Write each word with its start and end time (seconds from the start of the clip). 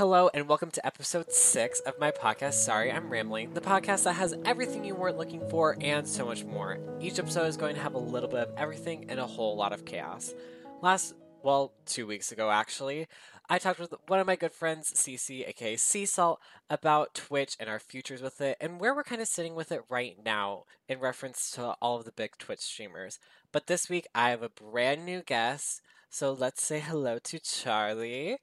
Hello, 0.00 0.30
and 0.32 0.48
welcome 0.48 0.70
to 0.70 0.86
episode 0.86 1.30
six 1.30 1.78
of 1.80 2.00
my 2.00 2.10
podcast. 2.10 2.54
Sorry, 2.54 2.90
I'm 2.90 3.10
rambling. 3.10 3.52
The 3.52 3.60
podcast 3.60 4.04
that 4.04 4.14
has 4.14 4.34
everything 4.46 4.82
you 4.82 4.94
weren't 4.94 5.18
looking 5.18 5.46
for 5.50 5.76
and 5.78 6.08
so 6.08 6.24
much 6.24 6.42
more. 6.42 6.78
Each 7.02 7.18
episode 7.18 7.44
is 7.48 7.58
going 7.58 7.74
to 7.74 7.82
have 7.82 7.92
a 7.92 7.98
little 7.98 8.30
bit 8.30 8.48
of 8.48 8.54
everything 8.56 9.10
and 9.10 9.20
a 9.20 9.26
whole 9.26 9.58
lot 9.58 9.74
of 9.74 9.84
chaos. 9.84 10.32
Last, 10.80 11.12
well, 11.42 11.74
two 11.84 12.06
weeks 12.06 12.32
ago 12.32 12.50
actually, 12.50 13.08
I 13.50 13.58
talked 13.58 13.78
with 13.78 13.92
one 14.06 14.20
of 14.20 14.26
my 14.26 14.36
good 14.36 14.52
friends, 14.52 14.90
Cece, 14.90 15.46
aka 15.46 15.76
Sea 15.76 16.06
Salt, 16.06 16.40
about 16.70 17.14
Twitch 17.14 17.58
and 17.60 17.68
our 17.68 17.78
futures 17.78 18.22
with 18.22 18.40
it, 18.40 18.56
and 18.58 18.80
where 18.80 18.94
we're 18.94 19.04
kind 19.04 19.20
of 19.20 19.28
sitting 19.28 19.54
with 19.54 19.70
it 19.70 19.82
right 19.90 20.16
now 20.24 20.64
in 20.88 20.98
reference 20.98 21.50
to 21.50 21.76
all 21.82 21.98
of 21.98 22.06
the 22.06 22.12
big 22.12 22.38
Twitch 22.38 22.60
streamers. 22.60 23.18
But 23.52 23.66
this 23.66 23.90
week, 23.90 24.06
I 24.14 24.30
have 24.30 24.42
a 24.42 24.48
brand 24.48 25.04
new 25.04 25.20
guest, 25.20 25.82
so 26.08 26.32
let's 26.32 26.64
say 26.64 26.80
hello 26.80 27.18
to 27.18 27.38
Charlie. 27.38 28.38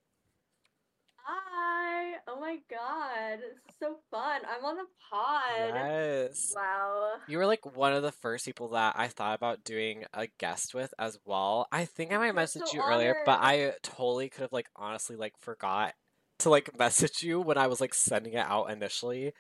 Oh 2.30 2.40
my 2.42 2.58
god, 2.70 3.40
this 3.40 3.54
is 3.54 3.76
so 3.80 4.00
fun. 4.12 4.42
I'm 4.46 4.66
on 4.66 4.76
the 4.76 4.86
pod. 5.10 5.74
Yes. 5.74 6.54
Wow. 6.54 7.14
You 7.28 7.38
were 7.38 7.46
like 7.46 7.78
one 7.78 7.94
of 7.94 8.04
the 8.04 8.12
first 8.12 8.44
people 8.44 8.68
that 8.70 8.96
I 8.98 9.08
thought 9.08 9.36
about 9.36 9.64
doing 9.64 10.04
a 10.14 10.28
guest 10.38 10.74
with 10.76 10.94
as 11.00 11.18
well. 11.26 11.68
I 11.72 11.86
think 11.86 12.12
I 12.12 12.18
might 12.18 12.36
message 12.36 12.64
so 12.66 12.74
you 12.74 12.84
earlier, 12.84 13.16
but. 13.26 13.40
I 13.42 13.74
totally 13.82 14.28
could 14.28 14.42
have 14.42 14.52
like 14.52 14.68
honestly 14.76 15.16
like 15.16 15.38
forgot 15.40 15.94
to 16.40 16.50
like 16.50 16.70
message 16.78 17.24
you 17.24 17.40
when 17.40 17.58
I 17.58 17.68
was 17.68 17.80
like 17.80 17.94
sending 17.94 18.34
it 18.34 18.46
out 18.46 18.72
initially. 18.72 19.32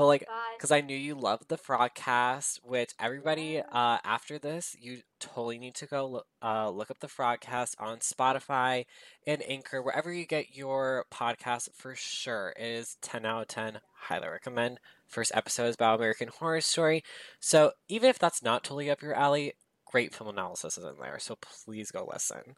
But 0.00 0.06
like 0.06 0.26
because 0.56 0.70
I 0.70 0.80
knew 0.80 0.96
you 0.96 1.14
loved 1.14 1.50
the 1.50 1.58
Frogcast, 1.58 2.60
which 2.64 2.92
everybody 2.98 3.58
uh 3.58 3.98
after 4.02 4.38
this 4.38 4.74
you 4.80 5.02
totally 5.18 5.58
need 5.58 5.74
to 5.74 5.84
go 5.84 6.06
look, 6.06 6.26
uh 6.42 6.70
look 6.70 6.90
up 6.90 7.00
the 7.00 7.06
Frogcast 7.06 7.74
on 7.78 7.98
Spotify 7.98 8.86
and 9.26 9.42
Anchor 9.46 9.82
wherever 9.82 10.10
you 10.10 10.24
get 10.24 10.56
your 10.56 11.04
podcast 11.12 11.68
for 11.74 11.94
sure. 11.94 12.54
It 12.58 12.64
is 12.64 12.96
ten 13.02 13.26
out 13.26 13.42
of 13.42 13.48
ten. 13.48 13.80
Highly 14.04 14.28
recommend. 14.28 14.80
First 15.06 15.32
episode 15.34 15.66
is 15.66 15.74
about 15.74 15.98
American 15.98 16.28
Horror 16.28 16.62
Story, 16.62 17.04
so 17.38 17.72
even 17.90 18.08
if 18.08 18.18
that's 18.18 18.42
not 18.42 18.64
totally 18.64 18.88
up 18.88 19.02
your 19.02 19.12
alley, 19.12 19.52
great 19.84 20.14
film 20.14 20.30
analysis 20.30 20.78
is 20.78 20.84
in 20.86 20.94
there. 20.98 21.18
So 21.18 21.36
please 21.42 21.90
go 21.90 22.08
listen. 22.10 22.56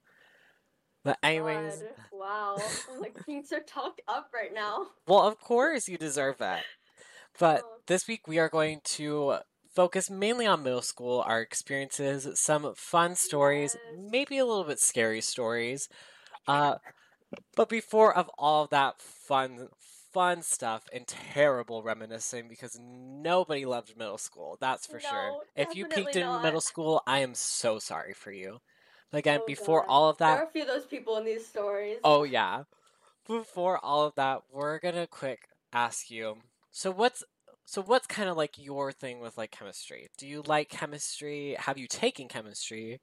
But 1.03 1.19
anyways, 1.25 1.79
God. 1.79 1.89
Wow. 2.13 2.57
I'm 2.93 3.01
like 3.01 3.19
being 3.27 3.43
so 3.43 3.59
talked 3.67 4.01
up 4.07 4.31
right 4.33 4.55
now. 4.55 4.87
well, 5.09 5.27
of 5.27 5.41
course 5.41 5.89
you 5.89 5.99
deserve 5.99 6.39
that. 6.39 6.63
But 7.39 7.65
Oh. 7.65 7.79
this 7.87 8.07
week 8.09 8.27
we 8.29 8.39
are 8.39 8.49
going 8.49 8.81
to 8.85 9.39
focus 9.75 10.11
mainly 10.11 10.47
on 10.47 10.63
middle 10.63 10.83
school, 10.83 11.23
our 11.27 11.41
experiences, 11.41 12.29
some 12.39 12.75
fun 12.77 13.15
stories, 13.17 13.75
Yes. 13.75 14.11
maybe 14.11 14.39
a 14.39 14.45
little 14.47 14.65
bit 14.65 14.81
scary 14.81 15.21
stories. 15.21 15.89
Uh, 16.47 16.77
but 17.57 17.69
before 17.69 18.17
of 18.17 18.31
all 18.39 18.67
that 18.69 19.01
fun, 19.01 19.69
fun 20.13 20.43
stuff 20.43 20.85
and 20.93 21.07
terrible 21.07 21.83
reminiscing, 21.83 22.49
because 22.49 22.79
nobody 22.81 23.65
loved 23.65 23.97
middle 23.97 24.19
school, 24.19 24.59
that's 24.61 24.87
for 24.87 25.01
sure. 25.01 25.37
If 25.57 25.75
you 25.75 25.87
peaked 25.87 26.17
definitely 26.17 26.23
in 26.37 26.41
middle 26.43 26.61
school, 26.61 27.03
I 27.07 27.21
am 27.21 27.35
so 27.35 27.79
sorry 27.79 28.15
for 28.15 28.33
you. 28.33 28.61
But 29.11 29.19
again, 29.19 29.41
Oh 29.41 29.47
before 29.47 29.83
God. 29.83 29.91
all 29.91 30.09
of 30.09 30.19
that, 30.19 30.37
There 30.37 30.45
are 30.45 30.49
a 30.49 30.51
few 30.53 30.63
of 30.63 30.69
those 30.69 30.87
people 30.87 31.17
in 31.19 31.25
these 31.25 31.47
stories. 31.47 31.99
Oh 32.05 32.23
yeah. 32.23 32.65
Before 33.27 33.79
all 33.85 34.05
of 34.07 34.15
that, 34.17 34.43
we're 34.51 34.79
gonna 34.79 35.07
quick 35.07 35.49
ask 35.73 36.11
you. 36.11 36.43
So 36.73 36.91
what's 36.91 37.23
so 37.67 37.83
what's 37.83 38.07
kind 38.07 38.29
of 38.29 38.37
like 38.37 38.59
your 38.59 38.93
thing 38.93 39.21
with 39.21 39.37
like 39.37 39.51
chemistry? 39.51 40.09
Do 40.17 40.27
you 40.27 40.43
like 40.47 40.71
chemistry? 40.71 41.55
Have 41.59 41.77
you 41.77 41.87
taken 41.87 42.29
chemistry? 42.29 43.01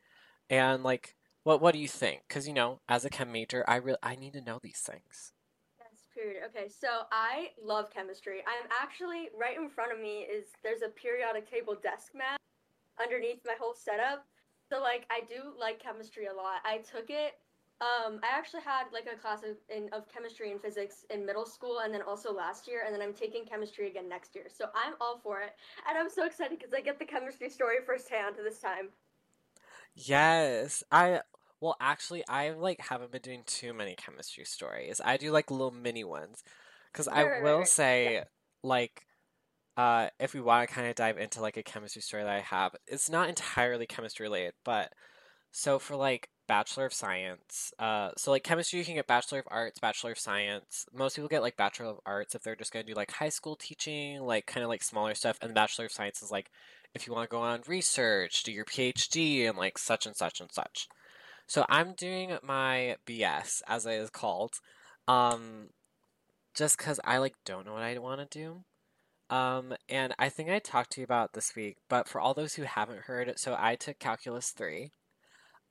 And 0.50 0.84
like 0.84 1.16
what 1.44 1.62
what 1.62 1.74
do 1.74 1.80
you 1.80 1.88
think? 1.88 2.24
Cuz 2.28 2.48
you 2.48 2.54
know, 2.54 2.82
as 2.90 3.06
a 3.06 3.10
chem 3.12 3.32
major, 3.32 3.64
I 3.68 3.76
really 3.76 4.00
I 4.02 4.16
need 4.16 4.34
to 4.34 4.42
know 4.42 4.60
these 4.62 4.80
things. 4.80 5.34
Yes, 5.78 6.08
period. 6.14 6.44
Okay, 6.50 6.68
so 6.68 7.04
I 7.12 7.52
love 7.64 7.92
chemistry. 7.92 8.40
I'm 8.48 8.68
actually 8.82 9.30
right 9.40 9.56
in 9.56 9.70
front 9.70 9.94
of 9.94 10.00
me 10.00 10.22
is 10.22 10.46
there's 10.64 10.82
a 10.82 10.90
periodic 10.90 11.50
table 11.50 11.76
desk 11.82 12.14
map 12.16 12.40
underneath 13.00 13.40
my 13.46 13.56
whole 13.60 13.76
setup. 13.76 14.26
So 14.68 14.82
like 14.82 15.06
I 15.12 15.22
do 15.30 15.54
like 15.60 15.80
chemistry 15.80 16.26
a 16.26 16.34
lot. 16.34 16.62
I 16.66 16.80
took 16.80 17.12
it 17.12 17.38
um 17.82 18.20
I 18.24 18.38
actually 18.38 18.62
had 18.62 18.86
like 18.92 19.08
a 19.12 19.18
class 19.18 19.44
of, 19.44 19.56
in, 19.70 19.90
of 19.94 20.08
chemistry 20.10 20.52
and 20.52 20.62
physics 20.62 21.06
in 21.10 21.26
middle 21.26 21.46
school 21.46 21.80
and 21.80 21.94
then 21.94 22.02
also 22.02 22.34
last 22.34 22.68
year 22.68 22.84
and 22.86 22.94
then 22.94 23.02
I'm 23.02 23.14
taking 23.14 23.46
chemistry 23.46 23.88
again 23.90 24.10
next 24.10 24.36
year. 24.36 24.46
So 24.50 24.66
I'm 24.76 24.94
all 25.00 25.20
for 25.24 25.42
it. 25.42 25.56
And 25.88 25.98
I'm 25.98 26.10
so 26.10 26.26
excited 26.26 26.58
because 26.60 26.74
I 26.74 26.82
get 26.82 27.00
the 27.00 27.06
chemistry 27.06 27.50
story 27.50 27.78
firsthand 27.86 28.36
this 28.38 28.60
time. 28.60 28.90
Yes. 29.96 30.84
I 30.92 31.22
well 31.62 31.76
actually 31.80 32.26
I 32.28 32.52
like 32.52 32.80
haven't 32.82 33.12
been 33.12 33.22
doing 33.22 33.44
too 33.46 33.74
many 33.74 33.96
chemistry 33.96 34.46
stories. 34.46 35.02
I 35.04 35.18
do 35.18 35.32
like 35.32 35.52
little 35.52 35.72
mini 35.72 36.04
ones 36.04 36.44
I 37.08 37.24
Right, 37.24 37.32
right, 37.32 37.44
right, 37.44 37.56
will 37.56 37.60
right. 37.60 37.72
say 37.74 38.24
like 38.64 39.06
uh 39.78 40.10
if 40.20 40.34
we 40.34 40.42
want 40.42 40.70
to 40.70 40.76
kind 40.76 40.88
of 40.90 40.96
dive 40.96 41.18
into 41.18 41.42
like 41.42 41.58
a 41.58 41.64
chemistry 41.64 42.02
story 42.04 42.24
that 42.24 42.32
I 42.32 42.42
have, 42.42 42.76
it's 42.88 43.10
not 43.10 43.30
entirely 43.30 43.88
chemistry 43.88 44.26
related, 44.26 44.54
but 44.66 44.94
so 45.52 45.80
for 45.80 45.96
like 45.98 46.30
Bachelor 46.50 46.88
of 46.88 46.94
Science, 46.94 47.74
uh 47.80 48.12
so 48.18 48.32
like 48.32 48.44
chemistry 48.44 48.80
you 48.80 48.86
can 48.86 48.96
get 48.96 49.08
Bachelor 49.08 49.40
of 49.40 49.48
Arts, 49.50 49.80
Bachelor 49.80 50.12
of 50.12 50.20
Science. 50.20 50.86
Most 50.94 51.16
people 51.16 51.30
get 51.30 51.44
like 51.44 51.56
Bachelor 51.56 51.86
of 51.88 52.00
Arts 52.06 52.36
if 52.36 52.44
they're 52.44 52.58
just 52.58 52.74
going 52.74 52.86
to 52.86 52.92
do 52.92 52.98
like 52.98 53.12
high 53.12 53.30
school 53.30 53.56
teaching, 53.56 54.22
like 54.22 54.48
kind 54.48 54.64
of 54.64 54.70
like 54.70 54.84
smaller 54.84 55.16
stuff, 55.16 55.38
and 55.42 55.54
Bachelor 55.54 55.86
of 55.86 55.92
Science 55.92 56.22
is 56.22 56.32
like 56.32 56.52
if 56.94 57.08
you 57.08 57.14
want 57.14 57.30
to 57.30 57.34
go 57.34 57.42
on 57.42 57.62
research, 57.68 58.44
do 58.44 58.52
your 58.52 58.66
PhD 58.66 59.48
and 59.48 59.58
like 59.58 59.78
such 59.78 60.06
and 60.06 60.16
such 60.16 60.42
and 60.42 60.52
such. 60.52 60.88
So 61.48 61.66
I'm 61.70 61.94
doing 61.94 62.38
my 62.44 62.98
BS 63.08 63.62
as 63.68 63.86
it 63.86 63.94
is 63.94 64.10
called, 64.10 64.60
um, 65.08 65.70
just 66.56 66.78
because 66.78 67.00
I 67.04 67.18
like 67.20 67.36
don't 67.46 67.66
know 67.66 67.74
what 67.74 67.84
I 67.84 67.98
want 68.00 68.30
to 68.30 68.40
do. 68.40 68.64
Um, 69.36 69.76
and 69.88 70.14
I 70.18 70.30
think 70.30 70.50
I 70.50 70.60
talked 70.60 70.92
to 70.94 71.02
you 71.02 71.06
about 71.06 71.34
this 71.34 71.56
week, 71.56 71.78
but 71.88 72.08
for 72.08 72.20
all 72.20 72.34
those 72.34 72.56
who 72.56 72.64
haven't 72.64 73.02
heard, 73.02 73.32
so 73.40 73.56
I 73.58 73.76
took 73.76 74.00
Calculus 74.00 74.50
three, 74.50 74.92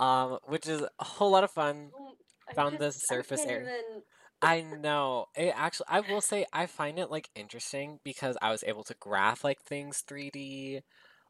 um, 0.00 0.38
which 0.47 0.66
is 0.66 0.82
a 0.82 1.04
whole 1.04 1.31
lot 1.31 1.44
of 1.44 1.50
fun. 1.50 1.92
Um, 1.98 2.14
I 2.48 2.54
Found 2.54 2.78
the 2.78 2.92
surface 2.92 3.44
area. 3.47 3.70
even 3.84 4.03
I 4.42 4.60
know. 4.62 5.26
It 5.36 5.53
actually, 5.56 5.86
I 5.88 6.00
will 6.00 6.20
say, 6.20 6.47
I 6.53 6.66
find 6.66 6.98
it 6.98 7.10
like 7.10 7.31
interesting 7.34 8.00
because 8.04 8.36
I 8.42 8.50
was 8.50 8.64
able 8.64 8.84
to 8.84 8.94
graph 9.00 9.44
like 9.44 9.62
things 9.62 10.00
3D. 10.06 10.82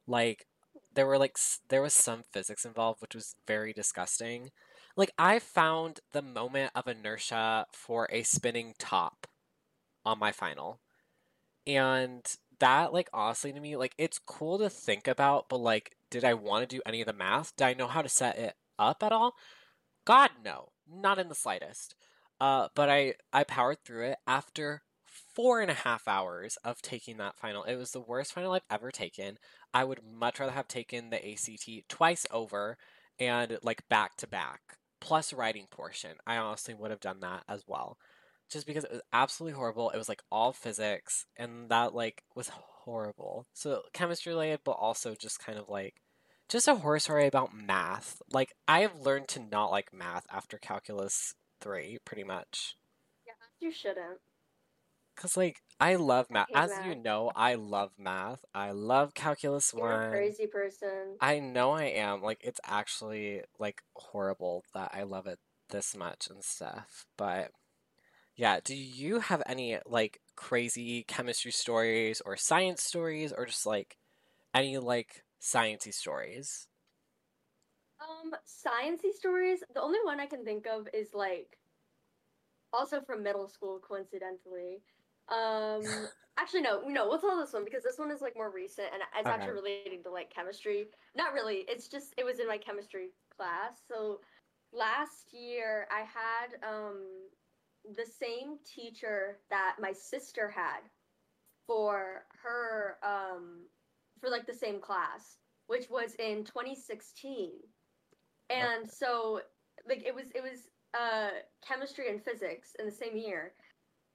Like, 0.06 0.46
there 0.94 1.06
were 1.06 1.18
like, 1.18 1.32
s- 1.36 1.60
there 1.68 1.82
was 1.82 1.94
some 1.94 2.22
physics 2.32 2.64
involved, 2.64 3.00
which 3.02 3.14
was 3.14 3.34
very 3.46 3.72
disgusting. 3.72 4.50
Like, 4.96 5.12
I 5.18 5.38
found 5.38 6.00
the 6.12 6.22
moment 6.22 6.72
of 6.74 6.88
inertia 6.88 7.66
for 7.72 8.08
a 8.12 8.22
spinning 8.24 8.74
top 8.78 9.26
on 10.06 10.18
my 10.18 10.32
final. 10.32 10.80
And 11.66 12.24
that, 12.60 12.92
like, 12.92 13.10
honestly 13.12 13.52
to 13.52 13.60
me, 13.60 13.76
like, 13.76 13.94
it's 13.98 14.18
cool 14.18 14.58
to 14.58 14.70
think 14.70 15.06
about, 15.08 15.48
but 15.48 15.58
like, 15.58 15.96
did 16.10 16.24
I 16.24 16.34
want 16.34 16.68
to 16.68 16.76
do 16.76 16.82
any 16.86 17.00
of 17.00 17.06
the 17.06 17.12
math? 17.12 17.54
Did 17.56 17.64
I 17.64 17.74
know 17.74 17.86
how 17.86 18.02
to 18.02 18.08
set 18.08 18.38
it 18.38 18.54
up 18.78 19.02
at 19.02 19.12
all? 19.12 19.34
God, 20.04 20.30
no. 20.44 20.70
Not 20.90 21.18
in 21.18 21.28
the 21.28 21.34
slightest. 21.34 21.94
Uh, 22.40 22.68
but 22.74 22.88
I 22.88 23.14
I 23.32 23.44
powered 23.44 23.84
through 23.84 24.06
it 24.06 24.18
after 24.26 24.82
four 25.04 25.60
and 25.60 25.70
a 25.70 25.74
half 25.74 26.06
hours 26.06 26.56
of 26.64 26.80
taking 26.82 27.16
that 27.18 27.36
final. 27.36 27.64
It 27.64 27.76
was 27.76 27.92
the 27.92 28.00
worst 28.00 28.32
final 28.32 28.52
I've 28.52 28.62
ever 28.70 28.90
taken. 28.90 29.38
I 29.74 29.84
would 29.84 30.00
much 30.04 30.40
rather 30.40 30.52
have 30.52 30.68
taken 30.68 31.10
the 31.10 31.32
ACT 31.32 31.88
twice 31.88 32.26
over 32.30 32.76
and 33.18 33.58
like 33.62 33.88
back 33.88 34.16
to 34.16 34.26
back 34.26 34.78
plus 35.00 35.32
writing 35.32 35.66
portion. 35.70 36.16
I 36.26 36.36
honestly 36.36 36.74
would 36.74 36.90
have 36.90 37.00
done 37.00 37.20
that 37.20 37.44
as 37.48 37.64
well. 37.66 37.98
Just 38.50 38.66
because 38.66 38.84
it 38.84 38.92
was 38.92 39.02
absolutely 39.12 39.56
horrible. 39.56 39.90
It 39.90 39.98
was 39.98 40.08
like 40.08 40.22
all 40.30 40.52
physics 40.52 41.26
and 41.36 41.68
that 41.68 41.94
like 41.94 42.22
was 42.34 42.50
horrible. 42.88 43.46
So 43.54 43.82
chemistry 43.92 44.32
related 44.32 44.60
but 44.64 44.72
also 44.72 45.14
just 45.14 45.40
kind 45.40 45.58
of 45.58 45.68
like 45.68 45.94
just 46.48 46.68
a 46.68 46.76
horror 46.76 46.98
story 46.98 47.26
about 47.26 47.54
math. 47.54 48.22
Like 48.32 48.54
I 48.66 48.80
have 48.80 48.96
learned 48.96 49.28
to 49.28 49.40
not 49.40 49.70
like 49.70 49.92
math 49.92 50.26
after 50.30 50.58
calculus 50.58 51.34
3 51.60 51.98
pretty 52.04 52.24
much. 52.24 52.76
Yeah, 53.26 53.34
you 53.60 53.70
shouldn't. 53.70 54.20
Cause 55.16 55.36
like 55.36 55.62
I 55.80 55.96
love 55.96 56.30
math. 56.30 56.48
hate 56.48 56.56
As 56.56 56.78
you 56.78 56.94
know, 56.94 57.30
I 57.34 57.54
love 57.54 57.92
math. 57.98 58.44
I 58.54 58.70
love 58.70 59.14
calculus 59.14 59.74
You're 59.74 59.92
a 59.94 59.98
one. 59.98 60.08
crazy 60.08 60.46
person. 60.46 61.18
I 61.20 61.40
know 61.40 61.72
I 61.72 61.84
am. 61.84 62.22
Like 62.22 62.40
it's 62.42 62.60
actually 62.64 63.42
like 63.58 63.82
horrible 63.96 64.64
that 64.74 64.92
I 64.94 65.02
love 65.04 65.26
it 65.26 65.38
this 65.70 65.96
much 65.96 66.28
and 66.30 66.44
stuff. 66.44 67.06
But 67.16 67.52
yeah, 68.38 68.60
do 68.64 68.76
you 68.76 69.20
have 69.20 69.42
any 69.46 69.80
like 69.86 70.22
crazy 70.36 71.04
chemistry 71.04 71.52
stories 71.52 72.22
or 72.22 72.38
science 72.38 72.84
stories 72.84 73.32
or 73.32 73.46
just 73.46 73.66
like 73.66 73.98
any 74.54 74.78
like 74.78 75.24
sciencey 75.40 75.94
stories? 75.94 76.68
Um, 78.00 78.34
sciencey 78.44 79.12
stories. 79.12 79.62
The 79.72 79.80
only 79.80 80.00
one 80.04 80.18
I 80.20 80.26
can 80.26 80.44
think 80.44 80.66
of 80.66 80.88
is 80.92 81.14
like, 81.14 81.58
also 82.72 83.00
from 83.00 83.22
middle 83.22 83.48
school, 83.48 83.78
coincidentally. 83.80 84.82
Um, 85.28 86.08
actually, 86.38 86.62
no, 86.62 86.82
no. 86.86 87.08
We'll 87.08 87.20
tell 87.20 87.38
this 87.38 87.52
one 87.52 87.64
because 87.64 87.82
this 87.82 87.98
one 87.98 88.10
is 88.10 88.20
like 88.20 88.36
more 88.36 88.50
recent 88.50 88.88
and 88.92 89.02
it's 89.18 89.28
Okay. 89.28 89.30
actually 89.30 89.54
relating 89.54 90.02
to 90.04 90.10
like 90.10 90.30
chemistry. 90.30 90.88
Not 91.14 91.32
really. 91.32 91.64
It's 91.68 91.88
just 91.88 92.14
it 92.16 92.24
was 92.24 92.38
in 92.40 92.46
my 92.46 92.58
chemistry 92.58 93.10
class. 93.34 93.80
So 93.88 94.20
last 94.72 95.32
year 95.32 95.86
I 95.90 96.00
had 96.02 96.58
um 96.68 97.06
the 97.96 98.04
same 98.06 98.58
teacher 98.64 99.38
that 99.50 99.76
my 99.80 99.92
sister 99.92 100.48
had 100.48 100.80
for 101.66 102.24
her 102.42 102.96
um 103.02 103.66
for 104.20 104.30
like 104.30 104.46
the 104.46 104.54
same 104.54 104.80
class, 104.80 105.38
which 105.66 105.88
was 105.90 106.14
in 106.16 106.44
2016. 106.44 107.52
And 108.50 108.82
Okay. 108.84 108.90
so 108.90 109.40
like 109.88 110.04
it 110.06 110.14
was 110.14 110.26
it 110.34 110.42
was 110.42 110.68
uh 110.98 111.30
chemistry 111.66 112.08
and 112.10 112.22
physics 112.22 112.74
in 112.78 112.86
the 112.86 112.92
same 112.92 113.16
year. 113.16 113.52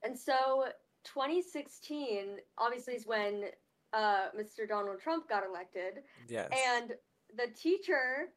And 0.02 0.18
so 0.18 0.66
2016 1.04 2.38
obviously 2.58 2.94
is 2.94 3.06
when 3.06 3.44
uh 3.92 4.28
Mr. 4.36 4.68
Donald 4.68 5.00
Trump 5.00 5.28
got 5.28 5.44
elected 5.46 6.02
Yes. 6.28 6.50
and 6.52 6.92
the 7.36 7.46
teacher 7.54 8.30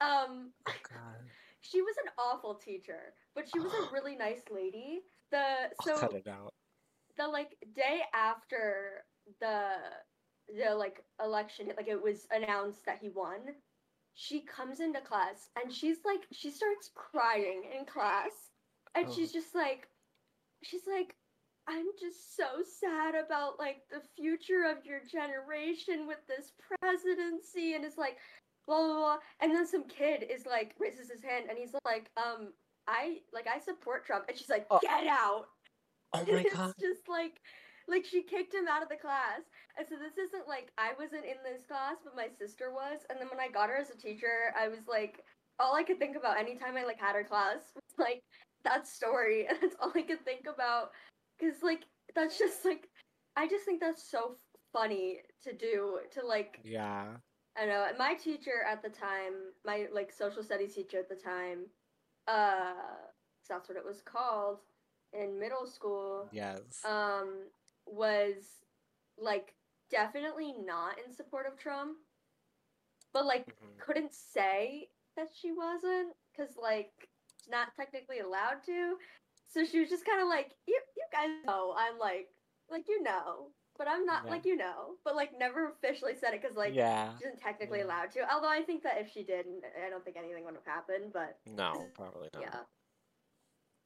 um 0.00 0.50
oh. 0.68 0.72
She 1.64 1.82
was 1.82 1.94
an 2.04 2.10
awful 2.18 2.54
teacher, 2.54 3.14
but 3.34 3.44
she 3.52 3.58
was 3.58 3.72
a 3.72 3.88
really 3.92 4.16
nice 4.16 4.42
lady. 4.50 5.00
The 5.30 5.38
I'll 5.38 5.96
so 5.96 5.98
cut 5.98 6.14
it 6.14 6.28
out. 6.28 6.52
the 7.16 7.26
like 7.28 7.56
day 7.74 8.02
after 8.14 9.04
the 9.40 9.70
the 10.48 10.74
like 10.74 11.02
election 11.24 11.68
like 11.76 11.88
it 11.88 12.00
was 12.02 12.26
announced 12.30 12.84
that 12.86 12.98
he 13.00 13.08
won 13.08 13.40
she 14.14 14.40
comes 14.42 14.78
into 14.80 15.00
class 15.00 15.48
and 15.60 15.72
she's 15.72 15.96
like 16.04 16.20
she 16.30 16.50
starts 16.50 16.90
crying 16.94 17.62
in 17.76 17.86
class 17.86 18.30
and 18.94 19.06
Oh. 19.08 19.12
she's 19.12 19.32
just 19.32 19.54
like 19.54 19.88
she's 20.62 20.86
like 20.86 21.16
i'm 21.66 21.86
just 21.98 22.36
so 22.36 22.62
sad 22.78 23.14
about 23.14 23.58
like 23.58 23.78
the 23.90 24.02
future 24.16 24.64
of 24.70 24.84
your 24.84 25.00
generation 25.10 26.06
with 26.06 26.18
this 26.28 26.52
presidency 26.78 27.74
and 27.74 27.84
it's 27.84 27.96
like 27.98 28.18
blah 28.66 28.78
blah 28.84 28.94
blah. 28.96 29.16
And 29.40 29.54
then 29.54 29.66
some 29.66 29.84
kid 29.88 30.24
is 30.28 30.46
like 30.46 30.74
raises 30.78 31.10
his 31.10 31.22
hand 31.22 31.46
and 31.48 31.58
he's 31.58 31.74
like 31.84 32.10
um 32.16 32.52
i 32.88 33.18
like 33.32 33.46
i 33.46 33.58
support 33.58 34.04
trump. 34.06 34.24
And 34.28 34.36
she's 34.36 34.48
like 34.50 34.66
Oh. 34.70 34.78
get 34.82 35.06
out. 35.06 35.46
Oh 36.12 36.24
my 36.28 36.40
it's 36.40 36.54
god. 36.54 36.72
just 36.80 37.08
like 37.08 37.40
like 37.86 38.04
she 38.04 38.22
kicked 38.22 38.54
him 38.54 38.66
out 38.68 38.82
of 38.82 38.88
the 38.88 38.96
class. 38.96 39.42
And 39.76 39.86
so 39.88 39.96
this 39.96 40.16
isn't 40.18 40.48
like 40.48 40.72
i 40.78 40.92
wasn't 40.98 41.24
in 41.24 41.36
this 41.44 41.64
class 41.66 41.96
but 42.04 42.16
my 42.16 42.28
sister 42.38 42.72
was. 42.72 43.00
And 43.10 43.18
then 43.20 43.28
when 43.30 43.40
i 43.40 43.48
got 43.52 43.68
her 43.68 43.76
as 43.76 43.90
a 43.90 43.96
teacher 43.96 44.54
i 44.58 44.68
was 44.68 44.86
like 44.88 45.20
all 45.60 45.74
i 45.76 45.82
could 45.84 45.98
think 45.98 46.16
about 46.16 46.38
anytime 46.38 46.76
i 46.76 46.84
like 46.84 47.00
had 47.00 47.14
her 47.14 47.24
class 47.24 47.60
was 47.74 47.94
like 47.98 48.22
that 48.64 48.86
story. 48.88 49.46
And 49.48 49.58
that's 49.62 49.76
all 49.80 49.92
i 49.94 50.02
could 50.02 50.24
think 50.24 50.46
about. 50.52 50.90
Because 51.38 51.62
like 51.62 51.84
that's 52.14 52.38
just 52.38 52.64
like 52.64 52.88
i 53.36 53.46
just 53.48 53.64
think 53.64 53.80
that's 53.80 54.08
so 54.10 54.36
funny 54.72 55.20
to 55.42 55.52
do 55.52 55.98
to 56.12 56.26
like 56.26 56.58
Yeah. 56.64 57.06
I 57.56 57.66
know 57.66 57.86
my 57.98 58.14
teacher 58.14 58.62
at 58.68 58.82
the 58.82 58.88
time, 58.90 59.52
my 59.64 59.86
like 59.92 60.12
social 60.12 60.42
studies 60.42 60.74
teacher 60.74 60.98
at 60.98 61.08
the 61.08 61.14
time, 61.14 61.66
uh, 62.26 62.74
that's 63.48 63.68
what 63.68 63.78
it 63.78 63.84
was 63.84 64.00
called 64.02 64.58
in 65.12 65.38
middle 65.38 65.66
school. 65.66 66.28
Yes. 66.32 66.82
Um, 66.84 67.50
was 67.86 68.64
like 69.18 69.54
definitely 69.90 70.52
not 70.64 70.96
in 71.04 71.12
support 71.12 71.46
of 71.46 71.56
Trump, 71.56 71.98
but 73.12 73.26
like 73.26 73.46
Mhm. 73.60 73.78
couldn't 73.78 74.12
say 74.12 74.90
that 75.16 75.28
she 75.32 75.52
wasn't 75.52 76.16
because 76.32 76.56
like 76.56 77.08
not 77.48 77.74
technically 77.74 78.20
allowed 78.20 78.62
to. 78.66 78.98
So 79.46 79.64
she 79.64 79.80
was 79.80 79.88
just 79.90 80.04
kind 80.04 80.20
of 80.20 80.28
like, 80.28 80.56
you 80.66 80.80
you 80.96 81.04
guys 81.12 81.30
know 81.46 81.74
I'm 81.76 81.98
like 81.98 82.28
like 82.68 82.88
you 82.88 83.02
know, 83.02 83.52
but 83.78 83.88
I'm 83.88 84.04
not 84.06 84.24
Yeah. 84.24 84.30
like 84.30 84.44
you 84.44 84.56
know, 84.56 84.96
but 85.04 85.16
like 85.16 85.30
never 85.38 85.68
officially 85.68 86.14
said 86.14 86.34
it 86.34 86.42
because 86.42 86.56
like 86.56 86.74
yeah. 86.74 87.16
she 87.18 87.24
isn't 87.26 87.40
technically 87.40 87.78
Yeah. 87.80 87.86
allowed 87.86 88.10
to. 88.12 88.32
Although 88.32 88.48
I 88.50 88.62
think 88.62 88.82
that 88.84 88.98
if 88.98 89.10
she 89.12 89.22
did, 89.24 89.46
I 89.84 89.90
don't 89.90 90.04
think 90.04 90.16
anything 90.16 90.44
would 90.44 90.54
have 90.54 90.64
happened. 90.66 91.12
But 91.12 91.38
No, 91.46 91.86
probably 91.94 92.28
not. 92.32 92.42
yeah, 92.42 92.60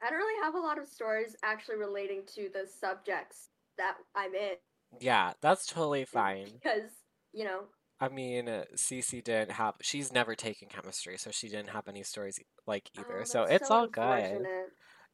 I 0.02 0.10
don't 0.10 0.18
really 0.18 0.42
have 0.42 0.54
a 0.54 0.60
lot 0.60 0.78
of 0.78 0.86
stories 0.88 1.36
actually 1.42 1.76
relating 1.76 2.22
to 2.36 2.48
the 2.52 2.66
subjects 2.66 3.48
that 3.76 3.96
I'm 4.14 4.34
in 4.34 4.56
Yeah, 5.00 5.32
that's 5.40 5.66
totally 5.66 6.04
fine. 6.18 6.46
because 6.60 6.90
you 7.32 7.44
know. 7.44 7.64
I 8.00 8.08
mean, 8.08 8.48
uh, 8.48 8.62
Cece 8.76 9.24
didn't 9.24 9.50
have. 9.52 9.74
She's 9.82 10.12
never 10.12 10.36
taken 10.36 10.68
chemistry, 10.68 11.18
so 11.18 11.32
she 11.32 11.48
didn't 11.48 11.70
have 11.70 11.88
any 11.88 12.04
stories 12.04 12.38
like 12.64 12.90
either. 12.96 13.20
oh, 13.22 13.24
so 13.24 13.42
it's 13.42 13.66
so 13.68 13.74
all 13.74 13.86
good. 13.88 14.46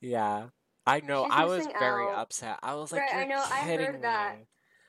Yeah. 0.02 0.48
I 0.86 1.00
know. 1.00 1.24
She's 1.24 1.32
I 1.34 1.44
was 1.46 1.66
very 1.78 2.06
upset. 2.10 2.58
I 2.62 2.74
was 2.74 2.92
like, 2.92 3.00
Right, 3.00 3.14
I 3.14 3.18
"You're 3.20 3.28
know, 3.28 3.42
I 3.42 3.60
heard 3.60 3.78
kidding 3.78 4.00
that. 4.02 4.36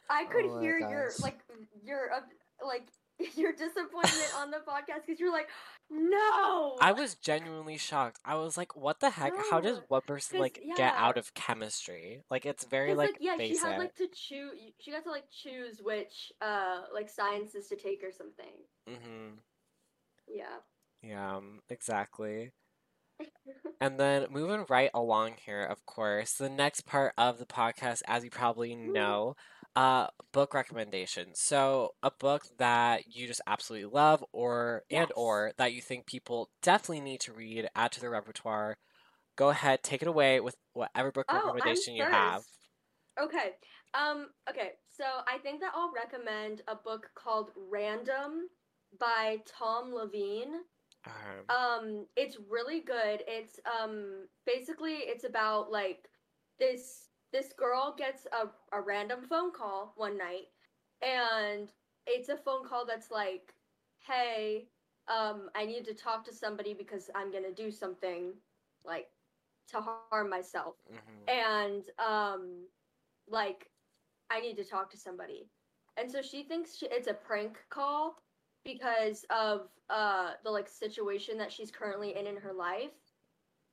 Me." 0.10 0.16
I 0.16 0.25
could 0.25 0.46
Oh 0.46 0.56
my 0.56 0.60
hear 0.62 0.78
your 0.78 1.12
like 1.22 1.40
your 1.84 2.12
uh, 2.13 2.22
like 2.66 2.88
your 3.36 3.54
disappointment 3.54 4.31
on 4.36 4.52
the 4.52 4.57
podcast 4.57 5.06
because 5.06 5.19
you're 5.19 5.31
like, 5.31 5.50
no. 5.90 6.78
I 6.80 6.92
was 6.94 7.16
genuinely 7.16 7.78
shocked. 7.78 8.19
I 8.25 8.36
was 8.36 8.57
like, 8.57 8.75
"What 8.75 9.00
the 9.00 9.10
heck? 9.12 9.38
How 9.38 9.60
does 9.62 9.78
No, 9.78 9.84
one 9.88 10.02
person 10.02 10.38
'cause, 10.38 10.40
like 10.40 10.63
get 10.74 10.94
out 10.96 11.18
of 11.18 11.34
chemistry? 11.34 12.24
Like 12.30 12.46
it's 12.46 12.63
very 12.66 12.94
like, 12.96 13.18
yeah, 13.19 13.38
basic." 13.38 13.56
she 13.56 13.57
had 13.57 13.78
like 13.78 13.96
to 13.96 14.07
choose. 14.07 14.57
She 14.80 14.92
got 14.92 15.04
to 15.04 15.12
like 15.12 15.30
choose 15.31 15.81
which 15.81 16.31
uh 16.42 16.84
like 16.94 17.10
sciences 17.10 17.68
to 17.69 17.75
take 17.75 18.04
or 18.04 18.12
something. 18.12 18.54
mm-hmm. 18.88 19.36
Yeah. 20.28 20.60
Yeah, 21.02 21.38
um, 21.38 21.62
exactly. 21.69 22.52
And 23.81 24.00
then 24.00 24.28
moving 24.30 24.66
right 24.69 24.90
along 24.94 25.36
here, 25.46 25.63
of 25.63 25.86
course, 25.86 26.34
the 26.34 26.50
next 26.50 26.81
part 26.86 27.13
of 27.18 27.38
the 27.38 27.46
podcast, 27.46 28.02
as 28.07 28.24
you 28.24 28.30
probably 28.30 28.75
know, 28.75 29.36
uh, 29.75 30.07
book 30.31 30.54
recommendation. 30.54 31.27
So 31.33 31.92
a 32.04 32.12
book 32.12 32.44
that 32.57 33.04
you 33.16 33.27
just 33.27 33.42
absolutely 33.48 33.89
love, 33.92 34.24
or 34.31 34.83
and 34.89 35.12
or 35.16 35.54
that 35.57 35.74
you 35.74 35.81
think 35.81 36.06
people 36.06 36.50
definitely 36.62 37.01
need 37.01 37.22
to 37.22 37.33
read, 37.33 37.68
add 37.75 37.92
to 37.94 38.01
their 38.01 38.12
repertoire. 38.12 38.77
Go 39.36 39.50
ahead, 39.50 39.83
take 39.83 40.01
it 40.01 40.07
away 40.07 40.39
with 40.39 40.56
whatever 40.74 41.12
book 41.12 41.25
Oh, 41.30 41.51
recommendation 41.54 41.95
you 41.95 42.04
have. 42.04 42.44
Okay. 43.22 43.54
Um. 43.94 44.27
Okay. 44.50 44.72
So 44.89 45.04
I 45.27 45.38
think 45.39 45.62
that 45.62 45.74
I'll 45.75 45.92
recommend 45.94 46.62
a 46.68 46.75
book 46.75 47.10
called 47.16 47.51
Random 47.56 48.48
by 49.00 49.38
Tom 49.45 49.92
Leveen. 49.92 50.48
Um, 51.06 51.56
Um, 51.56 52.06
it's 52.16 52.38
really 52.50 52.81
good. 52.81 53.24
It's 53.28 53.60
um 53.80 54.28
basically 54.45 54.94
it's 54.94 55.24
about 55.24 55.71
like 55.71 56.10
this 56.60 57.10
this 57.36 57.54
girl 57.58 57.96
gets 57.98 58.28
a, 58.34 58.78
a 58.78 58.82
random 58.82 59.24
phone 59.24 59.52
call 59.52 59.94
one 59.98 60.18
night 60.18 60.48
and 61.02 61.72
it's 62.08 62.30
a 62.30 62.38
phone 62.38 62.68
call 62.68 62.86
that's 62.86 63.12
like, 63.12 63.54
Hey, 64.08 64.70
um, 65.08 65.50
I 65.56 65.66
need 65.66 65.86
to 65.86 65.94
talk 65.96 66.26
to 66.26 66.34
somebody 66.34 66.74
because 66.74 67.10
I'm 67.16 67.32
gonna 67.32 67.54
do 67.54 67.72
something 67.72 68.34
like 68.86 69.08
to 69.70 69.82
harm 69.82 70.30
myself. 70.30 70.78
mhm. 70.90 71.28
And 71.28 71.84
um 72.00 72.68
like 73.28 73.69
I 74.30 74.40
need 74.42 74.56
to 74.57 74.64
talk 74.66 74.90
to 74.92 74.98
somebody. 74.98 75.50
And 75.98 76.12
so 76.12 76.21
she 76.21 76.44
thinks 76.44 76.76
she, 76.78 76.88
it's 76.88 77.07
a 77.07 77.14
prank 77.14 77.57
call 77.69 78.18
because 78.66 79.26
of 79.30 79.69
uh 79.90 80.33
the 80.44 80.52
like 80.52 80.69
situation 80.69 81.38
that 81.40 81.52
she's 81.52 81.71
currently 81.71 82.16
in 82.18 82.28
in 82.28 82.38
her 82.38 82.54
life. 82.54 82.94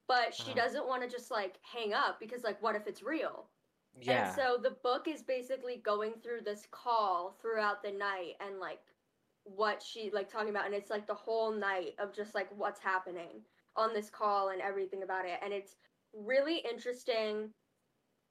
But 0.09 0.35
she 0.35 0.55
Uh-huh. 0.55 0.55
doesn't 0.55 0.87
want 0.87 1.03
to 1.03 1.09
just 1.09 1.31
like 1.31 1.61
hang 1.63 1.95
up 1.95 2.21
because 2.21 2.45
like 2.45 2.63
what 2.63 2.77
if 2.77 2.87
it's 2.87 3.03
real? 3.03 3.52
Yeah. 4.01 4.19
And 4.19 4.27
so 4.27 4.59
the 4.61 4.71
book 4.71 5.09
is 5.09 5.23
basically 5.23 5.77
going 5.77 6.15
through 6.23 6.43
this 6.43 6.67
call 6.71 7.37
throughout 7.41 7.83
the 7.83 7.93
night 7.93 8.35
and 8.41 8.59
like 8.59 8.81
what 9.45 9.83
she 9.83 10.11
like 10.13 10.29
talking 10.29 10.51
about 10.51 10.67
and 10.67 10.75
it's 10.75 10.91
like 10.91 11.07
the 11.07 11.15
whole 11.15 11.53
night 11.53 11.95
of 11.99 12.13
just 12.13 12.35
like 12.35 12.49
what's 12.57 12.81
happening 12.81 13.43
on 13.77 13.93
this 13.93 14.11
call 14.11 14.51
and 14.51 14.61
everything 14.61 15.03
about 15.03 15.27
it 15.27 15.39
and 15.43 15.53
it's 15.53 15.77
really 16.13 16.59
interesting. 16.59 17.51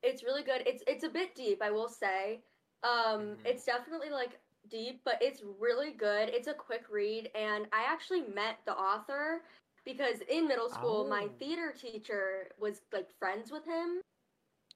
It's 0.04 0.24
really 0.24 0.44
good. 0.44 0.64
It's 0.66 0.84
it's 0.88 1.04
a 1.04 1.10
bit 1.10 1.36
deep, 1.36 1.62
I 1.62 1.72
will 1.72 1.90
say. 1.90 2.42
Um 2.84 3.38
Mhm. 3.38 3.46
it's 3.46 3.66
definitely 3.66 4.10
like 4.10 4.40
deep, 4.70 5.02
but 5.04 5.18
it's 5.22 5.44
really 5.60 5.92
good. 5.92 6.30
It's 6.30 6.48
a 6.48 6.54
quick 6.54 6.86
read 6.90 7.30
and 7.36 7.68
I 7.72 7.84
actually 7.88 8.22
met 8.22 8.58
the 8.66 8.74
author 8.78 9.44
because 9.86 10.22
in 10.22 10.48
middle 10.48 10.70
school 10.70 11.06
my 11.08 11.28
Oh. 11.28 11.40
theater 11.40 11.74
teacher 11.78 12.50
was 12.60 12.82
like 12.92 13.10
friends 13.20 13.52
with 13.52 13.66
him 13.66 14.02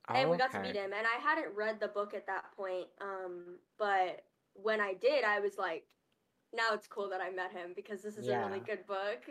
Oh, 0.09 0.13
and 0.13 0.29
we 0.29 0.37
got 0.37 0.51
to 0.51 0.59
meet 0.59 0.75
him 0.75 0.93
and 0.93 1.05
i 1.07 1.19
hadn't 1.21 1.55
read 1.55 1.79
the 1.79 1.87
book 1.87 2.13
at 2.13 2.27
that 2.27 2.45
point 2.55 2.87
um 3.01 3.57
but 3.77 4.23
when 4.53 4.79
i 4.79 4.93
did 4.93 5.23
i 5.23 5.39
was 5.39 5.57
like 5.57 5.85
now 6.53 6.73
it's 6.73 6.87
cool 6.87 7.09
that 7.09 7.21
i 7.21 7.29
met 7.29 7.51
him 7.51 7.73
because 7.75 8.01
this 8.01 8.17
is 8.17 8.27
a 8.27 8.37
really 8.37 8.59
good 8.59 8.85
book. 8.87 9.21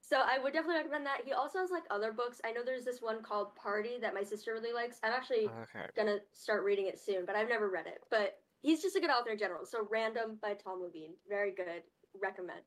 So 0.00 0.20
i 0.24 0.38
would 0.38 0.52
definitely 0.52 0.76
recommend 0.76 1.06
that. 1.06 1.22
He 1.24 1.32
also 1.32 1.58
has 1.58 1.70
like 1.70 1.84
other 1.90 2.12
books. 2.12 2.40
I 2.44 2.52
know 2.52 2.62
there's 2.64 2.84
this 2.84 3.02
one 3.02 3.22
called 3.22 3.54
party 3.56 3.98
that 4.00 4.14
my 4.14 4.22
sister 4.22 4.52
really 4.52 4.72
likes. 4.72 4.98
I'm 5.02 5.12
actually 5.12 5.46
Okay. 5.46 5.86
gonna 5.96 6.18
start 6.32 6.64
reading 6.64 6.86
it 6.86 6.98
soon 6.98 7.24
but 7.26 7.36
i've 7.36 7.48
never 7.48 7.68
read 7.70 7.86
it. 7.86 8.02
But 8.10 8.38
he's 8.62 8.82
just 8.82 8.96
a 8.96 9.00
good 9.00 9.10
author 9.10 9.30
in 9.30 9.38
general. 9.38 9.64
So 9.66 9.86
random 9.90 10.38
by 10.40 10.54
tom 10.54 10.80
leveen. 10.82 11.10
Very 11.28 11.52
good. 11.52 11.82
Recommend. 12.20 12.62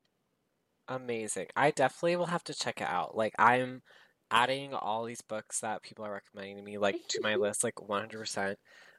Amazing. 0.88 1.46
I 1.56 1.70
definitely 1.70 2.16
will 2.16 2.26
have 2.26 2.44
to 2.44 2.54
check 2.54 2.80
it 2.80 2.88
out. 2.88 3.16
Like 3.16 3.34
I'm 3.38 3.82
adding 4.30 4.74
all 4.74 5.04
these 5.04 5.22
books 5.22 5.60
that 5.60 5.82
people 5.82 6.04
are 6.04 6.12
recommending 6.12 6.56
to 6.56 6.62
me 6.62 6.78
like 6.78 6.96
to 7.08 7.20
my 7.22 7.34
list 7.36 7.64
like 7.64 7.76
100%. 7.76 8.56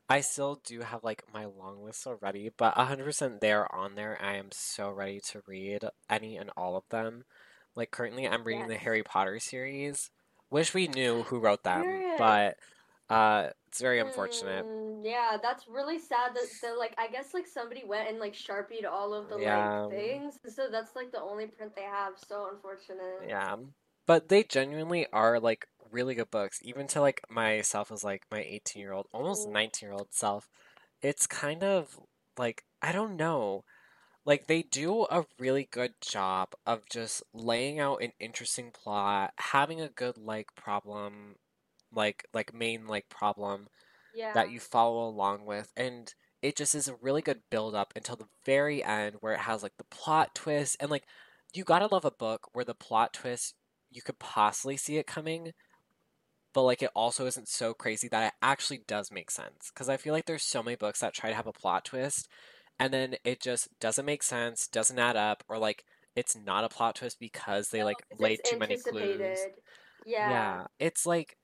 I 0.10 0.22
still 0.22 0.62
do 0.66 0.82
have 0.82 1.04
like 1.04 1.24
my 1.34 1.46
long 1.46 1.84
list 1.84 2.06
already, 2.06 2.50
but 2.58 2.76
100% 2.76 3.40
they're 3.40 3.74
on 3.74 3.96
there. 3.96 4.18
I 4.22 4.36
am 4.36 4.50
so 4.52 4.90
ready 4.90 5.22
to 5.32 5.42
read 5.48 5.86
any 6.10 6.38
and 6.38 6.50
all 6.58 6.76
of 6.76 6.84
them. 6.90 7.24
Like 7.76 7.92
currently 7.92 8.28
I'm 8.28 8.44
reading 8.44 8.68
the 8.68 8.76
Harry 8.76 9.04
Potter 9.04 9.40
series, 9.40 10.10
Wish 10.52 10.74
we 10.74 10.88
knew 10.88 11.24
who 11.24 11.40
wrote 11.40 11.64
them, 11.64 11.86
but 12.18 12.58
uh, 13.10 13.48
it's 13.68 13.80
very 13.80 14.02
unfortunate. 14.02 14.66
Mm, 14.66 15.02
yeah, 15.02 15.38
that's 15.42 15.66
really 15.70 15.98
sad 15.98 16.36
that 16.36 16.44
the 16.62 16.76
like 16.78 16.94
I 16.98 17.08
guess 17.08 17.34
like 17.34 17.48
somebody 17.48 17.84
went 17.86 18.10
and 18.10 18.20
like 18.20 18.36
sharpied 18.36 18.84
all 18.84 19.14
of 19.14 19.30
the 19.30 19.38
Yeah. 19.38 19.86
like 19.86 19.92
things. 19.92 20.38
So 20.54 20.68
that's 20.70 20.94
like 20.94 21.14
the 21.14 21.22
only 21.22 21.46
print 21.48 21.74
they 21.74 21.84
have. 21.84 22.16
So 22.28 22.50
unfortunate. 22.52 23.30
Yeah. 23.30 23.56
But 24.05 24.29
they 24.29 24.43
genuinely 24.43 25.08
are 25.12 25.39
like 25.39 25.67
really 25.91 26.15
good 26.15 26.31
books, 26.31 26.60
even 26.63 26.88
to 26.88 27.01
like 27.01 27.22
myself 27.29 27.91
as 27.91 28.03
like 28.03 28.25
my 28.31 28.41
18 28.43 28.81
year 28.81 28.93
old, 28.93 29.08
almost 29.13 29.48
Mhm. 29.48 29.48
19 29.48 29.88
year 29.89 29.93
old 29.93 30.13
self. 30.13 30.48
It's 31.01 31.27
kind 31.27 31.63
of 31.63 32.00
like, 32.38 32.65
I 32.81 32.91
don't 32.91 33.17
know. 33.17 33.65
Like 34.25 34.48
they 34.48 34.63
do 34.63 35.05
a 35.12 35.25
really 35.39 35.65
good 35.65 35.96
job 36.01 36.53
of 36.65 36.88
just 36.89 37.24
laying 37.34 37.79
out 37.79 38.03
an 38.03 38.13
interesting 38.20 38.72
plot, 38.72 39.34
having 39.39 39.81
a 39.81 39.89
good 39.89 40.17
like 40.17 40.55
problem, 40.55 41.38
like 41.91 42.25
like 42.34 42.53
main 42.53 42.88
like 42.88 43.10
problem 43.10 43.70
Yeah. 44.12 44.34
that 44.34 44.50
you 44.50 44.60
follow 44.60 45.08
along 45.08 45.46
with 45.46 45.72
and 45.75 46.13
it 46.41 46.55
just 46.55 46.74
is 46.75 46.88
a 46.88 46.96
really 46.96 47.22
good 47.22 47.43
build 47.50 47.75
up 47.75 47.93
until 47.96 48.15
the 48.15 48.27
very 48.46 48.84
end 48.84 49.17
where 49.20 49.34
it 49.34 49.39
has 49.41 49.62
like 49.63 49.77
the 49.77 49.84
plot 49.86 50.34
twist 50.34 50.77
and 50.79 50.89
like 50.89 51.05
you 51.53 51.63
gotta 51.63 51.88
love 51.88 52.05
a 52.05 52.12
book 52.12 52.50
where 52.53 52.65
the 52.65 52.74
plot 52.75 53.13
twist 53.13 53.55
you 53.92 54.02
could 54.02 54.20
possibly 54.20 54.78
see 54.78 54.98
it 54.98 55.08
coming 55.08 55.52
but 56.54 56.64
like 56.64 56.82
it 56.82 56.90
also 56.96 57.26
isn't 57.26 57.48
so 57.48 57.74
crazy 57.74 58.08
that 58.10 58.28
it 58.28 58.34
actually 58.42 58.82
does 58.88 59.12
make 59.12 59.32
sense 59.32 59.72
because 59.74 59.90
i 59.90 59.98
feel 59.98 60.14
like 60.14 60.26
there's 60.26 60.44
so 60.44 60.64
many 60.64 60.76
books 60.76 61.00
that 61.00 61.14
try 61.14 61.30
to 61.30 61.36
have 61.36 61.48
a 61.48 61.54
plot 61.54 61.86
twist 61.86 62.28
and 62.80 62.94
then 62.94 63.16
it 63.24 63.42
just 63.42 63.68
doesn't 63.80 64.06
make 64.06 64.24
sense 64.24 64.68
doesn't 64.68 65.00
add 65.00 65.16
up 65.16 65.44
or 65.48 65.58
like 65.58 65.84
it's 66.16 66.36
not 66.36 66.64
a 66.64 66.70
plot 66.70 66.96
twist 66.96 67.20
because 67.20 67.70
they 67.70 67.80
No, 67.80 67.86
like 67.86 67.98
laid 68.20 68.40
too 68.44 68.58
many 68.58 68.78
clues. 68.78 69.40
Yeah. 70.06 70.30
yeah, 70.30 70.66
it's 70.80 71.06
like 71.06 71.38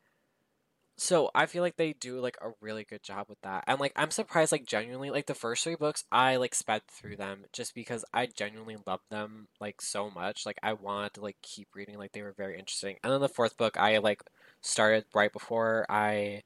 so 1.00 1.30
I 1.36 1.46
feel 1.46 1.62
like 1.62 1.78
they 1.78 1.94
do 1.94 2.20
like 2.20 2.38
a 2.42 2.50
really 2.60 2.84
good 2.84 3.04
job 3.04 3.28
with 3.30 3.40
that. 3.42 3.64
And 3.68 3.80
like 3.80 3.94
I'm 3.96 4.10
surprised 4.10 4.52
like 4.52 4.66
genuinely 4.66 5.12
like 5.12 5.28
the 5.28 5.36
first 5.36 5.64
three 5.64 5.76
books 5.76 6.04
I 6.12 6.38
like 6.38 6.56
sped 6.56 6.82
through 6.88 7.18
them 7.18 7.46
just 7.54 7.76
because 7.76 8.04
I 8.16 8.26
genuinely 8.26 8.78
loved 8.88 9.04
them 9.12 9.48
like 9.62 9.80
so 9.80 10.10
much. 10.10 10.44
Like 10.44 10.58
I 10.64 10.74
wanted 10.74 11.14
to 11.14 11.22
like 11.22 11.38
keep 11.44 11.68
reading 11.76 12.00
like 12.00 12.14
they 12.14 12.24
were 12.24 12.34
very 12.36 12.58
interesting. 12.58 12.98
And 13.04 13.14
then 13.14 13.22
the 13.22 13.30
fourth 13.30 13.58
book 13.58 13.78
I 13.78 14.00
like 14.00 14.24
started 14.62 15.06
right 15.14 15.32
before 15.32 15.86
I 15.88 16.42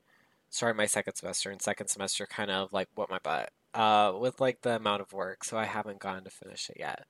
started 0.50 0.76
my 0.76 0.86
second 0.86 1.16
semester 1.16 1.50
and 1.50 1.62
second 1.62 1.88
semester 1.88 2.26
kind 2.26 2.52
of 2.52 2.74
like 2.74 2.90
what 2.96 3.10
my 3.10 3.20
butt 3.24 3.52
uh 3.74 4.12
with 4.20 4.42
like 4.42 4.64
the 4.64 4.76
amount 4.76 5.02
of 5.02 5.14
work 5.14 5.46
so 5.46 5.58
I 5.58 5.64
haven't 5.64 6.00
gotten 6.00 6.26
to 6.26 6.30
finish 6.30 6.70
it 6.70 6.76
yet. 6.78 7.06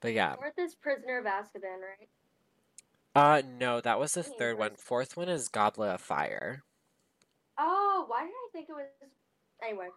But 0.00 0.14
yeah. 0.14 0.34
Fourth 0.34 0.58
is 0.58 0.76
Prisoner 0.76 1.18
of 1.18 1.26
Azkaban, 1.26 1.82
right? 1.82 2.08
Uh 3.14 3.42
no, 3.46 3.82
that 3.82 4.00
was 4.00 4.14
the 4.14 4.22
third 4.22 4.56
one. 4.56 4.76
Fourth 4.76 5.14
one 5.14 5.28
is 5.28 5.48
Goblet 5.48 5.90
of 5.90 6.00
Fire. 6.00 6.62
Oh, 7.60 8.04
why 8.08 8.22
did 8.22 8.30
I 8.30 8.48
think 8.52 8.68
it 8.70 8.72
was? 8.72 8.86
Anyway, 9.62 9.88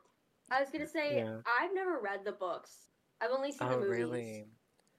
I 0.52 0.60
was 0.60 0.70
gonna 0.70 0.86
say 0.86 1.16
Yeah. 1.16 1.38
I've 1.60 1.74
never 1.74 2.00
read 2.00 2.26
the 2.26 2.34
books. 2.34 2.90
I've 3.22 3.32
only 3.32 3.52
seen 3.52 3.70
the 3.70 3.76
Oh 3.76 3.80
movies. 3.80 3.90
really? 3.90 4.46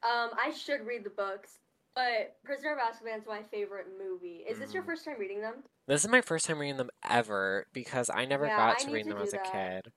Um, 0.02 0.30
I 0.42 0.50
should 0.50 0.86
read 0.86 1.04
the 1.04 1.10
books, 1.10 1.58
but 1.94 2.36
Prisoner 2.44 2.72
of 2.72 2.78
Azkaban 2.78 3.18
is 3.18 3.26
my 3.26 3.42
favorite 3.42 3.88
movie. 3.98 4.44
Is 4.48 4.58
this 4.58 4.72
your 4.72 4.82
Mm. 4.82 4.86
first 4.86 5.04
time 5.04 5.16
reading 5.18 5.40
them? 5.42 5.62
This 5.86 6.04
is 6.04 6.10
my 6.10 6.22
first 6.22 6.46
time 6.46 6.58
reading 6.58 6.78
them 6.78 6.90
ever 7.08 7.66
because 7.74 8.10
I 8.10 8.24
never 8.24 8.46
Yeah, 8.46 8.56
got 8.56 8.78
to 8.80 8.90
read 8.90 9.06
them 9.08 9.18
as 9.18 9.32
a 9.34 9.38
that. 9.38 9.50
kid. 9.52 9.92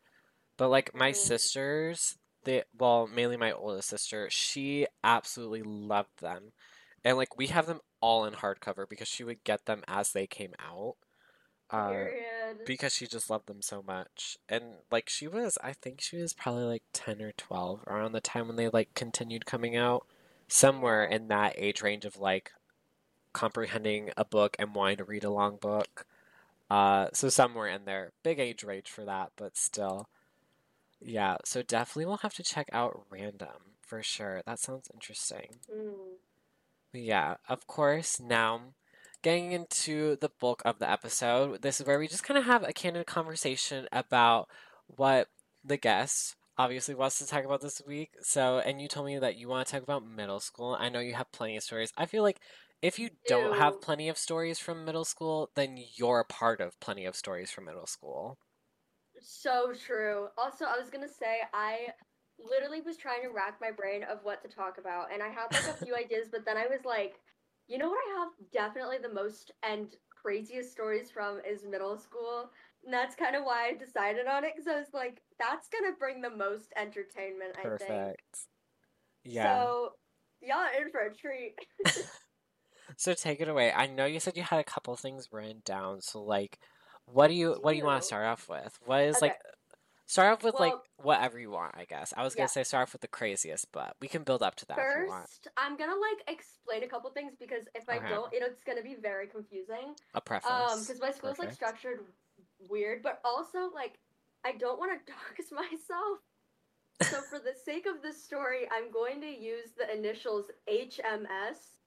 But 0.57 0.69
like 0.69 0.93
my 0.95 1.11
Mm. 1.11 1.15
sisters, 1.15 2.17
they 2.43 2.63
well, 2.77 3.07
mainly 3.07 3.37
my 3.37 3.51
oldest 3.53 3.89
sister, 3.89 4.29
she 4.29 4.87
absolutely 5.03 5.63
loved 5.63 6.19
them. 6.19 6.51
And 7.05 7.17
like 7.17 7.37
we 7.37 7.47
have 7.47 7.67
them 7.67 7.79
all 8.01 8.25
in 8.25 8.33
hardcover 8.33 8.87
because 8.89 9.07
she 9.07 9.23
would 9.23 9.43
get 9.43 9.65
them 9.65 9.83
as 9.87 10.11
they 10.11 10.27
came 10.27 10.53
out. 10.59 10.95
Uh 11.69 12.07
Period. 12.51 12.65
because 12.65 12.93
she 12.93 13.07
just 13.07 13.29
loved 13.29 13.47
them 13.47 13.61
so 13.61 13.83
much. 13.85 14.37
And 14.47 14.63
like 14.91 15.09
she 15.09 15.27
was 15.27 15.57
I 15.63 15.73
think 15.73 16.01
she 16.01 16.17
was 16.17 16.33
probably 16.33 16.63
like 16.63 16.83
10 16.93 17.21
or 17.21 17.31
12 17.33 17.83
around 17.87 18.11
the 18.13 18.21
time 18.21 18.47
when 18.47 18.55
they 18.55 18.69
like 18.69 18.93
continued 18.93 19.45
coming 19.45 19.75
out. 19.75 20.05
Somewhere 20.47 21.03
in 21.03 21.27
that 21.27 21.55
age 21.57 21.81
range 21.81 22.05
of 22.05 22.17
like 22.17 22.51
comprehending 23.33 24.11
a 24.17 24.23
book 24.25 24.55
and 24.57 24.73
wanting 24.73 24.97
to 24.97 25.03
read 25.03 25.23
a 25.23 25.29
long 25.29 25.57
book. 25.57 26.05
Uh 26.69 27.07
so 27.13 27.29
somewhere 27.29 27.67
in 27.67 27.85
there. 27.85 28.11
Big 28.23 28.39
age 28.39 28.63
range 28.63 28.89
for 28.89 29.03
that, 29.05 29.31
but 29.35 29.57
still. 29.57 30.09
Yeah, 30.99 31.37
so 31.45 31.61
definitely 31.61 32.05
we'll 32.05 32.17
have 32.17 32.33
to 32.35 32.43
check 32.43 32.69
out 32.73 33.05
Random 33.09 33.75
for 33.81 34.01
sure. 34.01 34.41
That 34.45 34.59
sounds 34.59 34.89
interesting. 34.93 35.57
Mm. 35.73 35.93
Yeah, 36.93 37.35
of 37.47 37.67
course, 37.67 38.19
now 38.19 38.61
getting 39.23 39.51
into 39.51 40.17
the 40.17 40.29
bulk 40.39 40.61
of 40.65 40.79
the 40.79 40.89
episode, 40.89 41.61
this 41.61 41.79
is 41.79 41.87
where 41.87 41.99
we 41.99 42.07
just 42.07 42.23
kind 42.23 42.37
of 42.37 42.45
have 42.45 42.63
a 42.63 42.73
candid 42.73 43.05
conversation 43.07 43.87
about 43.91 44.47
what 44.87 45.27
the 45.63 45.77
guest 45.77 46.35
obviously 46.57 46.95
wants 46.95 47.19
to 47.19 47.27
talk 47.27 47.45
about 47.45 47.61
this 47.61 47.81
week. 47.85 48.11
So, 48.21 48.59
and 48.59 48.81
you 48.81 48.87
told 48.87 49.05
me 49.05 49.19
that 49.19 49.37
you 49.37 49.47
want 49.47 49.67
to 49.67 49.71
talk 49.71 49.83
about 49.83 50.07
middle 50.07 50.39
school. 50.39 50.75
I 50.79 50.89
know 50.89 50.99
you 50.99 51.13
have 51.13 51.31
plenty 51.31 51.57
of 51.57 51.63
stories. 51.63 51.91
I 51.97 52.05
feel 52.05 52.23
like 52.23 52.39
if 52.81 52.99
you 52.99 53.09
don't 53.27 53.57
have 53.57 53.81
plenty 53.81 54.09
of 54.09 54.17
stories 54.17 54.59
from 54.59 54.85
middle 54.85 55.05
school, 55.05 55.49
then 55.55 55.77
you're 55.95 56.19
a 56.19 56.25
part 56.25 56.61
of 56.61 56.79
plenty 56.79 57.05
of 57.05 57.15
stories 57.15 57.49
from 57.51 57.65
middle 57.65 57.87
school. 57.87 58.37
So 59.19 59.73
true. 59.73 60.27
Also, 60.37 60.65
I 60.65 60.77
was 60.77 60.89
gonna 60.89 61.07
say 61.07 61.41
I 61.53 61.87
literally 62.39 62.81
was 62.81 62.97
trying 62.97 63.23
to 63.23 63.29
rack 63.29 63.57
my 63.59 63.71
brain 63.71 64.03
of 64.03 64.19
what 64.21 64.43
to 64.43 64.47
talk 64.47 64.77
about, 64.77 65.11
and 65.11 65.23
I 65.23 65.29
had 65.29 65.47
like 65.51 65.75
a 65.75 65.85
few 65.85 65.95
ideas, 66.05 66.27
but 66.31 66.45
then 66.45 66.55
I 66.55 66.67
was 66.67 66.85
like, 66.85 67.15
you 67.67 67.77
know 67.77 67.89
what 67.89 67.97
I 67.97 68.19
have 68.19 68.29
definitely 68.51 68.97
the 68.97 69.13
most 69.13 69.51
and 69.63 69.87
craziest 70.09 70.71
stories 70.71 71.11
from 71.11 71.39
is 71.49 71.63
middle 71.63 71.97
school. 71.97 72.49
And 72.83 72.93
that's 72.93 73.15
kind 73.15 73.35
of 73.35 73.43
why 73.43 73.69
I 73.69 73.77
decided 73.77 74.27
on 74.27 74.43
it 74.43 74.53
because 74.55 74.67
I 74.67 74.77
was 74.77 74.93
like, 74.93 75.21
that's 75.39 75.67
gonna 75.69 75.95
bring 75.97 76.21
the 76.21 76.29
most 76.29 76.73
entertainment, 76.77 77.55
I 77.55 77.61
think. 77.61 77.73
Perfect. 77.79 78.39
Yeah. 79.23 79.57
So, 79.57 79.91
y'all 80.41 80.57
are 80.57 80.81
in 80.81 80.91
for 80.91 81.01
a 81.01 81.13
treat. 81.13 81.55
So 82.95 83.13
take 83.13 83.41
it 83.41 83.47
away. 83.47 83.71
I 83.71 83.87
know 83.87 84.05
you 84.05 84.19
said 84.19 84.37
you 84.37 84.43
had 84.43 84.59
a 84.59 84.63
couple 84.63 84.95
things 84.95 85.29
written 85.31 85.61
down. 85.65 86.01
So 86.01 86.23
like, 86.23 86.59
what 87.05 87.27
do 87.27 87.33
you 87.33 87.53
what 87.61 87.73
do 87.73 87.77
you 87.77 87.85
want 87.85 88.01
to 88.01 88.07
start 88.07 88.25
off 88.25 88.49
with? 88.49 88.77
What 88.85 89.03
is 89.03 89.17
Okay. 89.17 89.27
like 89.27 89.37
start 90.07 90.33
off 90.33 90.43
with 90.43 90.55
like 90.55 90.73
whatever 90.97 91.37
you 91.39 91.51
want, 91.51 91.75
I 91.77 91.85
guess. 91.85 92.13
I 92.17 92.23
was 92.23 92.33
gonna 92.33 92.47
say 92.49 92.63
start 92.63 92.83
off 92.83 92.93
with 92.93 93.01
the 93.01 93.07
craziest, 93.07 93.71
but 93.71 93.95
we 94.01 94.07
can 94.07 94.23
build 94.23 94.41
up 94.41 94.55
to 94.55 94.65
that 94.67 94.79
if 94.79 95.03
you 95.03 95.07
want. 95.09 95.27
First, 95.27 95.47
I'm 95.57 95.77
gonna 95.77 95.95
like 95.95 96.27
explain 96.27 96.83
a 96.83 96.87
couple 96.87 97.09
things 97.11 97.33
because 97.39 97.63
if 97.75 97.87
I 97.87 97.97
Okay. 97.97 98.09
don't, 98.09 98.33
it- 98.33 98.41
it's 98.41 98.63
gonna 98.63 98.81
be 98.81 98.95
very 98.95 99.27
confusing. 99.27 99.95
A 100.15 100.21
preface. 100.21 100.49
Um, 100.49 100.79
because 100.81 100.99
my 100.99 101.11
school's 101.11 101.37
like 101.37 101.53
structured 101.53 101.99
weird, 102.67 103.03
but 103.03 103.21
also 103.23 103.69
like 103.73 103.99
I 104.43 104.53
don't 104.53 104.79
want 104.79 104.91
to 105.05 105.11
dox 105.13 105.51
myself. 105.51 106.19
So 107.03 107.21
for 107.29 107.37
the 107.39 107.53
sake 107.53 107.85
of 107.85 108.01
this 108.01 108.23
story, 108.23 108.67
I'm 108.71 108.91
going 108.91 109.21
to 109.21 109.27
use 109.27 109.71
the 109.77 109.91
initials 109.93 110.49
HMS, 110.67 111.77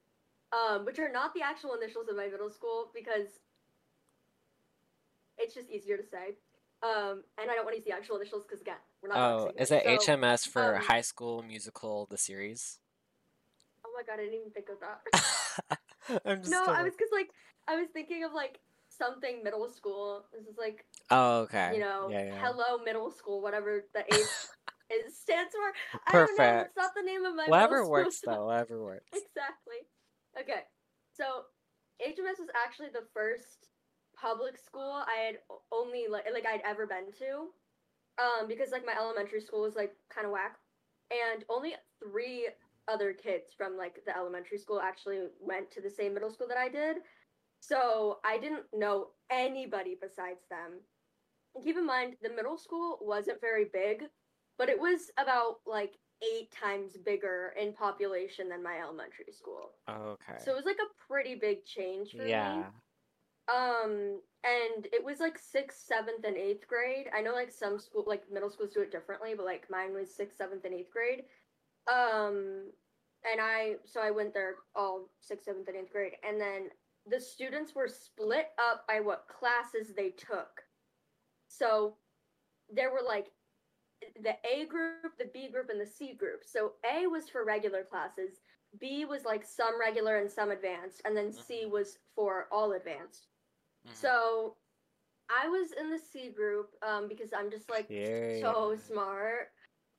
um, 0.53 0.85
which 0.85 0.99
are 1.01 1.11
not 1.11 1.35
the 1.35 1.43
actual 1.43 1.75
initials 1.75 2.09
of 2.09 2.17
my 2.17 2.29
middle 2.29 2.51
school 2.51 2.91
because 2.95 3.27
it's 5.39 5.55
just 5.55 5.71
easier 5.71 5.97
to 5.97 6.05
say. 6.05 6.37
Um, 6.83 7.23
and 7.41 7.51
I 7.51 7.55
don't 7.55 7.65
want 7.65 7.75
to 7.75 7.77
use 7.77 7.85
the 7.85 7.93
actual 7.93 8.17
initials 8.17 8.45
because 8.45 8.61
again, 8.63 8.77
we're 9.03 9.11
not. 9.11 9.19
Oh, 9.19 9.53
is 9.59 9.71
it. 9.71 9.83
So- 9.85 10.13
HMS 10.15 10.49
for 10.49 10.77
um, 10.77 10.83
High 10.83 11.03
School 11.03 11.43
Musical 11.43 12.07
the 12.11 12.17
series? 12.17 12.79
Oh 13.85 13.91
my 13.95 14.03
god, 14.03 14.21
I 14.21 14.25
didn't 14.25 14.41
even 14.41 14.51
think 14.51 14.69
of 14.71 14.77
that. 14.81 16.21
I'm 16.27 16.39
just 16.41 16.51
no, 16.51 16.65
I 16.65 16.83
was 16.83 16.93
because 16.93 17.11
like 17.13 17.31
I 17.69 17.77
was 17.77 17.89
thinking 17.93 18.25
of 18.25 18.33
like 18.33 18.61
something 18.89 19.43
middle 19.45 19.69
school. 19.69 20.25
This 20.33 20.47
is 20.47 20.57
like 20.59 20.85
Oh, 21.11 21.41
okay. 21.41 21.73
you 21.75 21.81
know, 21.81 22.09
yeah, 22.11 22.25
yeah. 22.27 22.35
hello 22.41 22.79
middle 22.85 23.11
school, 23.11 23.43
whatever 23.43 23.85
the 23.95 24.01
H 24.13 24.15
is 24.91 25.19
stands 25.19 25.53
for. 25.55 26.01
I 26.07 26.13
don't 26.13 26.23
know. 26.31 26.37
Perfect. 26.37 26.67
It's 26.69 26.77
not 26.77 26.93
the 26.97 27.03
name 27.03 27.25
of 27.25 27.35
my 27.35 27.47
Whatever 27.47 27.89
works 27.89 28.21
though. 28.25 28.47
Whatever 28.47 28.83
works. 28.83 29.05
exactly. 29.13 29.85
Okay, 30.41 30.63
so 31.13 31.45
HMS 32.01 32.39
was 32.39 32.49
actually 32.65 32.89
the 32.93 33.05
first 33.13 33.70
public 34.21 34.59
school 34.59 35.03
I 35.07 35.27
had 35.27 35.37
only 35.73 36.07
like 36.11 36.25
like 36.33 36.47
I'd 36.47 36.63
ever 36.65 36.87
been 36.87 37.13
to, 37.19 37.49
um, 38.23 38.49
because 38.49 38.71
like 38.71 38.87
my 38.87 38.95
elementary 38.99 39.41
school 39.41 39.63
was 39.63 39.77
like 39.77 39.93
kind 40.15 40.27
of 40.27 40.33
whack, 40.33 40.57
and 41.11 41.45
only 41.49 41.75
three 42.03 42.49
other 42.89 43.13
kids 43.13 43.55
from 43.57 43.77
like 43.77 44.01
the 44.07 44.17
elementary 44.17 44.59
school 44.59 44.81
actually 44.81 45.21
went 45.41 45.71
to 45.71 45.81
the 45.81 45.91
same 45.91 46.15
middle 46.15 46.31
school 46.31 46.49
that 46.49 46.59
I 46.59 46.69
did. 46.69 46.99
So 47.61 48.19
I 48.25 48.39
didn't 48.39 48.65
know 48.75 49.09
anybody 49.31 49.97
besides 50.01 50.41
them. 50.51 50.81
And 51.55 51.65
keep 51.65 51.77
in 51.77 51.87
mind, 51.87 52.15
the 52.23 52.31
middle 52.31 52.57
school 52.57 52.99
wasn't 53.01 53.41
very 53.41 53.67
big, 53.73 54.05
but 54.59 54.69
it 54.69 54.81
was 54.81 55.11
about 55.19 55.57
like 55.67 55.99
eight 56.23 56.51
times 56.51 56.97
bigger 57.05 57.55
in 57.61 57.73
population 57.73 58.49
than 58.49 58.63
my 58.63 58.79
elementary 58.79 59.33
school. 59.33 59.73
Okay. 59.89 60.39
So 60.45 60.53
it 60.53 60.57
was 60.57 60.65
like 60.65 60.77
a 60.77 61.07
pretty 61.07 61.35
big 61.35 61.65
change 61.65 62.13
for 62.13 62.27
yeah. 62.27 62.57
me. 62.57 62.63
Um, 63.53 64.21
and 64.45 64.87
it 64.93 65.05
was 65.05 65.21
like 65.21 65.39
sixth, 65.39 65.87
seventh, 65.87 66.25
and 66.25 66.37
eighth 66.37 66.67
grade. 66.69 67.07
I 67.15 67.21
know 67.21 67.33
like 67.33 67.51
some 67.51 67.79
school, 67.79 68.05
like 68.07 68.31
middle 68.31 68.51
schools 68.51 68.71
do 68.73 68.81
it 68.81 68.93
differently, 68.93 69.35
but 69.37 69.45
like 69.45 69.71
mine 69.71 69.93
was 69.93 70.15
sixth, 70.15 70.39
seventh, 70.39 70.65
and 70.65 70.75
eighth 70.75 70.93
grade. 70.93 71.25
Um, 71.93 72.71
and 73.31 73.41
I, 73.41 73.75
so 73.85 74.01
I 74.01 74.11
went 74.11 74.33
there 74.33 74.57
all 74.75 75.11
sixth, 75.21 75.47
seventh, 75.47 75.69
and 75.69 75.77
eighth 75.77 75.93
grade. 75.93 76.13
And 76.27 76.41
then 76.41 76.69
the 77.07 77.21
students 77.21 77.75
were 77.75 77.89
split 77.89 78.49
up 78.59 78.87
by 78.87 79.01
what 79.01 79.27
classes 79.29 79.95
they 79.95 80.11
took. 80.11 80.63
So 81.49 81.97
there 82.73 82.93
were 82.93 83.03
like 83.07 83.33
the 84.23 84.37
A 84.51 84.67
group, 84.67 85.19
the 85.19 85.31
B 85.33 85.49
group, 85.51 85.69
and 85.71 85.81
the 85.81 85.87
C 85.87 86.15
group. 86.15 86.43
So 86.45 86.73
A 86.91 87.07
was 87.07 87.29
for 87.29 87.45
regular 87.45 87.83
classes, 87.83 88.41
B 88.79 89.05
was 89.05 89.25
like 89.25 89.45
some 89.45 89.79
regular 89.79 90.19
and 90.19 90.31
some 90.31 90.51
advanced, 90.51 91.03
and 91.05 91.17
then 91.17 91.33
C 91.33 91.65
Mhm. 91.65 91.71
was 91.71 91.99
for 92.15 92.47
all 92.53 92.73
advanced. 92.73 93.27
Mhm. 93.87 93.95
So 93.95 94.57
I 95.31 95.49
was 95.49 95.73
in 95.79 95.91
the 95.91 95.99
C 95.99 96.31
group 96.31 96.71
um, 96.87 97.09
because 97.09 97.31
I'm 97.37 97.51
just 97.51 97.71
like 97.71 97.89
so 98.41 98.77
smart. 98.87 99.49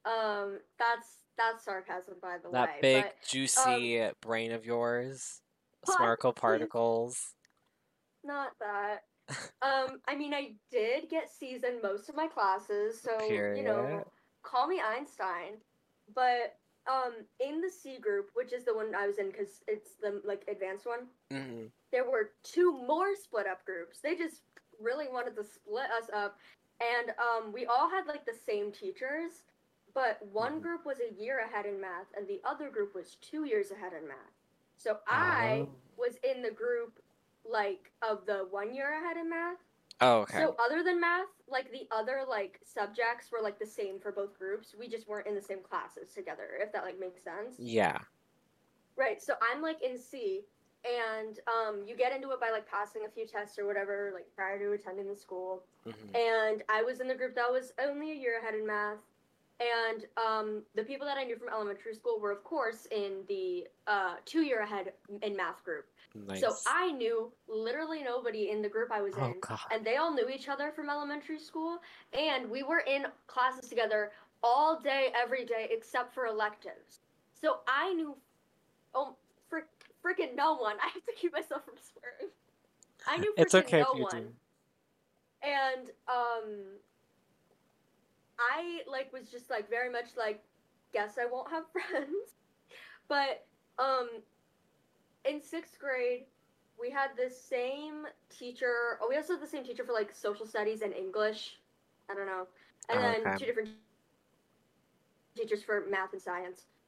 Um, 0.06 0.60
that's 0.80 1.08
that's 1.38 1.64
sarcasm, 1.64 2.16
by 2.22 2.38
the 2.44 2.50
that 2.52 2.68
way. 2.68 2.72
That 2.74 2.82
big 2.82 3.04
but 3.04 3.16
juicy 3.28 4.10
brain 4.22 4.52
of 4.52 4.66
yours, 4.66 5.42
sparkle 5.86 6.34
particles. 6.34 7.34
not 8.24 8.52
that. 8.60 9.04
um, 9.62 10.02
I 10.08 10.16
mean, 10.16 10.34
I 10.34 10.54
did 10.72 11.10
get 11.10 11.30
C's 11.30 11.64
in 11.64 11.82
most 11.82 12.10
of 12.10 12.16
my 12.16 12.28
classes, 12.28 13.00
so 13.02 13.18
you 13.22 13.64
know, 13.64 14.06
call 14.44 14.68
me 14.68 14.82
Einstein. 14.82 15.60
But 16.14 16.56
um, 16.90 17.14
in 17.40 17.62
the 17.62 17.70
C 17.70 17.98
group, 18.00 18.32
which 18.34 18.54
is 18.54 18.66
the 18.66 18.74
one 18.76 18.94
I 18.96 19.08
was 19.08 19.18
in, 19.18 19.28
because 19.32 19.62
it's 19.68 19.96
the 20.02 20.22
like 20.26 20.44
advanced 20.48 20.86
one, 20.86 21.08
hmm 21.32 21.68
there 21.92 22.10
were 22.10 22.32
two 22.44 22.72
more 22.88 23.16
split 23.16 23.48
up 23.48 23.66
groups. 23.66 24.00
They 24.00 24.16
just 24.16 24.44
really 24.82 25.08
wanted 25.12 25.36
to 25.36 25.44
split 25.44 25.92
us 25.92 26.10
up, 26.14 26.38
and 26.82 27.12
um, 27.20 27.52
we 27.54 27.66
all 27.66 27.90
had 27.90 28.08
like 28.08 28.26
the 28.26 28.34
same 28.48 28.72
teachers, 28.72 29.44
but 29.94 30.20
one 30.32 30.60
Mhm. 30.60 30.62
group 30.62 30.86
was 30.86 31.00
a 31.00 31.14
year 31.22 31.40
ahead 31.40 31.66
in 31.66 31.80
math, 31.82 32.08
and 32.16 32.28
the 32.28 32.42
other 32.46 32.70
group 32.70 32.96
was 32.96 33.16
two 33.16 33.44
years 33.46 33.72
ahead 33.72 33.94
in 33.94 34.08
math. 34.08 34.18
So 34.78 35.00
I 35.08 35.66
Oh. 35.66 35.76
was 35.98 36.16
in 36.24 36.42
the 36.42 36.52
group 36.52 37.00
like 37.46 37.92
of 38.02 38.26
the 38.26 38.48
one 38.50 38.74
year 38.74 38.92
ahead 38.94 39.18
in 39.18 39.30
math. 39.30 39.58
Oh, 40.02 40.20
okay. 40.22 40.40
So 40.40 40.56
other 40.64 40.84
than 40.84 41.00
math, 41.00 41.28
like 41.48 41.72
the 41.72 41.88
other 41.96 42.22
like 42.28 42.60
subjects 42.64 43.32
were 43.32 43.40
like 43.42 43.60
the 43.60 43.66
same 43.66 44.00
for 44.00 44.12
both 44.12 44.38
groups. 44.38 44.76
We 44.78 44.88
just 44.88 45.08
weren't 45.08 45.28
in 45.28 45.36
the 45.36 45.42
same 45.42 45.60
classes 45.62 46.12
together, 46.14 46.50
if 46.60 46.72
that 46.74 46.84
like 46.84 47.00
makes 47.00 47.24
sense. 47.24 47.56
yeah. 47.60 47.98
Right. 48.98 49.22
So 49.22 49.34
I'm 49.42 49.62
like 49.62 49.82
in 49.82 49.98
C, 49.98 50.42
and 50.86 51.40
um, 51.48 51.84
you 51.88 51.96
get 51.96 52.14
into 52.14 52.32
it 52.32 52.40
by 52.42 52.50
like 52.50 52.68
passing 52.68 53.04
a 53.08 53.10
few 53.10 53.26
tests 53.26 53.58
or 53.58 53.66
whatever, 53.66 54.12
like 54.14 54.26
prior 54.36 54.60
to 54.60 54.72
attending 54.74 55.08
the 55.08 55.16
school. 55.16 55.64
hmm 55.86 56.16
And 56.16 56.64
I 56.70 56.82
was 56.84 57.00
in 57.00 57.08
the 57.08 57.16
group 57.16 57.36
that 57.36 57.52
was 57.52 57.74
only 57.82 58.12
a 58.12 58.16
year 58.16 58.40
ahead 58.40 58.56
in 58.56 58.66
math. 58.66 59.00
And 59.62 60.06
um, 60.18 60.64
the 60.76 60.82
people 60.84 61.06
that 61.06 61.18
I 61.18 61.24
knew 61.24 61.36
from 61.38 61.50
elementary 61.50 61.94
school 61.94 62.20
were, 62.20 62.32
of 62.32 62.44
course, 62.44 62.88
in 62.92 63.24
the 63.28 63.68
uh, 63.86 64.16
two 64.26 64.42
year 64.42 64.62
ahead 64.62 64.94
in 65.22 65.38
math 65.38 65.64
group. 65.64 65.86
Nice. 66.14 66.42
So 66.42 66.54
I 66.68 66.92
knew 66.92 67.32
literally 67.48 68.04
nobody 68.04 68.50
in 68.50 68.62
the 68.62 68.68
group 68.68 68.92
I 68.92 69.02
was 69.02 69.14
oh 69.18 69.26
in. 69.26 69.36
god. 69.40 69.60
And 69.72 69.86
they 69.86 69.96
all 69.96 70.14
knew 70.14 70.28
each 70.30 70.50
other 70.50 70.72
from 70.76 70.90
elementary 70.90 71.40
school. 71.40 71.80
And 72.14 72.50
we 72.50 72.64
were 72.64 72.80
in 72.80 73.06
classes 73.28 73.70
together 73.70 74.12
all 74.44 74.80
day, 74.80 75.14
every 75.16 75.46
day, 75.46 75.68
except 75.72 76.14
for 76.14 76.26
electives. 76.26 77.00
So 77.40 77.60
I 77.68 77.94
knew, 77.94 78.16
oh, 78.94 79.16
frick, 79.50 79.66
freaking 80.06 80.36
no 80.36 80.56
one. 80.56 80.76
I 80.84 80.88
have 80.94 81.06
to 81.06 81.14
keep 81.16 81.34
myself 81.34 81.64
from 81.66 81.76
swearing. 81.78 82.32
I 83.08 83.18
knew 83.18 83.32
freaking 83.34 83.42
It's 83.44 83.56
okay 83.56 83.80
no 83.80 83.92
if 83.94 83.98
you 83.98 84.04
one. 84.04 84.12
do. 84.12 84.28
And 85.44 85.88
um, 86.08 86.50
I 88.38 88.82
like 88.88 89.12
was 89.14 89.30
just 89.30 89.50
like 89.50 89.70
very 89.70 89.90
much 89.92 90.10
like, 90.18 90.44
guess 90.94 91.18
I 91.20 91.26
won't 91.26 91.50
have 91.50 91.64
friends. 91.72 92.36
But 93.08 93.46
um, 93.80 94.10
in 95.26 95.42
sixth 95.42 95.80
grade, 95.80 96.26
we 96.80 96.90
had 96.92 97.12
the 97.18 97.30
same 97.30 98.06
teacher. 98.30 98.98
Oh, 99.02 99.08
we 99.10 99.16
also 99.18 99.34
had 99.34 99.42
the 99.42 99.48
same 99.48 99.64
teacher 99.64 99.84
for 99.84 99.94
like 99.94 100.14
social 100.14 100.46
studies 100.46 100.82
and 100.82 100.94
English. 100.94 101.60
I 102.10 102.14
don't 102.16 102.28
know, 102.28 102.48
and 102.90 103.02
Oh, 103.02 103.04
then 103.04 103.32
okay. 103.32 103.36
two 103.36 103.46
different 103.46 103.70
teachers 103.70 103.96
for 103.96 104.16
math 104.16 104.54
and 104.54 104.62
science. 104.62 105.66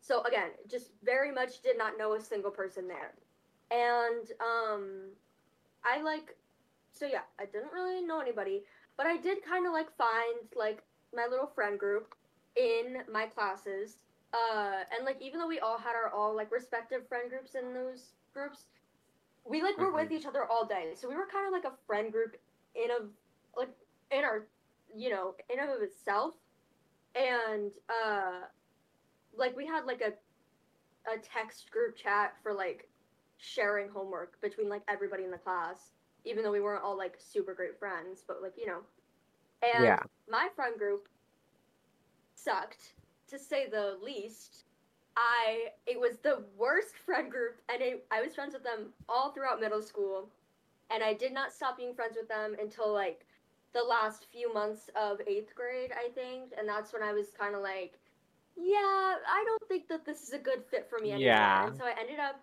So 0.00 0.22
again, 0.24 0.50
just 0.68 0.90
very 1.02 1.32
much 1.32 1.62
did 1.62 1.78
not 1.78 1.96
know 1.98 2.12
a 2.14 2.20
single 2.20 2.50
person 2.50 2.86
there. 2.88 3.14
And 3.70 4.30
um 4.40 5.10
I 5.84 6.00
like 6.02 6.36
so 6.92 7.06
yeah, 7.06 7.22
I 7.40 7.46
didn't 7.46 7.72
really 7.72 8.00
know 8.04 8.20
anybody, 8.20 8.62
but 8.96 9.06
I 9.06 9.16
did 9.16 9.42
kind 9.44 9.66
of 9.66 9.72
like 9.72 9.90
find 9.96 10.38
like 10.54 10.82
my 11.14 11.26
little 11.28 11.46
friend 11.46 11.78
group 11.78 12.14
in 12.56 12.98
my 13.10 13.26
classes. 13.26 13.96
Uh 14.34 14.82
and 14.96 15.06
like 15.06 15.22
even 15.22 15.40
though 15.40 15.48
we 15.48 15.60
all 15.60 15.78
had 15.78 15.94
our 15.94 16.12
all 16.12 16.36
like 16.36 16.52
respective 16.52 17.08
friend 17.08 17.30
groups 17.30 17.54
in 17.54 17.74
those 17.74 18.14
groups, 18.34 18.66
we 19.48 19.62
like 19.62 19.78
were 19.78 19.92
with 19.94 20.12
each 20.12 20.26
other 20.26 20.44
all 20.50 20.66
day. 20.66 20.92
So 20.94 21.08
we 21.08 21.16
were 21.16 21.28
kind 21.30 21.46
of 21.46 21.52
like 21.52 21.64
a 21.64 21.76
friend 21.86 22.12
group 22.12 22.36
in 22.74 22.90
a 22.90 23.06
like 23.58 23.70
in 24.10 24.24
our 24.24 24.46
you 24.96 25.10
know 25.10 25.34
in 25.50 25.60
and 25.60 25.70
of 25.70 25.82
itself 25.82 26.34
and 27.14 27.72
uh 27.90 28.42
like 29.36 29.56
we 29.56 29.66
had 29.66 29.84
like 29.86 30.00
a 30.02 30.12
a 31.10 31.18
text 31.18 31.70
group 31.70 31.96
chat 31.96 32.34
for 32.42 32.52
like 32.52 32.88
sharing 33.38 33.88
homework 33.88 34.40
between 34.40 34.68
like 34.68 34.82
everybody 34.88 35.24
in 35.24 35.30
the 35.30 35.38
class 35.38 35.92
even 36.24 36.42
though 36.44 36.52
we 36.52 36.60
weren't 36.60 36.82
all 36.84 36.96
like 36.96 37.16
super 37.18 37.54
great 37.54 37.78
friends 37.78 38.24
but 38.26 38.42
like 38.42 38.54
you 38.56 38.66
know 38.66 38.80
and 39.62 39.98
Yeah. 39.98 40.02
my 40.28 40.48
friend 40.54 40.78
group 40.78 41.08
sucked 42.34 42.94
to 43.28 43.38
say 43.38 43.66
the 43.68 43.96
least 44.02 44.64
i 45.16 45.66
it 45.86 45.98
was 45.98 46.18
the 46.22 46.44
worst 46.56 46.96
friend 47.04 47.30
group 47.30 47.60
and 47.72 47.82
it, 47.82 48.04
i 48.10 48.20
was 48.22 48.34
friends 48.34 48.54
with 48.54 48.64
them 48.64 48.92
all 49.08 49.30
throughout 49.32 49.60
middle 49.60 49.82
school 49.82 50.28
and 50.90 51.02
I 51.02 51.14
did 51.14 51.32
not 51.32 51.52
stop 51.52 51.76
being 51.76 51.94
friends 51.94 52.16
with 52.16 52.28
them 52.28 52.56
until 52.60 52.92
like 52.92 53.26
the 53.72 53.82
last 53.82 54.26
few 54.30 54.52
months 54.52 54.90
of 54.94 55.20
eighth 55.26 55.54
grade, 55.54 55.90
I 55.92 56.10
think, 56.10 56.52
and 56.58 56.68
that's 56.68 56.92
when 56.92 57.02
I 57.02 57.12
was 57.12 57.28
kind 57.38 57.54
of 57.54 57.62
like, 57.62 57.98
yeah, 58.56 58.76
I 58.76 59.44
don't 59.46 59.68
think 59.68 59.88
that 59.88 60.04
this 60.04 60.22
is 60.22 60.32
a 60.32 60.38
good 60.38 60.62
fit 60.70 60.88
for 60.88 60.98
me 61.00 61.12
anymore. 61.12 61.26
Yeah. 61.26 61.66
And 61.66 61.76
so 61.76 61.84
I 61.84 61.94
ended 61.98 62.20
up, 62.20 62.40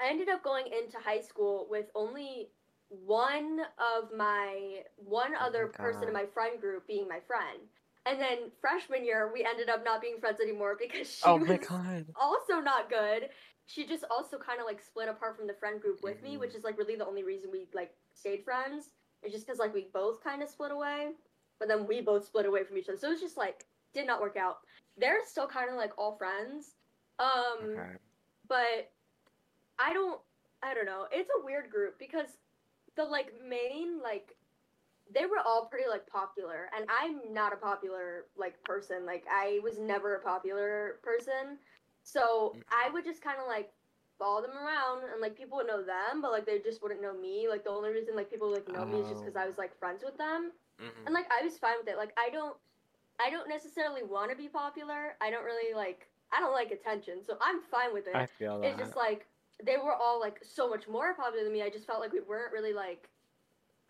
I 0.00 0.08
ended 0.08 0.28
up 0.28 0.42
going 0.42 0.66
into 0.66 0.96
high 0.98 1.20
school 1.20 1.66
with 1.68 1.86
only 1.94 2.48
one 2.88 3.60
of 3.78 4.16
my 4.16 4.82
one 4.96 5.32
oh 5.38 5.46
other 5.46 5.66
my 5.66 5.84
person 5.84 6.08
in 6.08 6.14
my 6.14 6.24
friend 6.24 6.58
group 6.60 6.86
being 6.86 7.06
my 7.06 7.20
friend. 7.26 7.60
And 8.06 8.20
then 8.20 8.50
freshman 8.60 9.04
year, 9.04 9.30
we 9.32 9.44
ended 9.44 9.68
up 9.68 9.84
not 9.84 10.00
being 10.00 10.18
friends 10.20 10.40
anymore 10.40 10.76
because 10.78 11.08
she 11.14 11.22
Oh 11.24 11.36
was 11.36 11.48
also 12.16 12.60
not 12.60 12.88
good. 12.88 13.28
She 13.66 13.86
just 13.86 14.04
also 14.10 14.38
kind 14.38 14.58
of 14.60 14.66
like 14.66 14.80
split 14.80 15.08
apart 15.08 15.36
from 15.36 15.46
the 15.46 15.54
friend 15.54 15.80
group 15.80 16.02
with 16.02 16.22
me, 16.22 16.36
Mhm. 16.36 16.40
which 16.40 16.54
is 16.54 16.64
like 16.64 16.78
really 16.78 16.96
the 16.96 17.06
only 17.06 17.22
reason 17.22 17.50
we 17.50 17.68
like 17.72 17.94
stayed 18.14 18.44
friends. 18.44 18.90
It's 19.22 19.32
just 19.32 19.46
because 19.46 19.58
like 19.58 19.74
we 19.74 19.88
both 19.92 20.22
kind 20.24 20.42
of 20.42 20.48
split 20.48 20.72
away, 20.72 21.12
but 21.58 21.68
then 21.68 21.86
we 21.86 22.00
both 22.00 22.24
split 22.24 22.46
away 22.46 22.64
from 22.64 22.78
each 22.78 22.88
other. 22.88 22.98
So 22.98 23.08
it 23.08 23.12
was 23.12 23.20
just 23.20 23.36
like 23.36 23.66
did 23.92 24.06
not 24.06 24.20
work 24.20 24.36
out. 24.36 24.60
They're 24.96 25.24
still 25.26 25.46
kind 25.46 25.70
of 25.70 25.76
like 25.76 25.92
all 25.98 26.16
friends, 26.16 26.74
um, 27.18 27.76
Okay. 27.78 27.96
but 28.48 28.90
I 29.78 29.92
don't. 29.92 30.20
I 30.62 30.74
don't 30.74 30.86
know. 30.86 31.06
It's 31.12 31.30
a 31.40 31.44
weird 31.44 31.70
group 31.70 31.98
because 31.98 32.38
the 32.96 33.04
like 33.04 33.32
main 33.42 34.00
like 34.02 34.36
they 35.12 35.26
were 35.26 35.40
all 35.44 35.66
pretty 35.66 35.88
like 35.88 36.06
popular 36.06 36.70
and 36.76 36.86
i'm 36.88 37.32
not 37.32 37.52
a 37.52 37.56
popular 37.56 38.26
like 38.36 38.62
person. 38.64 39.04
Like 39.06 39.24
i 39.30 39.58
was 39.62 39.78
never 39.78 40.16
a 40.16 40.20
popular 40.20 41.00
person. 41.02 41.58
So 42.02 42.54
i 42.70 42.90
would 42.90 43.04
just 43.04 43.22
kind 43.22 43.38
of 43.40 43.46
like 43.46 43.70
follow 44.18 44.42
them 44.42 44.52
around 44.52 45.02
and 45.10 45.20
like 45.20 45.36
people 45.36 45.56
would 45.56 45.66
know 45.66 45.82
them 45.82 46.20
but 46.20 46.30
like 46.30 46.44
they 46.46 46.58
just 46.58 46.82
wouldn't 46.82 47.02
know 47.02 47.14
me. 47.16 47.46
Like 47.48 47.64
the 47.64 47.70
only 47.70 47.90
reason 47.90 48.14
like 48.16 48.30
people 48.30 48.48
would, 48.50 48.66
like 48.66 48.76
know 48.76 48.84
me 48.86 49.00
is 49.00 49.08
just 49.08 49.24
because 49.24 49.36
i 49.36 49.46
was 49.46 49.58
like 49.58 49.76
friends 49.78 50.02
with 50.04 50.16
them. 50.18 50.52
Mhm. 50.80 51.06
and 51.06 51.14
like 51.14 51.26
i 51.30 51.44
was 51.44 51.58
fine 51.58 51.76
with 51.78 51.88
it. 51.88 51.96
Like 51.96 52.12
i 52.18 52.30
don't 52.30 52.56
i 53.20 53.30
don't 53.30 53.48
necessarily 53.48 54.02
want 54.02 54.30
to 54.30 54.36
be 54.36 54.48
popular. 54.48 55.16
I 55.20 55.30
don't 55.30 55.44
really 55.44 55.74
like 55.74 56.06
i 56.32 56.38
don't 56.40 56.52
like 56.52 56.70
attention 56.70 57.24
so 57.24 57.36
i'm 57.40 57.60
fine 57.60 57.92
with 57.92 58.06
it. 58.06 58.14
I 58.14 58.26
feel 58.26 58.60
that. 58.60 58.68
it's 58.68 58.78
just 58.78 58.96
like 58.96 59.26
they 59.64 59.76
were 59.76 59.92
all 59.92 60.20
like 60.20 60.38
so 60.42 60.68
much 60.68 60.88
more 60.88 61.14
popular 61.14 61.44
than 61.44 61.52
me. 61.52 61.62
I 61.62 61.68
just 61.70 61.86
felt 61.86 62.00
like 62.00 62.12
we 62.12 62.20
weren't 62.20 62.52
really 62.52 62.72
like 62.72 63.08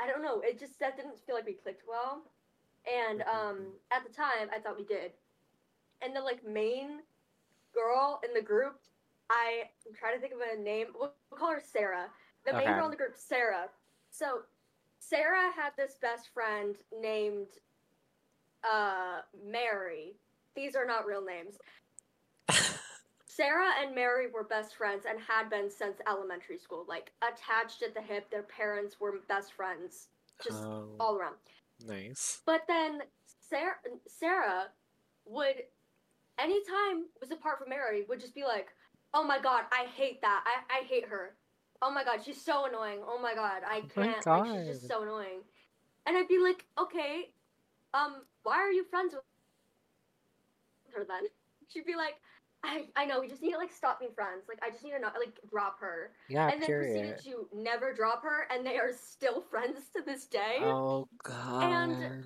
I 0.00 0.06
don't 0.06 0.22
know. 0.22 0.40
It 0.40 0.58
just 0.58 0.78
that 0.80 0.96
didn't 0.96 1.18
feel 1.20 1.36
like 1.36 1.46
we 1.46 1.54
clicked 1.54 1.84
well. 1.88 2.22
And 2.86 3.22
um 3.22 3.74
at 3.92 4.04
the 4.06 4.12
time 4.12 4.48
I 4.54 4.58
thought 4.60 4.76
we 4.78 4.84
did. 4.84 5.12
And 6.02 6.14
the 6.16 6.20
like 6.22 6.46
main 6.46 7.00
girl 7.74 8.20
in 8.24 8.34
the 8.34 8.42
group, 8.42 8.80
I 9.30 9.64
I'm 9.86 9.94
trying 9.94 10.14
to 10.14 10.20
think 10.20 10.34
of 10.34 10.40
a 10.40 10.60
name. 10.60 10.88
We'll, 10.98 11.14
we'll 11.30 11.38
call 11.38 11.52
her 11.52 11.60
Sarah. 11.60 12.10
The 12.46 12.54
main 12.54 12.56
Okay. 12.58 12.74
girl 12.74 12.86
in 12.86 12.90
the 12.92 12.96
group, 12.96 13.14
Sarah. 13.16 13.68
So 14.10 14.42
Sarah 14.98 15.50
had 15.54 15.72
this 15.76 15.96
best 16.00 16.28
friend 16.32 16.76
named 17.00 17.48
uh 18.70 19.20
Mary. 19.44 20.16
These 20.56 20.76
are 20.76 20.86
not 20.86 21.06
real 21.06 21.24
names. 21.24 21.58
Sarah 23.30 23.70
and 23.80 23.94
Mary 23.94 24.26
were 24.26 24.42
best 24.42 24.74
friends 24.74 25.04
and 25.08 25.18
had 25.20 25.48
been 25.48 25.70
since 25.70 25.98
elementary 26.08 26.58
school, 26.58 26.84
like 26.88 27.12
attached 27.22 27.82
at 27.82 27.94
the 27.94 28.02
hip. 28.02 28.28
Their 28.30 28.42
parents 28.42 28.98
were 28.98 29.14
best 29.28 29.52
friends, 29.52 30.08
just 30.42 30.58
Oh, 30.62 30.88
all 30.98 31.16
around. 31.16 31.36
nice. 31.86 32.42
But 32.44 32.62
then 32.66 33.02
Sarah, 33.48 33.76
Sarah 34.08 34.64
would, 35.26 35.62
anytime 36.38 37.06
was 37.20 37.30
apart 37.30 37.60
from 37.60 37.68
Mary, 37.68 38.04
would 38.08 38.20
just 38.20 38.34
be 38.34 38.42
like, 38.42 38.68
"Oh 39.14 39.22
my 39.22 39.38
god, 39.38 39.64
I 39.72 39.84
hate 39.84 40.20
that. 40.22 40.44
I, 40.46 40.80
I 40.80 40.82
hate 40.82 41.06
her. 41.06 41.36
Oh 41.82 41.90
my 41.90 42.02
god, 42.02 42.24
she's 42.24 42.40
so 42.42 42.66
annoying. 42.66 42.98
Oh 43.06 43.18
my 43.22 43.34
god, 43.34 43.62
I 43.64 43.82
Oh 43.96 44.02
can't. 44.02 44.26
like, 44.26 44.46
she's 44.56 44.66
just 44.66 44.88
so 44.88 45.02
annoying." 45.02 45.42
And 46.06 46.16
I'd 46.16 46.28
be 46.28 46.38
like, 46.38 46.66
"Okay, 46.78 47.30
um, 47.94 48.22
why 48.42 48.56
are 48.56 48.72
you 48.72 48.84
friends 48.84 49.14
with 49.14 49.22
her 50.94 51.04
then?" 51.04 51.28
She'd 51.68 51.86
be 51.86 51.94
like, 51.94 52.16
"I, 52.62 52.86
I 52.96 53.04
know. 53.06 53.20
We 53.20 53.28
just 53.28 53.42
need 53.42 53.52
to 53.52 53.58
like 53.58 53.72
stop 53.72 54.00
being 54.00 54.12
friends. 54.12 54.44
Like, 54.48 54.58
I 54.62 54.70
just 54.70 54.84
need 54.84 54.92
to 54.92 54.98
not 54.98 55.14
like 55.18 55.38
drop 55.50 55.80
her." 55.80 56.12
Yeah, 56.28 56.48
and 56.50 56.60
then 56.60 56.66
period. 56.66 57.14
proceeded 57.14 57.24
to 57.24 57.48
never 57.54 57.92
drop 57.92 58.22
her, 58.22 58.46
and 58.50 58.66
they 58.66 58.78
are 58.78 58.92
still 58.92 59.40
friends 59.50 59.88
to 59.96 60.02
this 60.02 60.26
day 60.26 60.58
Oh 60.60 61.08
god. 61.22 61.62
And 61.62 62.24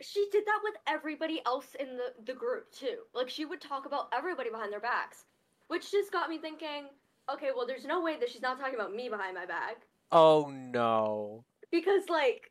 she 0.00 0.26
did 0.32 0.44
that 0.46 0.60
with 0.62 0.74
everybody 0.86 1.42
else 1.46 1.74
in 1.78 1.96
the, 1.96 2.12
the 2.24 2.32
group 2.32 2.72
too. 2.72 2.98
Like 3.14 3.28
she 3.28 3.44
would 3.44 3.60
talk 3.60 3.86
about 3.86 4.08
everybody 4.12 4.50
behind 4.50 4.72
their 4.72 4.80
backs. 4.80 5.24
Which 5.68 5.92
just 5.92 6.10
got 6.10 6.28
me 6.28 6.38
thinking, 6.38 6.88
okay, 7.32 7.50
well 7.54 7.66
there's 7.66 7.84
no 7.84 8.00
way 8.00 8.18
that 8.18 8.28
she's 8.30 8.42
not 8.42 8.58
talking 8.58 8.74
about 8.74 8.94
me 8.94 9.08
behind 9.08 9.34
my 9.34 9.46
back. 9.46 9.82
Oh 10.10 10.50
no. 10.50 11.44
Because 11.70 12.08
like 12.08 12.50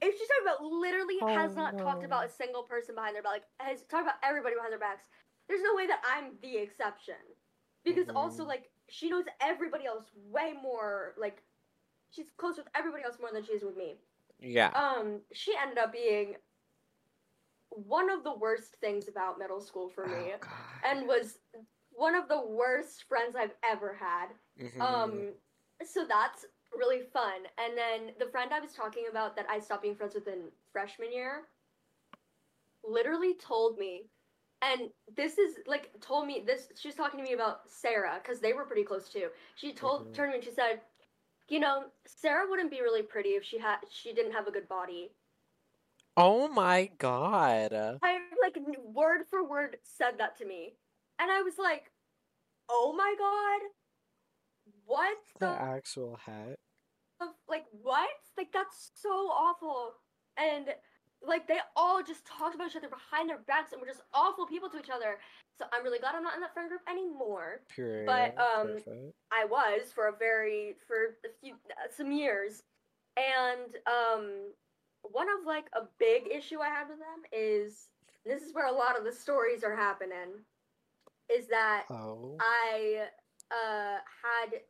if 0.00 0.18
she's 0.18 0.28
talking 0.28 0.44
about 0.44 0.64
literally 0.64 1.18
has 1.34 1.52
Oh, 1.52 1.54
not 1.54 1.78
talked 1.78 2.04
about 2.04 2.26
a 2.26 2.28
single 2.28 2.62
person 2.62 2.94
behind 2.94 3.14
their 3.14 3.22
back, 3.22 3.32
like 3.32 3.44
has 3.58 3.82
talked 3.82 4.02
about 4.02 4.16
everybody 4.22 4.54
behind 4.54 4.72
their 4.72 4.78
backs, 4.78 5.04
there's 5.48 5.62
no 5.62 5.74
way 5.74 5.86
that 5.86 6.02
I'm 6.06 6.38
the 6.42 6.56
exception. 6.56 7.14
Because 7.84 8.08
also 8.10 8.44
Mhm. 8.44 8.48
like 8.48 8.70
she 8.88 9.10
knows 9.10 9.24
everybody 9.40 9.86
else 9.86 10.10
way 10.14 10.52
more 10.52 11.14
like 11.16 11.42
she's 12.10 12.30
close 12.30 12.56
with 12.56 12.68
everybody 12.74 13.02
else 13.04 13.18
more 13.20 13.32
than 13.32 13.42
she 13.44 13.52
is 13.52 13.62
with 13.64 13.76
me. 13.76 13.98
Yeah. 14.38 14.70
Um, 14.74 15.20
she 15.32 15.56
ended 15.56 15.78
up 15.78 15.92
being 15.92 16.36
one 17.70 18.10
of 18.10 18.22
the 18.24 18.32
worst 18.34 18.76
things 18.76 19.08
about 19.08 19.38
middle 19.38 19.60
school 19.60 19.88
for 19.88 20.06
me, 20.06 20.34
Oh, 20.42 20.80
and 20.84 21.06
was 21.06 21.38
one 21.90 22.14
of 22.14 22.28
the 22.28 22.40
worst 22.40 23.04
friends 23.04 23.36
I've 23.36 23.54
ever 23.62 23.94
had. 23.94 24.28
Mhm. 24.58 24.80
Um, 24.80 25.34
so 25.84 26.04
that's 26.06 26.46
really 26.72 27.02
fun. 27.02 27.46
And 27.58 27.76
then 27.76 28.14
the 28.18 28.26
friend 28.26 28.52
I 28.52 28.60
was 28.60 28.72
talking 28.74 29.06
about 29.08 29.36
that 29.36 29.46
I 29.48 29.58
stopped 29.58 29.82
being 29.82 29.96
friends 29.96 30.14
with 30.14 30.28
in 30.28 30.50
freshman 30.72 31.12
year 31.12 31.48
literally 32.84 33.34
told 33.34 33.78
me, 33.78 34.10
and 34.64 34.90
this 35.16 35.38
is 35.38 35.58
like 35.66 35.92
told 36.00 36.26
me 36.26 36.42
this. 36.46 36.68
She 36.76 36.88
was 36.88 36.96
talking 36.96 37.18
to 37.20 37.24
me 37.24 37.34
about 37.34 37.70
Sarah 37.70 38.20
because 38.22 38.40
they 38.40 38.54
were 38.54 38.66
pretty 38.66 38.84
close 38.84 39.08
too. 39.10 39.30
She 39.56 39.72
told 39.74 40.06
Mhm. 40.06 40.14
turned 40.14 40.32
to 40.32 40.38
me 40.38 40.38
and 40.38 40.44
she 40.44 40.52
said, 40.54 40.82
"You 41.48 41.60
know, 41.60 41.92
Sarah 42.06 42.48
wouldn't 42.48 42.70
be 42.72 42.82
really 42.82 43.02
pretty 43.02 43.30
if 43.30 43.44
she 43.44 43.58
had 43.58 43.80
she 43.90 44.14
didn't 44.14 44.32
have 44.32 44.48
a 44.48 44.52
good 44.52 44.68
body." 44.68 45.12
oh 46.16 46.48
my 46.48 46.86
god. 46.98 48.00
I 48.02 48.20
like 48.42 48.56
word 48.84 49.26
for 49.26 49.42
word 49.44 49.78
said 49.82 50.18
that 50.18 50.36
to 50.38 50.44
me, 50.44 50.76
and 51.18 51.30
I 51.30 51.42
was 51.42 51.58
like, 51.58 51.90
"Oh 52.68 52.92
my 52.94 53.14
god, 53.18 53.70
what 54.84 55.18
The 55.38 55.46
the 55.46 55.62
actual 55.62 56.16
hat. 56.16 56.58
of 57.20 57.28
like 57.48 57.66
what? 57.70 58.08
Like 58.36 58.52
that's 58.52 58.90
so 58.94 59.10
awful. 59.10 59.94
And 60.36 60.68
like 61.26 61.46
they 61.48 61.58
all 61.76 62.02
just 62.02 62.24
talked 62.26 62.54
about 62.54 62.70
each 62.70 62.76
other 62.76 62.88
behind 62.88 63.28
their 63.28 63.38
backs 63.46 63.72
and 63.72 63.80
were 63.80 63.86
just 63.86 64.02
awful 64.12 64.46
people 64.46 64.68
to 64.70 64.78
each 64.78 64.90
other. 64.90 65.18
So 65.58 65.64
I'm 65.72 65.84
really 65.84 65.98
glad 65.98 66.14
I'm 66.14 66.22
not 66.22 66.34
in 66.34 66.40
that 66.40 66.52
friend 66.52 66.68
group 66.68 66.82
anymore. 66.88 67.60
Period. 67.74 68.06
But, 68.06 68.36
um, 68.40 68.74
Perfect. 68.74 69.14
I 69.32 69.44
was 69.44 69.92
for 69.94 70.08
a 70.08 70.16
very 70.16 70.76
for 70.86 71.16
a 71.24 71.28
few 71.40 71.54
uh, 71.70 71.88
some 71.94 72.12
years. 72.12 72.62
And 73.16 73.76
um 73.86 74.52
one 75.02 75.28
of 75.28 75.46
like 75.46 75.66
a 75.74 75.82
big 75.98 76.28
issue 76.34 76.60
I 76.60 76.68
had 76.68 76.88
with 76.88 76.98
them 76.98 77.22
is 77.32 77.88
this 78.24 78.42
is 78.42 78.54
where 78.54 78.66
a 78.66 78.72
lot 78.72 78.98
of 78.98 79.04
the 79.04 79.12
stories 79.12 79.62
are 79.62 79.76
happening 79.76 80.42
is 81.34 81.46
that 81.48 81.84
Oh. 81.90 82.36
I 82.40 83.08
uh, 83.50 83.98
had 84.22 84.60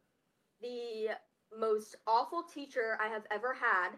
the 0.61 1.11
most 1.59 1.97
awful 2.07 2.43
teacher 2.43 2.99
I 3.01 3.09
have 3.09 3.23
ever 3.31 3.55
had 3.55 3.91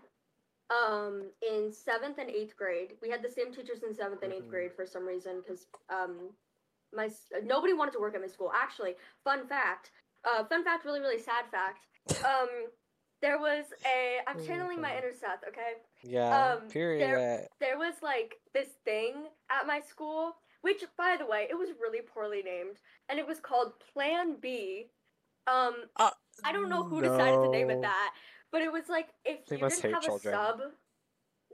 um, 0.70 1.30
in 1.48 1.72
seventh 1.72 2.18
and 2.18 2.30
eighth 2.30 2.56
grade. 2.56 2.94
We 3.02 3.08
had 3.10 3.22
the 3.22 3.30
same 3.30 3.52
teachers 3.52 3.82
in 3.82 3.94
seventh 3.94 4.22
and 4.22 4.32
eighth 4.32 4.46
Mhm. 4.46 4.50
grade 4.50 4.72
for 4.74 4.86
some 4.86 5.06
reason 5.06 5.40
because 5.40 5.66
um, 5.88 6.34
my 6.92 7.10
nobody 7.44 7.72
wanted 7.72 7.92
to 7.92 8.00
work 8.00 8.14
at 8.14 8.20
my 8.20 8.26
school. 8.26 8.52
Actually, 8.54 8.96
fun 9.24 9.46
fact, 9.46 9.90
uh, 10.24 10.44
fun 10.44 10.64
fact, 10.64 10.84
really 10.84 11.00
really 11.00 11.20
sad 11.20 11.46
fact. 11.50 11.86
Um, 12.24 12.48
there 13.22 13.38
was 13.38 13.64
a. 13.84 14.18
I'm 14.26 14.38
Oh 14.38 14.44
channeling 14.44 14.80
my 14.80 14.96
inner 14.96 15.12
Seth. 15.12 15.42
Okay 15.48 15.74
Yeah. 16.02 16.54
um, 16.54 16.68
period. 16.68 17.48
there 17.60 17.78
was 17.78 17.94
like 18.02 18.36
this 18.52 18.68
thing 18.84 19.28
at 19.50 19.66
my 19.66 19.80
school, 19.80 20.36
which 20.62 20.84
by 20.96 21.16
the 21.18 21.26
way, 21.26 21.46
it 21.50 21.54
was 21.54 21.70
really 21.80 22.00
poorly 22.02 22.42
named, 22.42 22.80
and 23.08 23.18
it 23.18 23.26
was 23.26 23.40
called 23.40 23.72
Plan 23.92 24.36
B. 24.40 24.90
Um, 25.46 25.74
Uh, 25.96 26.10
I 26.44 26.52
don't 26.52 26.68
know 26.68 26.84
who 26.84 27.00
decided 27.00 27.40
to 27.42 27.48
name 27.50 27.70
it 27.70 27.80
that, 27.82 28.14
but 28.52 28.62
it 28.62 28.72
was 28.72 28.88
like 28.88 29.08
if 29.24 29.46
They 29.46 29.56
you 29.58 29.68
didn't 29.68 29.92
have 29.94 30.02
children. 30.02 30.34
a 30.34 30.36
sub, 30.36 30.60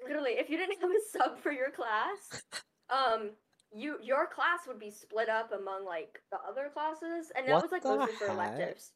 literally, 0.02 0.32
if 0.32 0.50
you 0.50 0.56
didn't 0.56 0.80
have 0.80 0.90
a 0.90 1.18
sub 1.18 1.38
for 1.40 1.52
your 1.52 1.70
class, 1.70 2.42
um, 2.90 3.30
you 3.74 3.96
your 4.02 4.26
class 4.26 4.60
would 4.66 4.78
be 4.78 4.90
split 4.90 5.28
up 5.28 5.52
among 5.52 5.84
like 5.84 6.20
the 6.30 6.38
other 6.48 6.70
classes, 6.72 7.32
and 7.36 7.46
that 7.48 7.54
What 7.54 7.62
was 7.62 7.72
like 7.72 7.84
mostly 7.84 8.14
for 8.16 8.28
electives. 8.28 8.92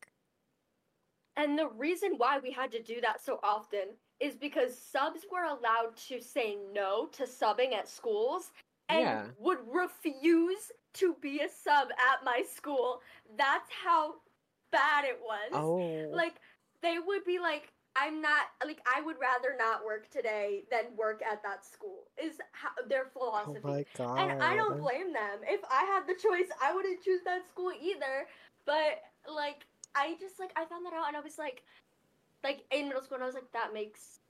And 1.36 1.58
the 1.58 1.68
reason 1.68 2.14
why 2.16 2.38
we 2.38 2.50
had 2.50 2.70
to 2.72 2.82
do 2.82 3.00
that 3.02 3.22
so 3.22 3.38
often 3.42 3.96
is 4.20 4.36
because 4.36 4.76
subs 4.78 5.26
were 5.30 5.44
allowed 5.44 5.94
to 6.08 6.20
say 6.20 6.56
no 6.72 7.06
to 7.12 7.24
subbing 7.24 7.74
at 7.74 7.88
schools 7.88 8.52
and 8.88 9.00
Yeah. 9.00 9.26
would 9.38 9.58
refuse 9.70 10.72
to 10.94 11.14
be 11.20 11.40
a 11.40 11.48
sub 11.50 11.88
at 11.92 12.24
my 12.24 12.42
school. 12.42 13.02
That's 13.36 13.70
how 13.70 14.22
bad 14.72 15.04
it 15.04 15.20
was. 15.20 15.50
Oh. 15.52 16.08
Like 16.16 16.40
they 16.80 16.98
would 16.98 17.24
be 17.24 17.38
like 17.38 17.70
I'm 17.98 18.20
not 18.20 18.52
like 18.64 18.80
I 18.86 19.00
would 19.00 19.16
rather 19.20 19.56
not 19.58 19.84
work 19.84 20.10
today 20.10 20.64
than 20.70 20.96
work 20.96 21.22
at 21.22 21.42
that 21.42 21.64
school. 21.64 22.04
Is 22.22 22.38
how, 22.52 22.68
their 22.88 23.06
oh 23.16 23.18
philosophy. 23.18 23.60
my 23.64 23.84
god. 23.96 24.18
And 24.18 24.42
I 24.42 24.54
don't 24.54 24.78
blame 24.80 25.12
them. 25.12 25.40
If 25.42 25.60
I 25.70 25.84
had 25.84 26.06
the 26.06 26.14
choice, 26.14 26.48
I 26.62 26.74
wouldn't 26.74 27.02
choose 27.02 27.20
that 27.24 27.48
school 27.48 27.72
either. 27.80 28.26
But 28.66 29.02
like, 29.32 29.66
I 29.94 30.16
just 30.20 30.38
like 30.38 30.52
I 30.56 30.66
found 30.66 30.84
that 30.84 30.92
out, 30.92 31.08
and 31.08 31.16
I 31.16 31.20
was 31.20 31.38
like, 31.38 31.62
like 32.44 32.64
in 32.70 32.88
middle 32.88 33.02
school, 33.02 33.16
and 33.16 33.24
I 33.24 33.26
was 33.26 33.34
like, 33.34 33.50
that 33.52 33.72
makes 33.72 34.20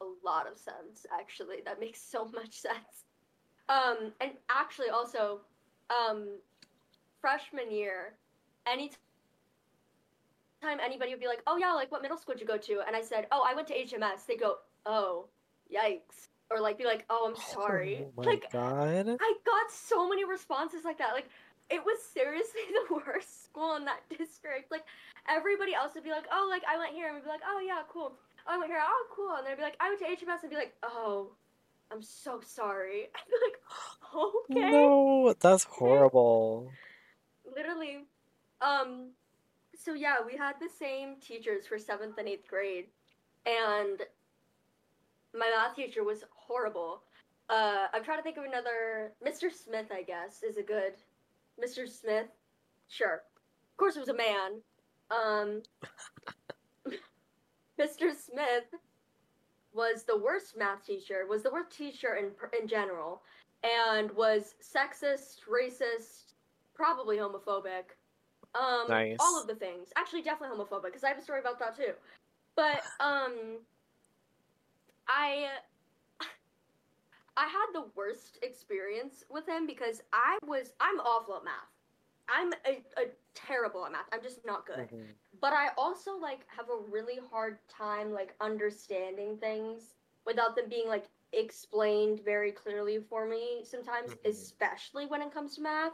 a 0.00 0.06
lot 0.24 0.46
of 0.50 0.56
sense. 0.56 1.04
Actually, 1.12 1.56
that 1.64 1.80
makes 1.80 2.00
so 2.00 2.26
much 2.34 2.54
sense. 2.54 3.04
Um, 3.68 4.12
and 4.20 4.32
actually, 4.48 4.90
also, 4.90 5.40
um, 5.90 6.38
freshman 7.20 7.72
year, 7.72 8.14
any 8.66 8.92
time 10.66 10.78
anybody 10.82 11.10
would 11.12 11.20
be 11.20 11.26
like, 11.26 11.42
"Oh 11.46 11.56
yeah, 11.56 11.72
like 11.72 11.90
what 11.92 12.02
middle 12.02 12.18
school 12.18 12.34
did 12.34 12.40
you 12.40 12.46
go 12.46 12.58
to?" 12.58 12.74
and 12.86 12.94
I 12.96 13.02
said, 13.02 13.26
"Oh, 13.32 13.42
I 13.46 13.54
went 13.54 13.68
to 13.68 13.74
HMS." 13.74 14.26
They 14.26 14.36
go, 14.36 14.56
"Oh, 14.84 15.26
yikes," 15.72 16.28
or 16.50 16.60
like 16.60 16.78
be 16.78 16.84
like, 16.84 17.04
"Oh, 17.10 17.22
I'm 17.28 17.36
sorry." 17.36 17.94
Oh 18.02 18.12
my 18.16 18.24
like 18.32 18.50
god. 18.52 19.06
I 19.20 19.30
got 19.44 19.70
so 19.70 20.08
many 20.08 20.24
responses 20.24 20.84
like 20.84 20.98
that. 20.98 21.12
Like 21.14 21.28
it 21.70 21.84
was 21.84 21.98
seriously 22.02 22.62
the 22.88 22.94
worst 22.94 23.44
school 23.44 23.76
in 23.76 23.84
that 23.84 24.00
district. 24.18 24.70
Like 24.70 24.84
everybody 25.28 25.74
else 25.74 25.94
would 25.94 26.04
be 26.04 26.10
like, 26.10 26.26
"Oh, 26.32 26.46
like 26.50 26.62
I 26.68 26.78
went 26.78 26.92
here," 26.92 27.06
and 27.06 27.14
we'd 27.16 27.24
be 27.24 27.30
like, 27.30 27.46
"Oh 27.46 27.60
yeah, 27.64 27.82
cool." 27.92 28.12
Oh, 28.48 28.54
I 28.54 28.58
went 28.58 28.70
here. 28.70 28.80
Oh, 28.82 29.06
cool. 29.14 29.34
And 29.36 29.46
they'd 29.46 29.56
be 29.56 29.62
like, 29.62 29.76
"I 29.80 29.88
went 29.90 30.00
to 30.00 30.06
HMS," 30.06 30.42
and 30.42 30.50
be 30.50 30.56
like, 30.56 30.74
"Oh, 30.82 31.30
I'm 31.92 32.02
so 32.02 32.40
sorry." 32.44 33.08
I'd 33.14 33.30
be 33.30 33.38
like, 33.46 33.58
"Okay." 34.14 34.70
No, 34.70 35.34
that's 35.38 35.64
horrible. 35.64 36.70
Literally. 37.54 38.04
Um. 38.60 39.10
So 39.86 39.94
yeah, 39.94 40.16
we 40.26 40.36
had 40.36 40.54
the 40.58 40.68
same 40.68 41.14
teachers 41.20 41.64
for 41.64 41.78
seventh 41.78 42.18
and 42.18 42.26
eighth 42.26 42.48
grade, 42.48 42.86
and 43.46 44.00
my 45.32 45.48
math 45.48 45.76
teacher 45.76 46.02
was 46.02 46.24
horrible. 46.34 47.02
Uh, 47.48 47.86
I'm 47.94 48.02
trying 48.02 48.18
to 48.18 48.24
think 48.24 48.36
of 48.36 48.42
another. 48.42 49.12
Mr. 49.24 49.48
Smith, 49.48 49.86
I 49.92 50.02
guess, 50.02 50.42
is 50.42 50.56
a 50.56 50.62
good. 50.62 50.94
Mr. 51.64 51.88
Smith, 51.88 52.26
sure. 52.88 53.22
Of 53.70 53.76
course, 53.76 53.94
it 53.94 54.00
was 54.00 54.08
a 54.08 54.14
man. 54.14 54.60
Um, 55.12 55.62
Mr. 57.80 58.12
Smith 58.12 58.74
was 59.72 60.02
the 60.02 60.18
worst 60.18 60.56
math 60.58 60.84
teacher. 60.84 61.26
Was 61.28 61.44
the 61.44 61.52
worst 61.52 61.70
teacher 61.70 62.16
in 62.16 62.32
in 62.60 62.66
general, 62.66 63.22
and 63.62 64.10
was 64.16 64.56
sexist, 64.60 65.42
racist, 65.48 66.34
probably 66.74 67.18
homophobic. 67.18 67.94
Um, 68.54 68.88
Nice. 68.88 69.18
all 69.20 69.40
of 69.40 69.46
the 69.46 69.54
things. 69.54 69.88
Actually, 69.96 70.22
definitely 70.22 70.56
homophobic 70.56 70.84
because 70.84 71.04
I 71.04 71.08
have 71.08 71.18
a 71.18 71.22
story 71.22 71.40
about 71.40 71.58
that 71.58 71.76
too. 71.76 71.92
But 72.54 72.82
um, 73.00 73.60
I 75.08 75.48
I 77.36 77.46
had 77.46 77.66
the 77.74 77.84
worst 77.94 78.38
experience 78.42 79.24
with 79.30 79.46
him 79.46 79.66
because 79.66 80.02
I 80.12 80.38
was 80.46 80.72
I'm 80.80 81.00
awful 81.00 81.36
at 81.36 81.44
math. 81.44 81.70
I'm 82.28 82.52
a, 82.66 82.82
a 83.00 83.06
terrible 83.34 83.84
at 83.84 83.92
math. 83.92 84.08
I'm 84.12 84.22
just 84.22 84.44
not 84.46 84.66
good. 84.66 84.88
Mhm. 84.90 85.06
But 85.40 85.52
I 85.52 85.68
also 85.76 86.16
like 86.16 86.46
have 86.48 86.70
a 86.70 86.90
really 86.90 87.18
hard 87.30 87.58
time 87.68 88.12
like 88.12 88.34
understanding 88.40 89.36
things 89.36 89.94
without 90.24 90.56
them 90.56 90.68
being 90.68 90.88
like 90.88 91.04
explained 91.32 92.20
very 92.24 92.52
clearly 92.52 92.98
for 92.98 93.26
me 93.26 93.64
sometimes, 93.64 94.14
Mhm. 94.14 94.30
especially 94.30 95.06
when 95.06 95.20
it 95.20 95.30
comes 95.32 95.56
to 95.56 95.60
math. 95.60 95.92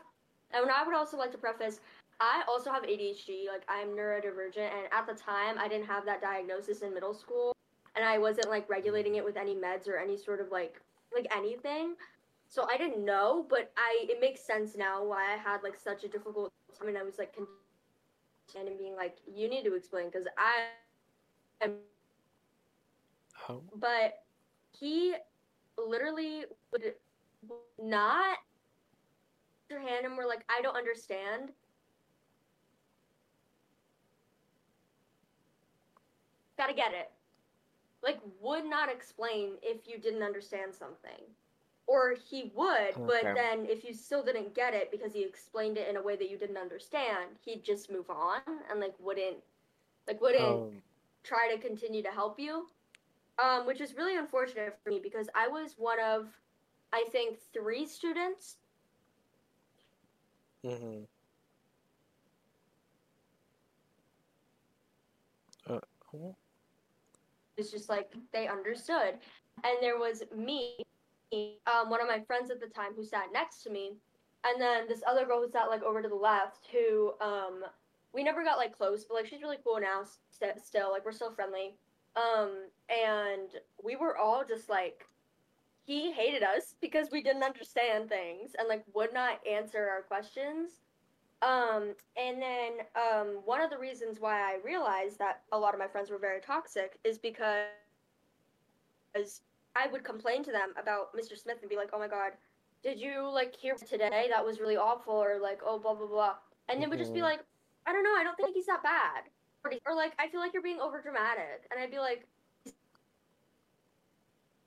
And 0.52 0.70
I 0.70 0.84
would 0.84 0.94
also 0.94 1.16
like 1.16 1.32
to 1.32 1.38
preface 1.38 1.80
I 2.20 2.42
also 2.48 2.70
have 2.70 2.84
ADHD, 2.84 3.48
like 3.48 3.62
I'm 3.68 3.88
neurodivergent 3.88 4.58
and 4.58 4.86
at 4.92 5.06
the 5.06 5.14
time 5.14 5.58
I 5.58 5.68
didn't 5.68 5.86
have 5.86 6.04
that 6.06 6.20
diagnosis 6.20 6.82
in 6.82 6.94
middle 6.94 7.14
school 7.14 7.56
and 7.96 8.04
I 8.04 8.18
wasn't 8.18 8.48
like 8.48 8.68
regulating 8.68 9.16
it 9.16 9.24
with 9.24 9.36
any 9.36 9.54
meds 9.54 9.88
or 9.88 9.96
any 9.96 10.16
sort 10.16 10.40
of 10.40 10.50
like 10.50 10.80
like 11.14 11.26
anything. 11.34 11.94
So 12.48 12.66
I 12.70 12.76
didn't 12.76 13.04
know, 13.04 13.46
but 13.48 13.72
I 13.76 14.06
it 14.08 14.20
makes 14.20 14.40
sense 14.40 14.76
now 14.76 15.04
why 15.04 15.32
I 15.32 15.36
had 15.36 15.62
like 15.62 15.76
such 15.76 16.04
a 16.04 16.08
difficult 16.08 16.52
time 16.78 16.88
and 16.88 16.98
I 16.98 17.02
was 17.02 17.18
like 17.18 17.34
and 18.54 18.78
being 18.78 18.96
like, 18.96 19.16
you 19.34 19.48
need 19.48 19.64
to 19.64 19.74
explain 19.74 20.06
because 20.06 20.26
I 20.38 20.66
am. 21.64 21.76
Oh. 23.48 23.62
But 23.74 24.22
he 24.78 25.14
literally 25.78 26.44
would 26.70 26.94
not 27.82 28.38
your 29.70 29.80
hand 29.80 30.04
and 30.04 30.16
we're 30.16 30.26
like, 30.26 30.44
I 30.48 30.60
don't 30.62 30.76
understand. 30.76 31.50
Gotta 36.62 36.74
get 36.74 36.92
it. 36.94 37.10
Like, 38.02 38.20
would 38.40 38.64
not 38.64 38.88
explain 38.90 39.58
if 39.62 39.88
you 39.88 39.98
didn't 39.98 40.22
understand 40.22 40.74
something. 40.74 41.34
Or 41.86 42.14
he 42.14 42.52
would, 42.54 42.94
but 43.06 43.32
then 43.34 43.66
if 43.66 43.84
you 43.84 43.92
still 43.94 44.22
didn't 44.22 44.54
get 44.54 44.74
it 44.74 44.90
because 44.90 45.12
he 45.14 45.24
explained 45.24 45.78
it 45.78 45.88
in 45.88 45.96
a 45.96 46.02
way 46.02 46.16
that 46.16 46.30
you 46.30 46.38
didn't 46.38 46.56
understand, 46.58 47.38
he'd 47.44 47.64
just 47.64 47.90
move 47.90 48.10
on 48.10 48.40
and 48.70 48.80
like 48.80 48.94
wouldn't 48.98 49.38
like 50.06 50.20
wouldn't 50.20 50.62
Um, 50.62 50.82
try 51.24 51.48
to 51.52 51.58
continue 51.58 52.02
to 52.02 52.10
help 52.10 52.38
you. 52.38 52.68
Um, 53.42 53.66
which 53.66 53.80
is 53.80 53.94
really 53.96 54.16
unfortunate 54.16 54.78
for 54.82 54.90
me 54.90 55.00
because 55.00 55.28
I 55.34 55.48
was 55.48 55.78
one 55.78 56.00
of 56.00 56.40
I 56.92 57.04
think 57.10 57.38
three 57.52 57.86
students 57.86 58.56
mhm. 60.62 61.06
Uh, 65.66 65.80
oh. 66.14 66.36
It's 67.62 67.80
just 67.80 68.02
like 68.02 68.20
they 68.42 68.68
understood. 68.68 69.34
And 69.64 69.82
there 69.82 69.98
was 69.98 70.24
me, 70.46 70.96
um, 71.66 71.90
one 71.90 72.00
of 72.00 72.08
my 72.08 72.20
friends 72.20 72.50
at 72.50 72.60
the 72.60 72.66
time 72.66 72.94
who 72.96 73.04
sat 73.04 73.26
next 73.32 73.62
to 73.64 73.70
me, 73.70 73.98
and 74.44 74.60
then 74.60 74.88
this 74.88 75.02
other 75.08 75.26
girl 75.26 75.42
who 75.42 75.50
sat 75.50 75.70
like 75.70 75.82
over 75.82 76.02
to 76.02 76.08
the 76.08 76.14
left 76.16 76.68
who 76.72 77.12
um 77.20 77.64
we 78.14 78.24
never 78.24 78.44
got 78.44 78.58
like 78.58 78.76
close, 78.76 79.04
but 79.04 79.14
like 79.14 79.26
she's 79.26 79.42
really 79.42 79.58
cool 79.64 79.80
now 79.80 80.02
st- 80.30 80.60
still, 80.60 80.90
like 80.92 81.04
we're 81.04 81.12
still 81.12 81.32
friendly. 81.32 81.76
Um 82.16 82.68
and 82.90 83.50
we 83.82 83.96
were 83.96 84.16
all 84.16 84.44
just 84.44 84.68
like 84.68 85.06
he 85.84 86.12
hated 86.12 86.42
us 86.42 86.74
because 86.80 87.10
we 87.12 87.22
didn't 87.22 87.42
understand 87.42 88.08
things 88.08 88.54
and 88.58 88.68
like 88.68 88.84
would 88.94 89.12
not 89.14 89.40
answer 89.46 89.88
our 89.88 90.02
questions. 90.02 90.81
Um, 91.42 91.94
and 92.16 92.40
then 92.40 92.72
um, 92.94 93.40
one 93.44 93.60
of 93.60 93.70
the 93.70 93.78
reasons 93.78 94.20
why 94.20 94.38
I 94.40 94.58
realized 94.64 95.18
that 95.18 95.42
a 95.52 95.58
lot 95.58 95.74
of 95.74 95.80
my 95.80 95.88
friends 95.88 96.10
were 96.10 96.18
very 96.18 96.40
toxic 96.40 97.00
is 97.04 97.18
because 97.18 97.66
I 99.74 99.86
would 99.88 100.04
complain 100.04 100.44
to 100.44 100.52
them 100.52 100.72
about 100.76 101.14
Mr. 101.16 101.36
Smith 101.36 101.58
and 101.60 101.68
be 101.68 101.76
like, 101.76 101.90
"Oh 101.92 101.98
my 101.98 102.08
God, 102.08 102.32
did 102.82 103.00
you 103.00 103.28
like 103.28 103.56
hear 103.56 103.74
today? 103.74 104.28
That 104.30 104.44
was 104.44 104.60
really 104.60 104.76
awful," 104.76 105.14
or 105.14 105.38
like, 105.38 105.60
"Oh 105.64 105.78
blah 105.78 105.94
blah 105.94 106.06
blah," 106.06 106.36
and 106.68 106.80
they 106.80 106.86
would 106.86 106.98
just 106.98 107.12
be 107.14 107.20
Mhm. 107.20 107.22
like, 107.22 107.44
"I 107.86 107.92
don't 107.92 108.04
know, 108.04 108.14
I 108.16 108.22
don't 108.22 108.36
think 108.36 108.54
he's 108.54 108.66
that 108.66 108.82
bad," 108.82 109.30
or, 109.64 109.72
or 109.86 109.94
like, 109.94 110.14
"I 110.18 110.28
feel 110.28 110.40
like 110.40 110.52
you're 110.52 110.62
being 110.62 110.80
over 110.80 111.00
dramatic," 111.00 111.66
and 111.70 111.80
I'd 111.80 111.90
be 111.90 111.98
like, 111.98 112.28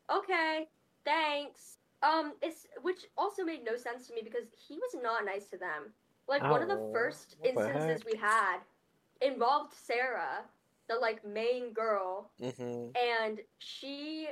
"Okay, 0.09 0.69
thanks." 1.05 1.77
Um, 2.01 2.35
it's 2.41 2.67
which 2.81 3.07
also 3.17 3.43
made 3.43 3.63
no 3.63 3.75
sense 3.77 4.07
to 4.07 4.13
me 4.13 4.21
because 4.23 4.45
he 4.67 4.77
was 4.77 4.95
not 5.01 5.25
nice 5.25 5.47
to 5.49 5.57
them. 5.57 5.93
Like 6.27 6.41
one 6.43 6.61
of 6.61 6.67
the 6.69 6.89
first 6.93 7.35
what 7.39 7.43
the 7.55 7.61
instances 7.61 8.01
heck? 8.03 8.11
we 8.11 8.17
had 8.17 8.57
involved 9.21 9.73
Sarah, 9.73 10.43
the 10.87 10.95
like 10.95 11.23
main 11.25 11.71
girl, 11.73 12.31
Mhm. 12.39 12.95
and 12.97 13.41
she 13.59 14.29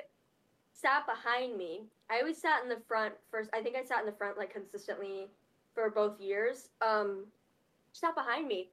sat 0.71 1.05
behind 1.05 1.57
me. 1.57 1.89
I 2.09 2.19
always 2.19 2.37
sat 2.37 2.63
in 2.63 2.69
the 2.69 2.79
front 2.81 3.13
first. 3.29 3.49
I 3.53 3.61
think 3.61 3.75
I 3.75 3.83
sat 3.83 3.99
in 3.99 4.05
the 4.05 4.11
front 4.11 4.37
like 4.37 4.51
consistently 4.51 5.31
for 5.73 5.89
both 5.89 6.19
years. 6.19 6.69
Um, 6.81 7.31
she 7.91 7.99
sat 7.99 8.15
behind 8.15 8.47
me, 8.47 8.71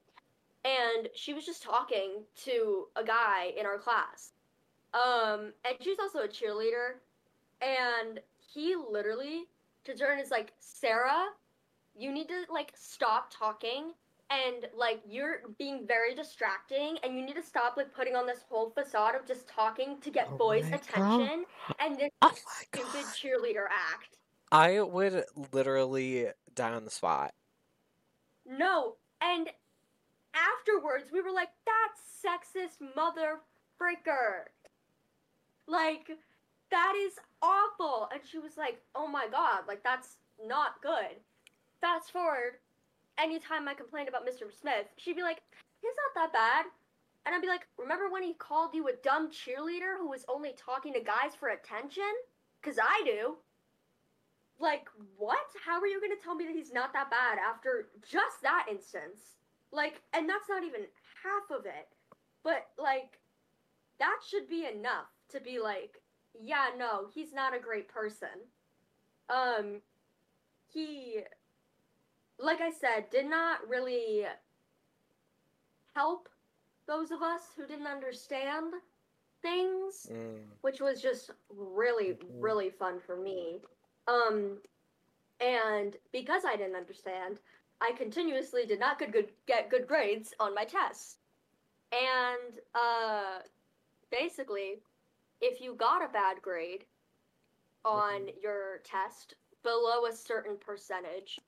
and 0.64 1.08
she 1.14 1.34
was 1.34 1.44
just 1.46 1.62
talking 1.62 2.26
to 2.36 2.88
a 2.96 3.04
guy 3.04 3.52
in 3.56 3.66
our 3.66 3.78
class. 3.78 4.32
Um, 4.92 5.54
and 5.64 5.76
she's 5.80 5.98
also 5.98 6.20
a 6.20 6.28
cheerleader, 6.28 7.00
and 7.60 8.20
he 8.38 8.74
literally 8.76 9.48
to 9.84 9.94
turn 9.96 10.18
is 10.18 10.30
like 10.30 10.52
Sarah, 10.58 11.28
you 11.98 12.12
need 12.12 12.28
to 12.28 12.44
like 12.50 12.72
stop 12.74 13.32
talking 13.32 13.92
and 14.30 14.66
like 14.76 15.00
you're 15.08 15.40
being 15.58 15.86
very 15.86 16.14
distracting 16.14 16.96
and 17.02 17.16
you 17.16 17.24
need 17.24 17.34
to 17.34 17.42
stop 17.42 17.76
like 17.76 17.92
putting 17.94 18.14
on 18.14 18.26
this 18.26 18.44
whole 18.48 18.70
facade 18.70 19.14
of 19.14 19.26
just 19.26 19.48
talking 19.48 20.00
to 20.00 20.10
get 20.10 20.28
Oh 20.32 20.36
boys 20.36 20.64
my 20.70 20.70
God. 20.94 21.20
attention 21.20 21.44
and 21.80 21.94
oh 21.94 21.98
this 21.98 22.10
Oh 22.22 22.32
stupid 22.60 22.92
god. 22.92 23.04
cheerleader 23.14 23.66
act 23.92 24.18
I 24.52 24.80
would 24.80 25.24
literally 25.52 26.28
die 26.54 26.72
on 26.72 26.84
the 26.84 26.90
spot. 26.90 27.32
no 28.46 28.96
and 29.20 29.48
afterwards 30.34 31.10
we 31.12 31.20
were 31.20 31.32
like 31.32 31.50
that's 31.66 32.24
sexist 32.24 32.80
mother 32.96 33.40
freaker 33.80 34.44
like 35.66 36.10
that 36.70 36.94
is 37.04 37.14
awful 37.42 38.08
and 38.12 38.20
she 38.24 38.38
was 38.38 38.56
like 38.56 38.80
oh 38.94 39.06
my 39.08 39.26
god 39.30 39.62
like 39.66 39.82
that's 39.82 40.16
not 40.46 40.80
good 40.82 41.16
fast 41.80 42.12
forward 42.12 42.58
anytime 43.18 43.68
i 43.68 43.74
complained 43.74 44.08
about 44.08 44.26
mr 44.26 44.50
smith 44.52 44.86
she'd 44.96 45.16
be 45.16 45.22
like 45.22 45.42
he's 45.80 45.96
not 45.96 46.14
that 46.14 46.32
bad. 46.32 46.66
And 47.26 47.34
i'd 47.34 47.42
be 47.42 47.48
like 47.48 47.66
remember 47.78 48.10
when 48.10 48.22
he 48.22 48.34
called 48.34 48.74
you 48.74 48.88
a 48.88 48.96
dumb 49.02 49.30
cheerleader 49.30 49.96
who 49.98 50.08
was 50.08 50.24
only 50.28 50.52
talking 50.56 50.92
to 50.94 51.00
guys 51.00 51.34
for 51.38 51.48
attention? 51.48 52.12
Because 52.60 52.78
i 52.78 53.02
do. 53.04 53.36
Like 54.58 54.88
what? 55.16 55.38
How 55.64 55.80
are 55.80 55.86
you 55.86 56.00
going 56.00 56.16
to 56.16 56.22
tell 56.22 56.34
me 56.34 56.44
that 56.44 56.54
he's 56.54 56.72
not 56.72 56.92
that 56.92 57.10
bad 57.10 57.38
after 57.38 57.88
just 58.10 58.42
that 58.42 58.66
instance? 58.70 59.36
Like 59.72 60.02
and 60.12 60.28
that's 60.28 60.48
not 60.48 60.64
even 60.64 60.82
half 61.22 61.58
of 61.58 61.66
it. 61.66 61.88
But 62.42 62.68
like 62.78 63.18
that 63.98 64.18
should 64.28 64.48
be 64.48 64.66
enough 64.66 65.08
to 65.30 65.40
be 65.40 65.60
like 65.60 66.02
yeah 66.40 66.66
no 66.78 67.06
he's 67.12 67.32
not 67.32 67.56
a 67.56 67.60
great 67.60 67.88
person. 67.88 68.48
Um 69.28 69.80
he 70.68 71.20
like 72.40 72.60
i 72.60 72.70
said 72.70 73.10
did 73.10 73.26
not 73.26 73.68
really 73.68 74.24
help 75.94 76.28
those 76.86 77.10
of 77.10 77.22
us 77.22 77.52
who 77.56 77.66
didn't 77.66 77.86
understand 77.86 78.74
things 79.42 80.10
Mm. 80.10 80.58
which 80.62 80.80
was 80.80 81.00
just 81.02 81.30
really 81.48 82.12
Mhm. 82.12 82.40
really 82.40 82.70
fun 82.70 83.00
for 83.00 83.16
me 83.16 83.62
um 84.06 84.62
and 85.40 85.96
because 86.12 86.44
i 86.44 86.56
didn't 86.56 86.76
understand 86.76 87.40
i 87.80 87.92
continuously 87.92 88.66
did 88.66 88.78
not 88.80 88.98
good, 88.98 89.12
good 89.12 89.32
get 89.46 89.70
good 89.70 89.86
grades 89.86 90.34
on 90.40 90.54
my 90.54 90.64
tests 90.64 91.18
and 91.92 92.60
uh 92.74 93.40
basically 94.10 94.82
if 95.40 95.60
you 95.60 95.74
got 95.74 96.04
a 96.04 96.08
bad 96.08 96.42
grade 96.42 96.86
on 97.84 98.28
your 98.42 98.78
test 98.84 99.34
below 99.62 100.06
a 100.06 100.12
certain 100.12 100.56
percentage 100.58 101.42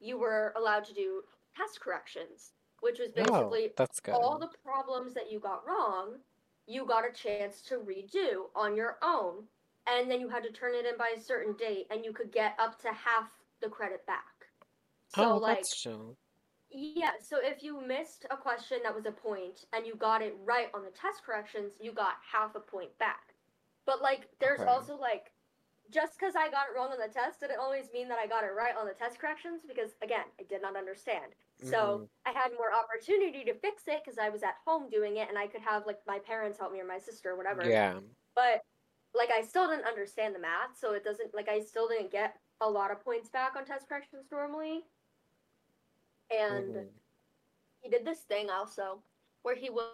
you 0.00 0.18
were 0.18 0.52
allowed 0.56 0.84
to 0.84 0.94
do 0.94 1.22
test 1.56 1.80
corrections 1.80 2.52
which 2.80 2.98
was 2.98 3.12
Oh, 3.16 3.22
basically 3.24 3.70
good. 4.02 4.12
all 4.14 4.38
the 4.38 4.50
problems 4.62 5.14
that 5.14 5.32
you 5.32 5.40
got 5.40 5.66
wrong, 5.66 6.16
you 6.66 6.84
got 6.84 7.04
a 7.08 7.12
chance 7.12 7.62
to 7.62 7.76
redo 7.76 8.50
on 8.54 8.76
your 8.76 8.98
own. 9.02 9.44
And 9.86 10.10
then 10.10 10.20
you 10.20 10.28
had 10.28 10.42
to 10.44 10.50
turn 10.52 10.74
it 10.74 10.84
in 10.84 10.96
by 10.98 11.14
a 11.16 11.20
certain 11.20 11.54
date 11.56 11.86
and 11.90 12.04
you 12.04 12.12
could 12.12 12.30
get 12.32 12.54
up 12.58 12.78
to 12.82 12.88
half 12.88 13.30
the 13.62 13.68
credit 13.68 14.06
back. 14.06 14.48
So 15.08 15.22
oh, 15.22 15.36
like 15.38 15.58
that's 15.58 15.80
chill. 15.80 16.16
yeah, 16.70 17.12
so 17.20 17.38
if 17.40 17.62
you 17.62 17.80
missed 17.86 18.26
a 18.30 18.36
question 18.36 18.78
that 18.82 18.94
was 18.94 19.06
a 19.06 19.12
point 19.12 19.64
and 19.72 19.86
you 19.86 19.94
got 19.94 20.22
it 20.22 20.36
right 20.44 20.68
on 20.74 20.82
the 20.84 20.90
test 20.90 21.22
corrections, 21.24 21.72
you 21.80 21.92
got 21.92 22.14
half 22.30 22.54
a 22.54 22.60
point 22.60 22.96
back. 22.98 23.34
But 23.86 24.02
like 24.02 24.28
there's 24.40 24.60
Okay. 24.60 24.68
also 24.70 24.96
like 24.98 25.30
just 25.90 26.18
because 26.18 26.34
I 26.36 26.50
got 26.50 26.68
it 26.70 26.76
wrong 26.76 26.90
on 26.92 26.98
the 26.98 27.12
test 27.12 27.40
didn't 27.40 27.58
always 27.60 27.92
mean 27.92 28.08
that 28.08 28.18
I 28.18 28.26
got 28.26 28.44
it 28.44 28.54
right 28.56 28.76
on 28.76 28.86
the 28.86 28.94
test 28.94 29.18
corrections 29.18 29.62
because 29.66 29.96
again, 30.02 30.26
I 30.40 30.44
did 30.44 30.62
not 30.62 30.76
understand. 30.76 31.34
So 31.60 32.04
Mhm. 32.04 32.08
I 32.26 32.32
had 32.32 32.52
more 32.58 32.72
opportunity 32.72 33.44
to 33.44 33.54
fix 33.54 33.88
it 33.88 34.02
because 34.04 34.18
I 34.18 34.28
was 34.30 34.42
at 34.42 34.56
home 34.64 34.88
doing 34.90 35.16
it 35.16 35.28
and 35.28 35.38
I 35.38 35.46
could 35.46 35.62
have 35.62 35.86
like 35.86 36.00
my 36.06 36.18
parents 36.18 36.58
help 36.58 36.72
me 36.72 36.80
or 36.80 36.86
my 36.86 36.98
sister 36.98 37.30
or 37.30 37.36
whatever. 37.36 37.62
Yeah. 37.70 38.00
But 38.34 38.64
like 39.14 39.30
I 39.30 39.42
still 39.42 39.68
didn't 39.68 39.86
understand 39.86 40.34
the 40.34 40.40
math, 40.40 40.76
so 40.76 40.92
it 40.94 41.04
doesn't 41.04 41.34
like 41.34 41.48
I 41.48 41.60
still 41.60 41.88
didn't 41.88 42.10
get 42.10 42.40
a 42.60 42.70
lot 42.70 42.90
of 42.90 43.00
points 43.04 43.28
back 43.28 43.56
on 43.56 43.64
test 43.64 43.88
corrections 43.88 44.30
normally. 44.30 44.84
and 46.30 46.76
Mhm. 46.76 46.88
he 47.80 47.88
did 47.90 48.04
this 48.04 48.22
thing 48.22 48.50
also 48.50 49.02
where 49.42 49.54
he 49.54 49.70
was 49.70 49.88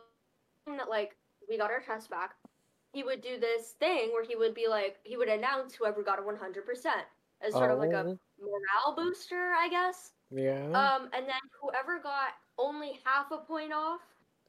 that 0.66 0.88
like 0.88 1.16
we 1.48 1.58
got 1.58 1.70
our 1.70 1.80
test 1.80 2.10
back 2.10 2.36
he 2.92 3.02
would 3.02 3.20
do 3.20 3.38
this 3.38 3.72
thing 3.72 4.10
where 4.12 4.24
he 4.24 4.36
would 4.36 4.54
be 4.54 4.68
like 4.68 4.98
he 5.04 5.16
would 5.16 5.28
announce 5.28 5.74
whoever 5.74 6.02
got 6.02 6.18
a 6.18 6.22
100% 6.22 7.04
as 7.42 7.56
sort 7.56 7.70
of 7.70 7.78
like 7.78 7.92
a 7.92 8.06
Oh, 8.06 8.18
morale 8.38 8.96
booster 8.96 9.52
i 9.56 9.68
guess. 9.68 10.12
Yeah. 10.30 10.66
um 10.74 11.08
and 11.12 11.26
then 11.28 11.40
whoever 11.60 11.98
got 12.00 12.32
only 12.58 13.00
half 13.04 13.30
a 13.30 13.38
point 13.38 13.72
off 13.72 14.00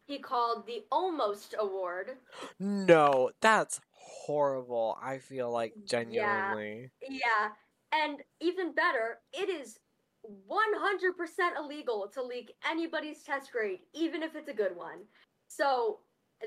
he 0.05 0.19
called 0.19 0.65
the 0.65 0.83
almost 0.91 1.55
award. 1.57 2.17
No, 2.59 3.31
that's 3.39 3.79
horrible. 3.91 4.97
I 5.01 5.19
feel 5.19 5.51
like 5.51 5.73
genuinely. 5.85 6.91
yeah, 7.01 7.09
yeah 7.09 7.49
and 7.93 8.21
even 8.39 8.73
better 8.73 9.19
it 9.33 9.49
is 9.49 9.79
100% 10.25 11.57
illegal 11.57 12.07
to 12.13 12.21
leak 12.23 12.53
anybody's 12.69 13.23
test 13.23 13.51
grade 13.51 13.79
even 13.93 14.23
if 14.23 14.35
it's 14.35 14.49
a 14.49 14.53
good 14.53 14.75
one. 14.75 15.05
So 15.47 15.99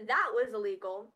that 0.07 0.28
was 0.33 0.52
illegal 0.52 1.12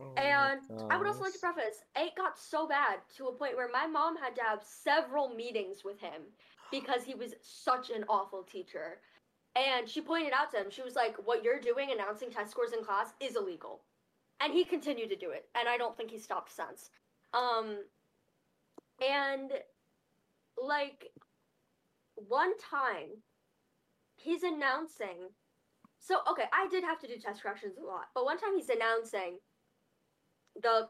Oh 0.00 0.14
And 0.16 0.60
I 0.90 0.96
would 0.96 1.06
also 1.06 1.22
like 1.22 1.34
to 1.34 1.38
preface, 1.38 1.82
it 1.96 2.14
got 2.16 2.38
so 2.38 2.66
bad 2.66 2.98
to 3.16 3.26
a 3.26 3.32
point 3.32 3.56
where 3.56 3.70
my 3.70 3.86
mom 3.86 4.16
had 4.16 4.34
to 4.36 4.42
have 4.42 4.62
several 4.62 5.28
meetings 5.28 5.84
with 5.84 6.00
him 6.00 6.22
because 6.70 7.04
he 7.04 7.14
was 7.14 7.34
such 7.42 7.90
an 7.90 8.04
awful 8.08 8.42
teacher. 8.42 8.98
And 9.54 9.88
she 9.88 10.00
pointed 10.00 10.32
out 10.32 10.50
to 10.52 10.58
him, 10.58 10.70
she 10.70 10.82
was 10.82 10.96
like, 10.96 11.16
What 11.26 11.44
you're 11.44 11.60
doing, 11.60 11.90
announcing 11.92 12.30
test 12.30 12.50
scores 12.50 12.72
in 12.72 12.84
class, 12.84 13.12
is 13.20 13.36
illegal. 13.36 13.82
And 14.40 14.52
he 14.52 14.64
continued 14.64 15.10
to 15.10 15.16
do 15.16 15.30
it. 15.30 15.46
And 15.54 15.68
I 15.68 15.76
don't 15.76 15.96
think 15.96 16.10
he 16.10 16.18
stopped 16.18 16.50
since. 16.50 16.90
Um, 17.34 17.78
and 19.00 19.52
like 20.60 21.08
one 22.14 22.56
time, 22.58 23.22
he's 24.16 24.42
announcing. 24.42 25.28
So, 25.98 26.20
okay, 26.30 26.44
I 26.52 26.66
did 26.68 26.82
have 26.82 26.98
to 27.00 27.06
do 27.06 27.18
test 27.18 27.42
corrections 27.42 27.76
a 27.78 27.86
lot, 27.86 28.06
but 28.14 28.24
one 28.24 28.38
time 28.38 28.56
he's 28.56 28.70
announcing 28.70 29.38
the 30.60 30.88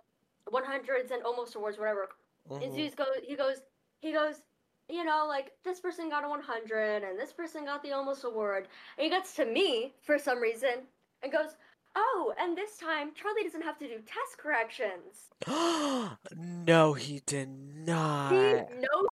100s 0.50 1.10
and 1.10 1.22
almost 1.22 1.54
awards, 1.54 1.78
whatever. 1.78 2.08
And 2.50 2.62
Mhm. 2.62 2.74
he 2.74 2.90
goes, 2.90 3.16
he 3.22 3.36
goes, 3.36 3.62
he 4.00 4.12
goes, 4.12 4.42
you 4.88 5.04
know, 5.04 5.26
like 5.26 5.52
this 5.62 5.80
person 5.80 6.08
got 6.08 6.24
a 6.24 6.28
100 6.28 7.04
and 7.04 7.18
this 7.18 7.32
person 7.32 7.64
got 7.64 7.82
the 7.82 7.92
almost 7.92 8.24
award. 8.24 8.68
And 8.96 9.04
he 9.04 9.10
gets 9.10 9.34
to 9.36 9.44
me 9.44 9.94
for 10.02 10.18
some 10.18 10.40
reason 10.40 10.88
and 11.22 11.32
goes, 11.32 11.56
oh, 11.94 12.34
and 12.38 12.56
this 12.56 12.76
time 12.78 13.14
Charlie 13.14 13.44
doesn't 13.44 13.62
have 13.62 13.78
to 13.78 13.88
do 13.88 14.00
test 14.00 14.38
corrections. 14.38 15.30
no, 16.36 16.94
he 16.94 17.20
did 17.26 17.48
not. 17.48 18.32
He 18.32 18.76
no 18.76 19.06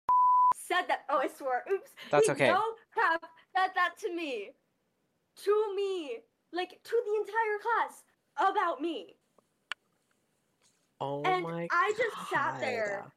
said 0.55 0.83
that. 0.87 1.05
Oh, 1.09 1.17
I 1.17 1.27
swear. 1.27 1.63
Oops. 1.71 1.91
That's 2.11 2.25
he 2.27 2.31
okay. 2.33 2.47
No 2.47 2.61
crap 2.93 3.21
said 3.55 3.69
that 3.75 3.97
to 4.01 4.13
me, 4.13 4.51
to 5.43 5.75
me, 5.75 6.19
like 6.51 6.79
to 6.83 7.01
the 7.05 7.15
entire 7.21 7.59
class 7.61 8.03
about 8.37 8.81
me. 8.81 9.18
Oh 11.01 11.21
and 11.23 11.43
my 11.43 11.67
I 11.71 11.93
just 11.97 12.29
sat 12.29 12.59
there 12.59 13.11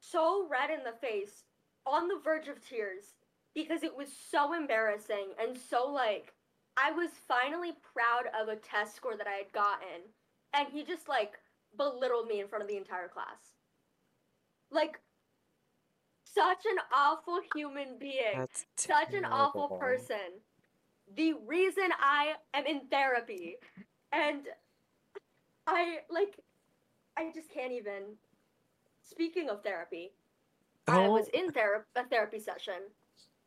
so 0.00 0.46
red 0.50 0.70
in 0.70 0.84
the 0.84 0.98
face, 1.00 1.44
on 1.86 2.08
the 2.08 2.20
verge 2.22 2.48
of 2.48 2.66
tears, 2.66 3.04
because 3.54 3.82
it 3.82 3.96
was 3.96 4.08
so 4.30 4.52
embarrassing 4.52 5.32
and 5.40 5.56
so 5.56 5.90
like 5.90 6.32
I 6.76 6.90
was 6.90 7.10
finally 7.28 7.72
proud 7.92 8.30
of 8.40 8.48
a 8.48 8.56
test 8.56 8.96
score 8.96 9.16
that 9.16 9.26
I 9.26 9.34
had 9.34 9.52
gotten, 9.52 10.02
and 10.52 10.68
he 10.68 10.84
just 10.84 11.08
like 11.08 11.34
belittled 11.76 12.26
me 12.26 12.40
in 12.40 12.48
front 12.48 12.62
of 12.62 12.68
the 12.68 12.76
entire 12.76 13.08
class. 13.08 13.54
Like 14.70 15.00
such 16.24 16.64
an 16.66 16.78
awful 16.92 17.40
human 17.54 17.98
being, 17.98 18.36
That's 18.36 18.64
such 18.76 19.14
an 19.14 19.24
awful 19.24 19.68
person. 19.68 20.40
The 21.16 21.34
reason 21.46 21.90
I 22.00 22.34
am 22.54 22.66
in 22.66 22.88
therapy, 22.90 23.56
and 24.10 24.40
I 25.66 25.98
like, 26.10 26.38
I 27.16 27.30
just 27.34 27.50
can't 27.50 27.72
even. 27.72 28.16
Speaking 29.02 29.48
of 29.50 29.62
therapy, 29.62 30.12
I 30.88 31.04
Oh. 31.06 31.12
was 31.12 31.28
in 31.28 31.50
thera- 31.50 31.84
a 31.94 32.04
therapy 32.08 32.38
session 32.40 32.90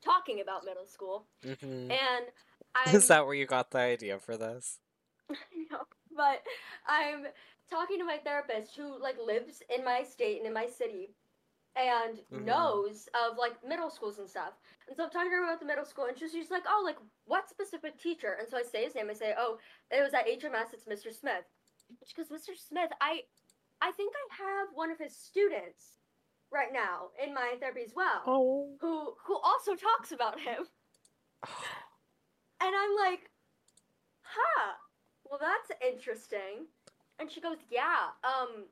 talking 0.01 0.39
about 0.41 0.63
middle 0.65 0.85
school, 0.85 1.27
Mhm. 1.41 1.91
and 1.91 2.31
I'm 2.75 2.95
Is 2.95 3.07
that 3.07 3.25
where 3.25 3.33
you 3.33 3.45
got 3.47 3.71
the 3.71 3.79
idea 3.79 4.19
for 4.19 4.37
this? 4.37 4.79
no, 5.71 5.85
but 6.11 6.45
I'm 6.85 7.27
talking 7.69 7.97
to 7.99 8.05
my 8.05 8.19
therapist 8.19 8.75
who 8.75 8.97
like 8.99 9.17
lives 9.17 9.61
in 9.75 9.83
my 9.83 10.03
state 10.03 10.37
and 10.37 10.47
in 10.47 10.53
my 10.53 10.67
city 10.67 11.15
and 11.75 12.19
Mhm. 12.31 12.43
knows 12.45 13.07
of 13.13 13.37
like 13.37 13.61
middle 13.63 13.89
schools 13.89 14.19
and 14.19 14.29
stuff. 14.29 14.53
And 14.87 14.95
so 14.95 15.03
I'm 15.05 15.09
talking 15.09 15.31
to 15.31 15.35
her 15.37 15.43
about 15.43 15.59
the 15.59 15.65
middle 15.65 15.85
school 15.85 16.05
and 16.05 16.17
she's, 16.17 16.31
she's 16.31 16.51
like, 16.51 16.63
Oh, 16.67 16.81
like 16.85 16.97
what 17.25 17.49
specific 17.49 17.97
teacher? 17.99 18.33
And 18.33 18.47
so 18.47 18.57
I 18.57 18.63
say 18.63 18.83
his 18.85 18.95
name, 18.95 19.09
I 19.09 19.13
say, 19.13 19.33
Oh, 19.37 19.59
it 19.91 20.01
was 20.01 20.13
at 20.13 20.27
HMS, 20.27 20.73
it's 20.73 20.85
Mr. 20.85 21.11
Smith. 21.13 21.45
She 22.05 22.13
goes, 22.15 22.29
Mr. 22.29 22.55
Smith, 22.57 22.91
I 23.01 23.23
I 23.81 23.91
think 23.91 24.13
I 24.15 24.43
have 24.43 24.67
one 24.73 24.91
of 24.91 24.97
his 24.99 25.15
students 25.15 25.97
right 26.51 26.71
now 26.71 27.09
in 27.23 27.33
my 27.33 27.55
therapy 27.59 27.81
as 27.85 27.93
well. 27.95 28.23
Oh. 28.25 28.69
Who 28.81 29.13
who 29.25 29.39
also 29.43 29.75
talks 29.75 30.11
about 30.11 30.39
him. 30.39 30.65
And 32.59 32.73
I'm 32.75 33.11
like, 33.11 33.29
huh, 34.23 34.73
well, 35.23 35.39
that's 35.39 35.79
interesting. 35.87 36.65
And 37.19 37.29
she 37.31 37.39
goes, 37.39 37.57
yeah, 37.69 38.09
um, 38.23 38.65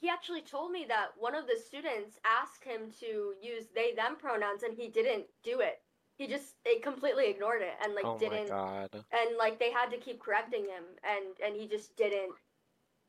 he 0.00 0.08
actually 0.08 0.40
told 0.40 0.72
me 0.72 0.84
that 0.88 1.10
one 1.18 1.34
of 1.34 1.46
the 1.46 1.56
students 1.56 2.18
asked 2.24 2.64
him 2.64 2.90
to 3.00 3.34
use 3.40 3.66
they 3.74 3.92
them 3.94 4.16
pronouns 4.18 4.62
and 4.62 4.76
he 4.76 4.88
didn't 4.88 5.26
do 5.44 5.60
it. 5.60 5.80
He 6.16 6.26
just 6.26 6.54
they 6.64 6.76
completely 6.76 7.28
ignored 7.30 7.62
it 7.62 7.74
and 7.82 7.94
like 7.94 8.04
oh 8.04 8.14
my 8.14 8.18
didn't 8.18 8.48
god. 8.48 8.88
and 8.92 9.36
like 9.38 9.58
they 9.58 9.70
had 9.70 9.90
to 9.90 9.96
keep 9.96 10.20
correcting 10.20 10.62
him 10.64 10.84
and 11.04 11.36
and 11.44 11.58
he 11.58 11.66
just 11.66 11.96
didn't 11.96 12.32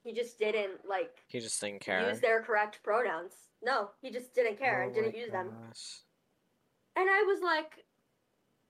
he 0.03 0.13
just 0.13 0.39
didn't 0.39 0.87
like 0.87 1.23
He 1.27 1.39
just 1.39 1.59
didn't 1.61 1.81
care. 1.81 2.09
use 2.09 2.19
their 2.19 2.41
correct 2.41 2.81
pronouns. 2.83 3.33
No, 3.61 3.91
he 4.01 4.09
just 4.11 4.33
didn't 4.33 4.57
care 4.57 4.81
and 4.81 4.91
Oh 4.91 4.93
didn't 4.95 5.13
my 5.13 5.19
use 5.19 5.31
them. 5.31 5.51
And 6.95 7.09
I 7.09 7.23
was 7.23 7.41
like, 7.41 7.85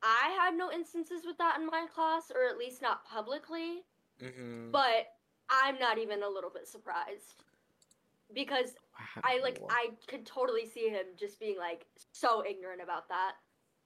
I 0.04 0.36
had 0.40 0.56
no 0.56 0.72
instances 0.72 1.26
with 1.26 1.38
that 1.38 1.60
in 1.60 1.66
my 1.68 1.86
class, 1.94 2.32
or 2.34 2.44
at 2.48 2.58
least 2.58 2.82
not 2.82 3.06
publicly, 3.06 3.84
Mhm. 4.20 4.72
but 4.72 5.16
I'm 5.50 5.78
not 5.80 5.98
even 5.98 6.24
a 6.24 6.30
little 6.30 6.50
bit 6.50 6.68
surprised. 6.68 7.36
Because 8.34 8.76
I 9.24 9.40
like 9.40 9.60
I 9.70 9.92
could 10.08 10.26
totally 10.26 10.66
see 10.66 10.88
him 10.90 11.06
just 11.18 11.40
being 11.40 11.58
like 11.58 11.86
so 12.14 12.46
ignorant 12.46 12.82
about 12.82 13.10
that. 13.10 13.36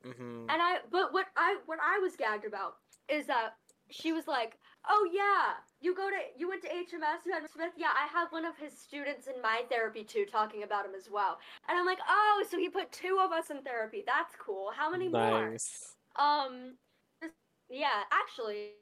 Mhm. 0.03 0.45
And 0.49 0.61
I 0.61 0.81
but 0.91 1.13
what 1.13 1.27
I 1.35 1.57
what 1.65 1.79
I 1.81 1.97
was 1.99 2.15
gagged 2.15 2.45
about 2.45 2.77
is 3.09 3.25
that 3.27 3.57
she 3.89 4.11
was 4.13 4.27
like, 4.27 4.59
"Oh 4.87 5.09
yeah, 5.11 5.55
you 5.85 5.95
go 5.95 6.09
to 6.09 6.17
you 6.35 6.49
went 6.49 6.63
to 6.63 6.67
HMS, 6.69 7.25
you 7.25 7.31
had 7.31 7.49
Smith. 7.49 7.73
Yeah, 7.77 7.93
I 7.95 8.07
have 8.07 8.31
one 8.31 8.43
of 8.43 8.57
his 8.57 8.75
students 8.77 9.27
in 9.27 9.39
my 9.41 9.61
therapy 9.69 10.03
too 10.03 10.25
talking 10.25 10.63
about 10.63 10.85
him 10.85 10.95
as 10.97 11.09
well." 11.09 11.37
And 11.69 11.77
I'm 11.77 11.85
like, 11.85 11.99
"Oh, 12.09 12.43
so 12.49 12.57
he 12.57 12.69
put 12.69 12.91
two 12.91 13.19
of 13.21 13.31
us 13.31 13.51
in 13.51 13.61
therapy. 13.61 14.03
That's 14.05 14.35
cool. 14.35 14.71
How 14.71 14.89
many 14.89 15.07
more?" 15.07 15.51
Nice. 15.51 15.95
Um, 16.15 16.77
this- 17.21 17.31
yeah, 17.69 18.03
actually, 18.11 18.73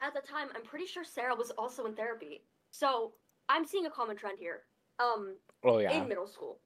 at 0.00 0.12
the 0.14 0.20
time, 0.20 0.48
I'm 0.54 0.62
pretty 0.62 0.86
sure 0.86 1.02
Sarah 1.04 1.34
was 1.34 1.50
also 1.52 1.86
in 1.86 1.94
therapy. 1.94 2.44
So 2.70 3.14
I'm 3.48 3.64
seeing 3.64 3.86
a 3.86 3.90
common 3.90 4.16
trend 4.16 4.38
here. 4.38 4.66
Um, 4.98 5.36
Oh 5.64 5.78
yeah. 5.78 5.92
in 5.92 6.08
middle 6.08 6.26
school. 6.26 6.60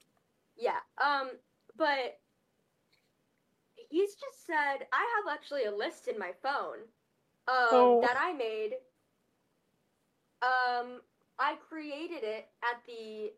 Yeah. 0.57 0.81
Um, 0.99 1.39
but 1.77 2.21
he's 3.89 4.15
just 4.15 4.47
said 4.47 4.87
I 4.93 5.05
have 5.17 5.33
actually 5.33 5.65
a 5.65 5.75
list 5.75 6.09
in 6.09 6.19
my 6.19 6.33
phone 6.43 6.79
um, 7.49 7.73
Oh. 7.73 8.01
that 8.01 8.17
I 8.19 8.33
made. 8.33 8.75
Um, 10.43 11.03
I 11.39 11.57
created 11.57 12.23
it 12.23 12.49
at 12.63 12.85
the 12.87 13.33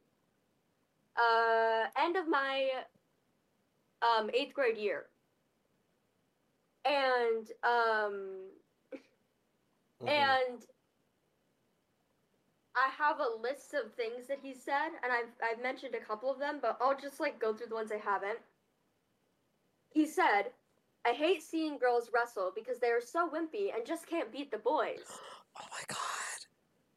uh, 1.16 1.86
end 1.96 2.16
of 2.16 2.28
my 2.28 2.84
um, 4.02 4.30
eighth 4.34 4.54
grade 4.54 4.76
year, 4.78 5.06
and 6.84 7.50
um, 7.62 8.50
Mhm. 10.00 10.08
and 10.08 10.66
I 12.74 12.88
have 12.90 13.18
a 13.18 13.28
list 13.40 13.72
of 13.74 13.94
things 13.94 14.26
that 14.26 14.40
he 14.40 14.52
said, 14.54 14.90
and 15.02 15.10
I've 15.12 15.32
I've 15.42 15.62
mentioned 15.62 15.94
a 15.94 16.00
couple 16.00 16.30
of 16.30 16.38
them, 16.38 16.58
but 16.60 16.76
I'll 16.80 16.96
just 16.96 17.18
like 17.20 17.38
go 17.38 17.54
through 17.54 17.68
the 17.68 17.74
ones 17.74 17.90
I 17.92 17.96
haven't. 17.96 18.40
He 19.90 20.06
said, 20.06 20.54
"I 21.06 21.12
hate 21.12 21.42
seeing 21.42 21.78
girls 21.78 22.10
wrestle 22.14 22.52
because 22.54 22.78
they 22.78 22.88
are 22.88 23.00
so 23.00 23.28
wimpy 23.28 23.74
and 23.74 23.86
just 23.86 24.06
can't 24.06 24.30
beat 24.32 24.50
the 24.50 24.58
boys." 24.58 25.00
Oh 25.54 25.66
my 25.70 25.84
god. 25.86 26.46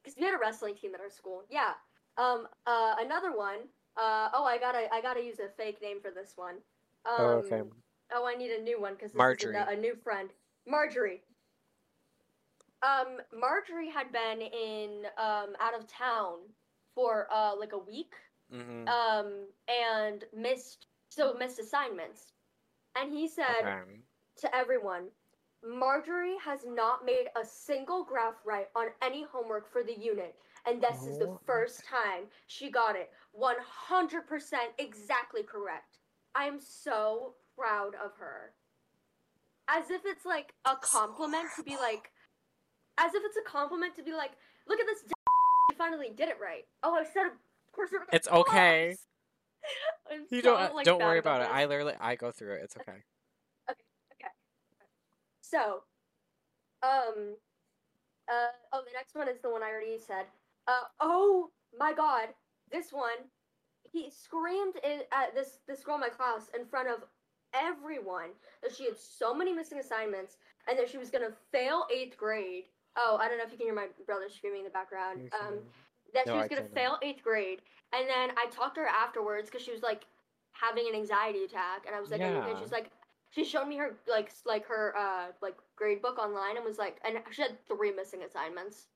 Because 0.01 0.15
we 0.17 0.23
had 0.23 0.33
a 0.33 0.37
wrestling 0.37 0.75
team 0.75 0.95
at 0.95 1.01
our 1.01 1.09
school. 1.09 1.43
Yeah. 1.49 1.73
Um. 2.17 2.47
Uh. 2.65 2.95
Another 2.99 3.35
one. 3.35 3.67
Uh. 3.97 4.29
Oh, 4.33 4.45
I 4.45 4.57
gotta 4.57 4.87
I 4.93 5.01
gotta 5.01 5.21
use 5.21 5.39
a 5.39 5.49
fake 5.57 5.81
name 5.81 5.99
for 6.01 6.09
this 6.09 6.31
one. 6.37 6.55
Um, 7.05 7.15
Oh, 7.19 7.29
okay. 7.45 7.63
Oh, 8.13 8.25
I 8.25 8.35
need 8.35 8.51
a 8.51 8.61
new 8.61 8.79
one 8.79 8.93
because 8.93 9.13
Marjorie. 9.13 9.55
is 9.57 9.61
a, 9.67 9.73
a 9.73 9.75
new 9.75 9.93
friend. 10.05 10.29
Marjorie. 10.65 11.21
Um, 12.81 13.17
Marjorie 13.37 13.89
had 13.89 14.11
been 14.13 14.41
in 14.41 15.03
um 15.17 15.55
out 15.59 15.77
of 15.77 15.85
town 15.87 16.37
for 16.93 17.27
uh 17.29 17.53
like 17.59 17.73
a 17.73 17.77
week. 17.77 18.13
Mm-hmm. 18.53 18.87
Um, 18.87 19.47
and 19.67 20.23
missed 20.33 20.87
so 21.09 21.33
missed 21.33 21.59
assignments. 21.59 22.31
And 22.95 23.11
he 23.11 23.27
said 23.27 23.61
Okay. 23.61 24.01
to 24.37 24.55
everyone, 24.55 25.07
Marjorie 25.63 26.37
has 26.43 26.65
not 26.65 27.05
made 27.05 27.27
a 27.35 27.45
single 27.45 28.03
graph 28.03 28.35
right 28.45 28.67
on 28.75 28.87
any 29.01 29.23
homework 29.23 29.71
for 29.71 29.83
the 29.83 29.97
unit, 29.97 30.35
and 30.67 30.81
this 30.81 31.07
is 31.07 31.17
the 31.17 31.27
Oh, 31.27 31.39
first 31.45 31.83
time 31.85 32.25
she 32.47 32.69
got 32.69 32.95
it 32.95 33.11
100% 33.33 34.73
exactly 34.77 35.43
correct. 35.43 35.97
I 36.35 36.45
am 36.45 36.59
so 36.59 37.33
proud 37.57 37.95
of 37.95 38.15
her. 38.17 38.53
As 39.67 39.89
if 39.89 40.01
it's 40.05 40.25
like 40.25 40.53
a 40.65 40.75
compliment 40.75 41.49
to 41.55 41.63
be 41.63 41.75
like, 41.77 42.11
as 42.97 43.13
if 43.15 43.23
it's 43.25 43.37
a 43.37 43.49
compliment 43.49 43.95
to 43.95 44.03
be 44.03 44.13
like, 44.13 44.31
look 44.67 44.79
at 44.79 44.85
this, 44.85 45.01
d- 45.01 45.11
you 45.71 45.75
finally 45.77 46.11
did 46.15 46.29
it 46.29 46.37
right. 46.41 46.65
Oh, 46.83 46.93
I 46.93 47.03
said, 47.03 47.25
of 47.27 47.71
course, 47.71 47.89
It's 48.11 48.27
okay. 48.27 48.95
close." 48.95 49.07
I'm 50.11 50.25
You 50.29 50.41
so, 50.41 50.55
don't 50.55 50.75
like, 50.75 50.85
don't 50.85 50.99
worry 50.99 51.19
about 51.19 51.41
it. 51.41 51.49
I 51.51 51.65
literally 51.65 51.93
I 51.99 52.15
go 52.15 52.31
through 52.31 52.53
it. 52.53 52.61
It's 52.63 52.75
okay. 52.77 53.03
okay. 53.69 53.81
okay. 54.13 54.31
So, 55.41 55.83
um, 56.83 57.35
uh, 58.29 58.53
oh, 58.73 58.81
the 58.85 58.93
next 58.93 59.15
one 59.15 59.27
is 59.29 59.39
the 59.41 59.49
one 59.49 59.63
I 59.63 59.69
already 59.69 59.97
said. 59.97 60.25
Uh, 60.67 60.85
oh 60.99 61.51
my 61.77 61.93
god, 61.93 62.29
this 62.71 62.91
one, 62.91 63.29
he 63.83 64.09
screamed 64.09 64.75
in, 64.83 65.01
at 65.11 65.35
this 65.35 65.59
this 65.67 65.83
girl 65.83 65.95
in 65.95 66.01
my 66.01 66.09
class 66.09 66.49
in 66.57 66.65
front 66.65 66.89
of 66.89 67.03
everyone 67.53 68.29
that 68.61 68.75
she 68.75 68.85
had 68.85 68.97
so 68.97 69.33
many 69.33 69.53
missing 69.53 69.79
assignments 69.79 70.37
and 70.67 70.77
that 70.77 70.89
she 70.89 70.97
was 70.97 71.09
gonna 71.09 71.31
fail 71.51 71.85
eighth 71.93 72.17
grade. 72.17 72.65
Oh, 72.97 73.17
I 73.19 73.27
don't 73.27 73.37
know 73.37 73.43
if 73.43 73.51
you 73.51 73.57
can 73.57 73.67
hear 73.67 73.75
my 73.75 73.87
brother 74.05 74.25
screaming 74.29 74.59
in 74.61 74.65
the 74.65 74.71
background. 74.71 75.29
Um, 75.39 75.59
that 76.15 76.25
No, 76.27 76.33
she 76.33 76.39
was 76.39 76.47
gonna 76.49 76.63
fail 76.73 76.97
eighth 77.01 77.23
grade, 77.23 77.61
and 77.93 78.09
then 78.09 78.31
I 78.37 78.47
talked 78.49 78.75
to 78.75 78.81
her 78.81 78.87
afterwards 78.87 79.49
because 79.49 79.63
she 79.63 79.71
was 79.71 79.83
like 79.83 80.05
having 80.53 80.87
an 80.89 80.95
anxiety 80.95 81.43
attack, 81.43 81.85
and 81.85 81.95
I 81.95 82.01
was 82.01 82.09
like, 82.11 82.21
"Are 82.21 82.29
you 82.31 82.37
okay?" 82.37 82.59
She's 82.59 82.71
like, 82.71 82.91
she 83.31 83.43
showed 83.43 83.67
me 83.67 83.77
her 83.77 83.95
like 84.07 84.31
like 84.45 84.65
her 84.67 84.95
uh 84.97 85.27
like 85.41 85.55
grade 85.75 86.01
book 86.01 86.17
online 86.17 86.55
and 86.57 86.65
was 86.65 86.77
like, 86.79 86.99
and 87.05 87.19
she 87.31 87.41
had 87.41 87.57
three 87.67 87.91
missing 87.93 88.23
assignments. 88.23 88.87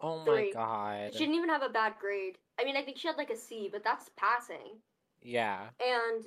oh 0.00 0.24
my 0.24 0.50
god. 0.54 1.12
She 1.12 1.20
didn't 1.20 1.34
even 1.34 1.48
have 1.50 1.62
a 1.62 1.68
bad 1.68 1.94
grade. 2.00 2.38
I 2.60 2.64
mean, 2.64 2.76
I 2.76 2.82
think 2.82 2.98
she 2.98 3.08
had 3.08 3.16
like 3.16 3.30
a 3.30 3.36
C, 3.36 3.68
but 3.72 3.82
that's 3.84 4.10
passing. 4.16 4.78
Yeah. 5.22 5.68
And 5.80 6.24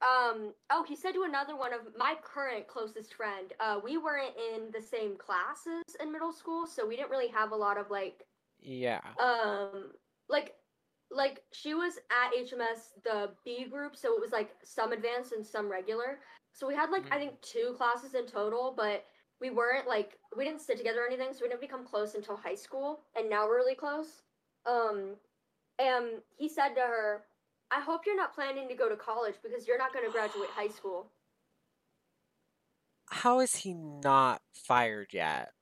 um 0.00 0.54
oh, 0.70 0.84
he 0.86 0.94
said 0.94 1.12
to 1.14 1.24
another 1.24 1.56
one 1.56 1.72
of 1.74 1.80
my 1.96 2.14
current 2.22 2.68
closest 2.68 3.14
friend, 3.14 3.52
uh, 3.58 3.80
we 3.82 3.96
weren't 3.98 4.34
in 4.54 4.70
the 4.72 4.80
same 4.80 5.16
classes 5.16 5.82
in 6.00 6.12
middle 6.12 6.32
school, 6.32 6.66
so 6.66 6.86
we 6.86 6.94
didn't 6.96 7.10
really 7.10 7.28
have 7.28 7.50
a 7.50 7.56
lot 7.56 7.76
of 7.78 7.90
like 7.90 8.24
Yeah. 8.60 9.00
um 9.20 9.92
like 10.28 10.54
like 11.10 11.42
she 11.52 11.74
was 11.74 11.98
at 12.10 12.32
HMS 12.38 12.92
the 13.04 13.30
B 13.44 13.66
group, 13.70 13.96
so 13.96 14.14
it 14.14 14.20
was 14.20 14.32
like 14.32 14.50
some 14.62 14.92
advanced 14.92 15.32
and 15.32 15.44
some 15.44 15.70
regular. 15.70 16.20
So 16.52 16.66
we 16.66 16.74
had 16.74 16.90
like 16.90 17.04
I 17.10 17.18
think 17.18 17.40
two 17.40 17.74
classes 17.76 18.14
in 18.14 18.26
total, 18.26 18.74
but 18.76 19.06
we 19.40 19.50
weren't 19.50 19.86
like 19.86 20.18
we 20.36 20.44
didn't 20.44 20.60
sit 20.60 20.76
together 20.76 21.02
or 21.02 21.06
anything, 21.06 21.32
so 21.32 21.40
we 21.42 21.48
didn't 21.48 21.60
become 21.60 21.84
close 21.86 22.14
until 22.14 22.36
high 22.36 22.54
school, 22.54 23.00
and 23.16 23.30
now 23.30 23.46
we're 23.46 23.56
really 23.56 23.74
close. 23.74 24.22
Um, 24.66 25.16
and 25.78 26.20
he 26.36 26.48
said 26.48 26.74
to 26.74 26.80
her, 26.80 27.24
"I 27.70 27.80
hope 27.80 28.02
you're 28.04 28.16
not 28.16 28.34
planning 28.34 28.68
to 28.68 28.74
go 28.74 28.88
to 28.88 28.96
college 28.96 29.36
because 29.42 29.66
you're 29.66 29.78
not 29.78 29.92
going 29.92 30.04
to 30.04 30.12
graduate 30.12 30.50
high 30.50 30.68
school." 30.68 31.10
How 33.10 33.40
is 33.40 33.54
he 33.54 33.72
not 33.72 34.42
fired 34.52 35.08
yet? 35.12 35.52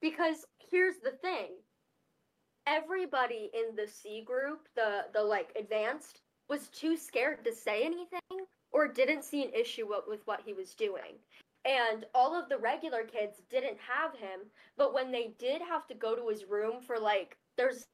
Because 0.00 0.46
here's 0.70 0.98
the 1.02 1.10
thing. 1.10 1.56
Everybody 2.68 3.50
in 3.54 3.74
the 3.74 3.86
C 3.86 4.20
group, 4.20 4.68
the 4.76 5.06
the 5.14 5.22
like 5.22 5.52
advanced, 5.58 6.20
was 6.50 6.68
too 6.68 6.96
scared 6.96 7.42
to 7.44 7.52
say 7.54 7.82
anything 7.82 8.20
or 8.72 8.86
didn't 8.86 9.24
see 9.24 9.42
an 9.42 9.50
issue 9.54 9.88
with, 9.88 10.04
with 10.06 10.20
what 10.26 10.42
he 10.44 10.52
was 10.52 10.74
doing. 10.74 11.16
And 11.64 12.04
all 12.14 12.38
of 12.38 12.48
the 12.50 12.58
regular 12.58 13.04
kids 13.04 13.40
didn't 13.50 13.78
have 13.80 14.12
him, 14.14 14.40
but 14.76 14.92
when 14.92 15.10
they 15.10 15.32
did 15.38 15.62
have 15.62 15.86
to 15.88 15.94
go 15.94 16.14
to 16.14 16.28
his 16.28 16.44
room 16.44 16.82
for 16.82 16.98
like 16.98 17.36
there's 17.56 17.76
this 17.78 17.86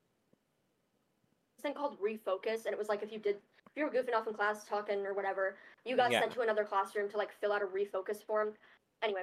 thing 1.63 1.75
called 1.75 1.97
refocus 2.01 2.65
and 2.67 2.73
it 2.73 2.79
was 2.79 2.89
like 2.89 3.03
if 3.03 3.13
you 3.13 3.19
did 3.21 3.37
if 3.37 3.77
you 3.77 3.85
were 3.85 3.91
goofing 3.91 4.15
off 4.15 4.27
in 4.29 4.35
class 4.35 4.65
talking 4.65 5.07
or 5.07 5.15
whatever, 5.15 5.57
you 5.85 5.97
got 5.97 6.11
Yeah. 6.13 6.21
sent 6.21 6.33
to 6.33 6.43
another 6.43 6.65
classroom 6.65 7.09
to 7.11 7.17
like 7.17 7.33
fill 7.33 7.53
out 7.53 7.63
a 7.63 7.67
refocus 7.67 8.25
form. 8.25 8.55
Anyway, 9.03 9.23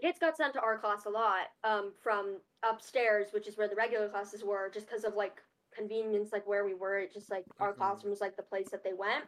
kids 0.00 0.18
got 0.18 0.36
sent 0.36 0.54
to 0.54 0.60
our 0.60 0.78
class 0.78 1.06
a 1.06 1.10
lot 1.10 1.48
um, 1.64 1.92
from 2.02 2.40
upstairs, 2.62 3.32
which 3.32 3.46
is 3.48 3.56
where 3.56 3.68
the 3.68 3.76
regular 3.76 4.08
classes 4.08 4.44
were, 4.44 4.70
just 4.70 4.86
because 4.86 5.04
of 5.04 5.14
like 5.14 5.42
convenience, 5.74 6.32
like 6.32 6.46
where 6.46 6.64
we 6.64 6.74
were. 6.74 6.98
It 6.98 7.12
just 7.12 7.30
like 7.30 7.44
our 7.60 7.72
Mhm. 7.72 7.78
classroom 7.78 8.10
was 8.10 8.20
like 8.20 8.36
the 8.36 8.42
place 8.42 8.70
that 8.70 8.84
they 8.84 8.94
went, 8.94 9.24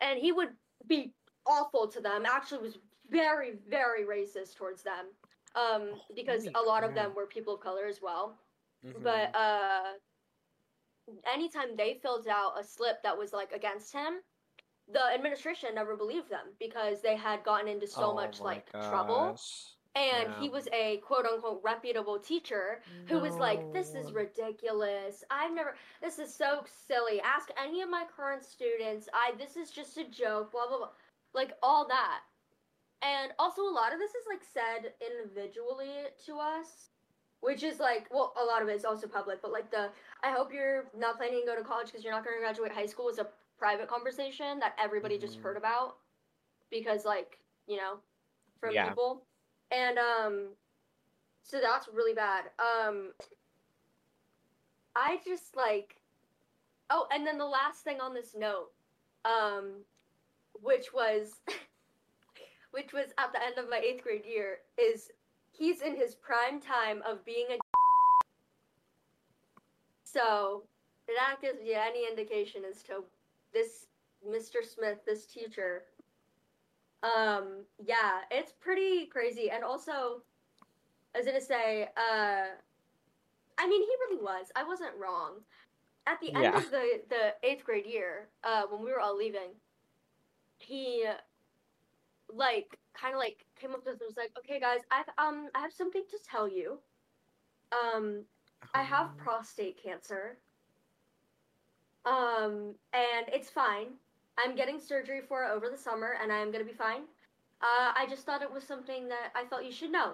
and 0.00 0.18
he 0.18 0.32
would 0.32 0.56
be 0.86 1.14
awful 1.46 1.88
to 1.88 2.00
them. 2.00 2.26
Actually, 2.26 2.62
was 2.62 2.78
very 3.08 3.52
very 3.68 4.04
racist 4.04 4.56
towards 4.56 4.82
them, 4.82 5.06
um, 5.54 6.00
because 6.14 6.48
a 6.54 6.62
lot 6.62 6.84
of 6.84 6.94
them 6.94 7.14
were 7.14 7.26
people 7.26 7.54
of 7.54 7.60
color 7.60 7.86
as 7.86 8.00
well 8.02 8.38
Mhm. 8.84 9.02
but 9.02 9.34
uh 9.34 9.94
anytime 11.26 11.76
they 11.76 11.94
filled 11.94 12.26
out 12.28 12.58
a 12.58 12.64
slip 12.64 13.02
that 13.02 13.16
was 13.16 13.32
like 13.32 13.52
against 13.52 13.92
him 13.92 14.20
the 14.92 15.02
administration 15.14 15.70
never 15.74 15.96
believed 15.96 16.30
them 16.30 16.46
because 16.60 17.02
they 17.02 17.16
had 17.16 17.42
gotten 17.44 17.68
into 17.68 17.86
so 17.86 18.10
Oh 18.10 18.14
much 18.14 18.40
like 18.40 18.70
trouble. 18.72 19.30
gosh. 19.32 19.64
and 19.96 20.32
he 20.40 20.48
was 20.48 20.68
a 20.72 20.98
quote 20.98 21.26
unquote 21.26 21.60
reputable 21.64 22.18
teacher 22.18 22.82
who 23.08 23.18
was 23.18 23.34
like 23.36 23.72
this 23.72 23.94
is 23.94 24.12
ridiculous. 24.12 25.24
I've 25.30 25.52
never 25.52 25.74
this 26.00 26.18
is 26.18 26.32
so 26.32 26.64
silly. 26.86 27.20
Ask 27.20 27.48
any 27.60 27.82
of 27.82 27.88
my 27.90 28.04
current 28.16 28.44
students. 28.44 29.08
I 29.12 29.32
this 29.38 29.56
is 29.56 29.70
just 29.70 29.96
a 29.96 30.04
joke 30.04 30.52
blah 30.52 30.68
blah 30.68 30.78
blah 30.78 30.88
like 31.34 31.52
all 31.62 31.86
that. 31.88 32.20
And 33.02 33.32
also 33.38 33.62
a 33.62 33.70
lot 33.70 33.92
of 33.92 33.98
this 33.98 34.10
is 34.12 34.24
like 34.28 34.42
said 34.54 34.92
individually 35.00 36.06
to 36.26 36.38
us 36.38 36.90
which 37.40 37.62
is 37.62 37.78
like 37.78 38.06
well 38.10 38.32
a 38.40 38.44
lot 38.44 38.62
of 38.62 38.68
it 38.68 38.74
is 38.76 38.84
also 38.84 39.06
public 39.06 39.42
but 39.42 39.52
like 39.52 39.70
the 39.70 39.90
i 40.24 40.30
hope 40.30 40.50
you're 40.52 40.86
not 40.98 41.18
planning 41.18 41.40
to 41.42 41.46
go 41.46 41.54
to 41.54 41.62
college 41.62 41.86
because 41.86 42.02
you're 42.02 42.12
not 42.12 42.24
going 42.24 42.34
to 42.34 42.40
graduate 42.40 42.72
high 42.72 42.86
school 42.86 43.10
is 43.10 43.18
a 43.18 43.26
private 43.58 43.88
conversation 43.88 44.58
that 44.60 44.74
everybody 44.78 45.18
just 45.18 45.38
Mhm. 45.38 45.42
heard 45.42 45.56
about 45.56 45.96
because 46.70 47.04
like 47.04 47.38
you 47.66 47.76
know 47.76 47.98
from 48.60 48.74
Yeah. 48.74 48.88
people 48.88 49.26
and 49.70 49.98
um 49.98 50.56
so 51.42 51.60
that's 51.60 51.88
really 51.88 52.14
bad 52.14 52.50
um 52.58 53.12
i 54.94 55.18
just 55.24 55.56
like 55.56 56.00
oh 56.90 57.06
and 57.12 57.26
then 57.26 57.38
the 57.38 57.46
last 57.46 57.82
thing 57.84 58.00
on 58.00 58.14
this 58.14 58.34
note 58.34 58.72
um 59.24 59.84
which 60.62 60.92
was 60.92 61.40
which 62.70 62.92
was 62.92 63.12
at 63.18 63.32
the 63.32 63.42
end 63.42 63.58
of 63.58 63.68
my 63.70 63.78
eighth 63.78 64.02
grade 64.02 64.26
year 64.26 64.58
is 64.78 65.10
he's 65.50 65.80
in 65.82 65.96
his 65.96 66.14
prime 66.14 66.60
time 66.60 67.02
of 67.02 67.24
being 67.24 67.46
a 67.50 67.56
so 70.04 70.62
that 71.06 71.36
gives 71.40 71.62
you 71.64 71.74
any 71.74 72.06
indication 72.08 72.62
as 72.68 72.82
to 72.82 73.04
this 73.56 73.86
mr 74.26 74.64
smith 74.64 75.04
this 75.06 75.26
teacher. 75.26 75.84
Um 77.02 77.64
yeah 77.84 78.22
it's 78.30 78.52
pretty 78.52 79.06
crazy. 79.06 79.50
And 79.50 79.64
also 79.64 80.22
i 81.14 81.18
was 81.18 81.26
gonna 81.26 81.40
say 81.40 81.84
uh 81.96 82.46
i 83.58 83.66
mean 83.66 83.82
he 83.82 83.94
really 84.08 84.22
was. 84.22 84.46
I 84.56 84.64
wasn't 84.64 84.96
wrong. 85.00 85.40
At 86.06 86.20
the 86.20 86.34
end 86.34 86.44
Yeah. 86.44 86.56
of 86.56 86.70
the 86.70 87.02
the 87.08 87.34
eighth 87.42 87.64
grade 87.64 87.86
year 87.86 88.28
uh 88.44 88.64
when 88.70 88.82
we 88.84 88.90
were 88.92 89.00
all 89.00 89.16
leaving 89.16 89.52
he 90.58 91.04
like 92.32 92.78
kind 92.94 93.14
of 93.14 93.18
like 93.20 93.46
came 93.60 93.72
up 93.72 93.84
to 93.84 93.90
us 93.90 94.00
and 94.00 94.08
was 94.08 94.16
like 94.16 94.32
okay 94.38 94.58
guys 94.60 94.80
i've 94.90 95.08
um 95.18 95.48
i 95.54 95.60
have 95.60 95.72
something 95.72 96.04
to 96.10 96.18
tell 96.28 96.48
you. 96.48 96.78
Um 97.72 98.24
I 98.74 98.82
have 98.82 99.10
Um, 99.10 99.16
prostate 99.16 99.82
cancer. 99.82 100.38
Um, 102.06 102.74
and 102.92 103.26
it's 103.32 103.50
fine. 103.50 103.88
I'm 104.38 104.54
getting 104.54 104.78
surgery 104.80 105.20
for 105.26 105.44
it 105.44 105.50
over 105.50 105.68
the 105.68 105.76
summer, 105.76 106.16
and 106.22 106.32
I'm 106.32 106.52
gonna 106.52 106.64
be 106.64 106.72
fine. 106.72 107.02
Uh, 107.60 107.92
I 107.96 108.06
just 108.08 108.24
thought 108.24 108.42
it 108.42 108.52
was 108.52 108.64
something 108.64 109.08
that 109.08 109.32
I 109.34 109.44
thought 109.44 109.64
you 109.64 109.72
should 109.72 109.90
know. 109.90 110.12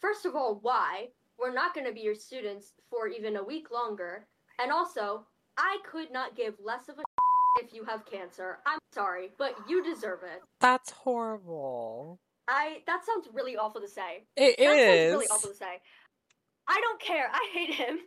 First 0.00 0.24
of 0.24 0.36
all, 0.36 0.58
why? 0.62 1.08
We're 1.38 1.52
not 1.52 1.74
gonna 1.74 1.92
be 1.92 2.00
your 2.00 2.14
students 2.14 2.74
for 2.90 3.08
even 3.08 3.36
a 3.36 3.42
week 3.42 3.70
longer. 3.70 4.26
And 4.58 4.70
also, 4.70 5.26
I 5.56 5.78
could 5.90 6.12
not 6.12 6.36
give 6.36 6.54
less 6.62 6.88
of 6.88 6.98
a 6.98 7.02
if 7.64 7.74
you 7.74 7.84
have 7.84 8.06
cancer. 8.06 8.58
I'm 8.66 8.78
sorry, 8.92 9.30
but 9.38 9.56
you 9.68 9.82
deserve 9.82 10.20
it. 10.22 10.42
That's 10.60 10.90
horrible. 10.90 12.20
I 12.46 12.82
that 12.86 13.04
sounds 13.04 13.28
really 13.32 13.56
awful 13.56 13.80
to 13.80 13.88
say. 13.88 14.24
It 14.36 14.58
That 14.58 14.76
sounds 14.76 15.12
really 15.12 15.26
awful 15.26 15.50
to 15.50 15.56
say. 15.56 15.80
I 16.68 16.80
don't 16.80 17.00
care. 17.00 17.30
I 17.32 17.48
hate 17.52 17.74
him. 17.74 18.00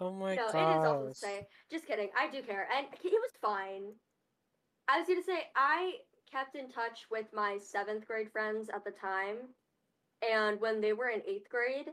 Oh 0.00 0.12
my 0.12 0.34
no, 0.36 0.46
gosh. 0.46 0.54
it 0.54 0.76
is 0.76 0.84
awful 0.84 1.08
to 1.08 1.14
say. 1.14 1.46
Just 1.70 1.86
kidding. 1.86 2.08
I 2.18 2.30
do 2.30 2.42
care, 2.42 2.66
and 2.76 2.86
he 3.02 3.10
was 3.10 3.32
fine. 3.40 3.92
I 4.88 4.98
was 4.98 5.08
gonna 5.08 5.22
say 5.22 5.44
I 5.54 5.94
kept 6.30 6.56
in 6.56 6.68
touch 6.70 7.06
with 7.10 7.26
my 7.32 7.58
seventh 7.58 8.06
grade 8.06 8.30
friends 8.32 8.70
at 8.70 8.84
the 8.84 8.90
time, 8.92 9.36
and 10.28 10.60
when 10.60 10.80
they 10.80 10.92
were 10.92 11.08
in 11.08 11.22
eighth 11.26 11.48
grade, 11.50 11.90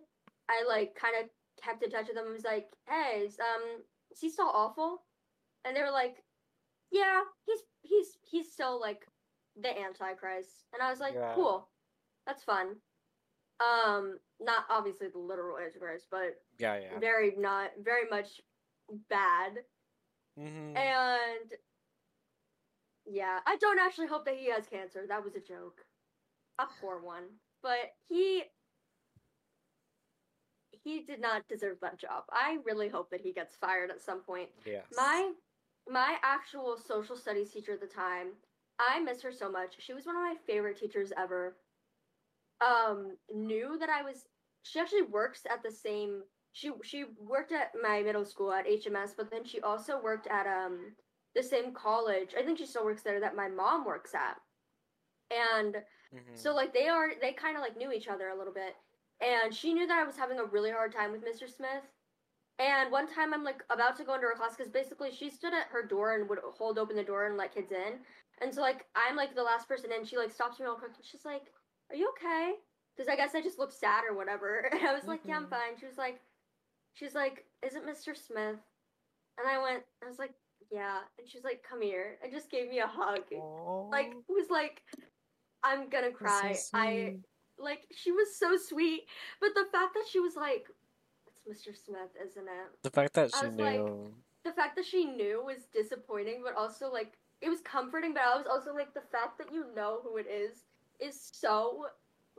I 0.49 0.63
like 0.67 0.95
kind 0.95 1.15
of 1.21 1.29
kept 1.63 1.83
in 1.83 1.89
touch 1.89 2.07
with 2.07 2.15
them. 2.15 2.25
and 2.25 2.33
was 2.33 2.45
like, 2.45 2.69
"Hey, 2.87 3.23
is, 3.25 3.39
um, 3.39 3.83
is 4.11 4.19
he 4.21 4.29
still 4.29 4.49
awful?" 4.53 5.03
And 5.65 5.75
they 5.75 5.81
were 5.81 5.91
like, 5.91 6.23
yeah, 6.91 7.21
he's 7.45 7.59
he's 7.81 8.17
he's 8.29 8.51
still 8.51 8.79
like 8.79 9.05
the 9.61 9.77
Antichrist, 9.77 10.65
and 10.73 10.81
I 10.81 10.89
was 10.89 10.99
like, 10.99 11.15
Yeah. 11.15 11.33
cool, 11.35 11.69
that's 12.25 12.43
fun. 12.43 12.77
Um, 13.59 14.19
not 14.39 14.65
obviously 14.69 15.07
the 15.07 15.17
literal 15.17 15.57
Antichrist, 15.57 16.07
but 16.11 16.39
Yeah, 16.59 16.79
yeah. 16.79 16.99
very 16.99 17.33
not 17.37 17.71
very 17.83 18.07
much 18.09 18.41
bad. 19.09 19.53
hmm 20.37 20.75
And 20.77 21.51
yeah, 23.05 23.39
I 23.45 23.55
don't 23.57 23.79
actually 23.79 24.07
hope 24.07 24.25
that 24.25 24.35
he 24.37 24.51
has 24.51 24.67
cancer. 24.67 25.05
That 25.07 25.23
was 25.23 25.35
a 25.35 25.39
joke. 25.39 25.85
A 26.59 26.65
poor 26.81 26.99
one. 27.01 27.23
But 27.63 27.93
he 28.07 28.43
he 30.71 31.01
did 31.01 31.19
not 31.19 31.47
deserve 31.47 31.77
that 31.81 31.97
job. 31.97 32.23
I 32.31 32.57
really 32.65 32.89
hope 32.89 33.09
that 33.11 33.21
he 33.21 33.33
gets 33.33 33.55
fired 33.55 33.89
at 33.91 34.01
some 34.01 34.21
point. 34.21 34.49
Yes. 34.65 34.85
My 34.95 35.31
my 35.89 36.17
actual 36.23 36.77
social 36.77 37.15
studies 37.15 37.51
teacher 37.51 37.73
at 37.73 37.81
the 37.81 37.87
time, 37.87 38.27
I 38.79 38.99
miss 38.99 39.21
her 39.21 39.31
so 39.31 39.49
much. 39.49 39.75
She 39.79 39.93
was 39.93 40.05
one 40.05 40.15
of 40.15 40.21
my 40.21 40.35
favorite 40.45 40.77
teachers 40.77 41.11
ever. 41.17 41.55
Um, 42.61 43.17
knew 43.33 43.77
that 43.79 43.89
I 43.89 44.01
was 44.01 44.27
she 44.63 44.79
actually 44.79 45.03
works 45.03 45.45
at 45.49 45.63
the 45.63 45.71
same 45.71 46.23
she 46.51 46.71
she 46.83 47.05
worked 47.19 47.51
at 47.51 47.71
my 47.81 48.01
middle 48.01 48.25
school 48.25 48.51
at 48.51 48.67
HMS, 48.67 49.13
but 49.15 49.29
then 49.31 49.43
she 49.45 49.61
also 49.61 49.99
worked 50.01 50.27
at 50.27 50.47
um 50.47 50.95
the 51.35 51.43
same 51.43 51.73
college. 51.73 52.33
I 52.37 52.43
think 52.43 52.57
she 52.57 52.65
still 52.65 52.85
works 52.85 53.03
there 53.03 53.19
that 53.19 53.35
my 53.35 53.47
mom 53.49 53.85
works 53.85 54.13
at. 54.15 54.41
And 55.31 55.83
Mhm. 56.11 56.35
so 56.35 56.53
like 56.55 56.73
they 56.73 56.87
are 56.87 57.11
they 57.19 57.33
kind 57.33 57.55
of 57.57 57.61
like 57.61 57.77
knew 57.77 57.91
each 57.91 58.07
other 58.07 58.29
a 58.29 58.37
little 58.37 58.53
bit. 58.53 58.75
And 59.21 59.53
she 59.53 59.73
knew 59.73 59.87
that 59.87 59.99
I 59.99 60.03
was 60.03 60.17
having 60.17 60.39
a 60.39 60.45
really 60.45 60.71
hard 60.71 60.91
time 60.91 61.11
with 61.11 61.23
Mr. 61.23 61.47
Smith. 61.47 61.83
And 62.59 62.91
one 62.91 63.07
time 63.07 63.33
I'm 63.33 63.43
like 63.43 63.63
about 63.69 63.95
to 63.97 64.03
go 64.03 64.15
into 64.15 64.27
her 64.27 64.35
class 64.35 64.55
because 64.55 64.71
basically 64.71 65.11
she 65.11 65.29
stood 65.29 65.53
at 65.53 65.67
her 65.67 65.83
door 65.85 66.15
and 66.15 66.29
would 66.29 66.39
hold 66.39 66.77
open 66.77 66.95
the 66.95 67.03
door 67.03 67.25
and 67.25 67.37
let 67.37 67.53
kids 67.53 67.71
in. 67.71 67.99
And 68.41 68.53
so 68.53 68.61
like 68.61 68.87
I'm 68.95 69.15
like 69.15 69.35
the 69.35 69.43
last 69.43 69.67
person 69.67 69.91
in. 69.91 70.05
She 70.05 70.17
like 70.17 70.31
stops 70.31 70.59
me 70.59 70.65
real 70.65 70.75
quick 70.75 70.91
and 70.95 71.05
she's 71.05 71.25
like, 71.25 71.51
"Are 71.89 71.95
you 71.95 72.09
okay?" 72.17 72.55
Because 72.95 73.07
I 73.09 73.15
guess 73.15 73.35
I 73.35 73.41
just 73.41 73.59
looked 73.59 73.73
sad 73.73 74.03
or 74.09 74.15
whatever. 74.15 74.59
And 74.71 74.87
I 74.87 74.93
was 74.93 75.05
like, 75.05 75.21
"Yeah, 75.25 75.37
I'm 75.37 75.45
Mhm. 75.47 75.49
fine." 75.51 75.77
She 75.79 75.85
was 75.85 75.97
like, 75.97 76.19
"She's 76.93 77.15
like, 77.15 77.45
is 77.61 77.75
it 77.75 77.85
Mr. 77.85 78.15
Smith?" 78.17 78.59
And 79.37 79.47
I 79.47 79.61
went, 79.61 79.83
I 80.03 80.07
was 80.07 80.17
like, 80.19 80.33
"Yeah." 80.71 81.01
And 81.19 81.29
she's 81.29 81.43
like, 81.43 81.63
"Come 81.63 81.81
here," 81.81 82.17
and 82.23 82.31
just 82.31 82.49
gave 82.49 82.69
me 82.69 82.79
a 82.79 82.87
hug. 82.87 83.21
Like 83.91 84.13
was 84.27 84.49
like, 84.49 84.83
I'm 85.63 85.89
gonna 85.89 86.11
cry. 86.11 86.53
so 86.53 86.77
I 86.77 87.17
like 87.59 87.87
she 87.91 88.11
was 88.11 88.37
so 88.37 88.57
sweet, 88.57 89.07
but 89.41 89.53
the 89.55 89.65
fact 89.71 89.93
that 89.95 90.05
she 90.09 90.19
was 90.19 90.35
like, 90.35 90.67
"It's 91.27 91.41
Mr. 91.47 91.75
Smith, 91.75 92.15
isn't 92.19 92.47
it?" 92.47 92.67
The 92.83 92.91
fact 92.91 93.13
that 93.13 93.33
she 93.35 93.45
was 93.45 93.55
like- 93.55 93.79
knew. 93.79 94.13
The 94.43 94.53
fact 94.53 94.75
that 94.77 94.85
she 94.85 95.03
knew 95.05 95.43
was 95.43 95.65
disappointing, 95.73 96.41
but 96.43 96.55
also 96.55 96.89
like 96.91 97.17
it 97.41 97.49
was 97.49 97.61
comforting. 97.61 98.13
But 98.13 98.23
I 98.23 98.37
was 98.37 98.47
also 98.47 98.73
like, 98.73 98.93
the 98.93 99.01
fact 99.01 99.37
that 99.39 99.51
you 99.51 99.65
know 99.75 99.99
who 100.03 100.17
it 100.17 100.25
is 100.27 100.63
is 100.99 101.29
so 101.33 101.87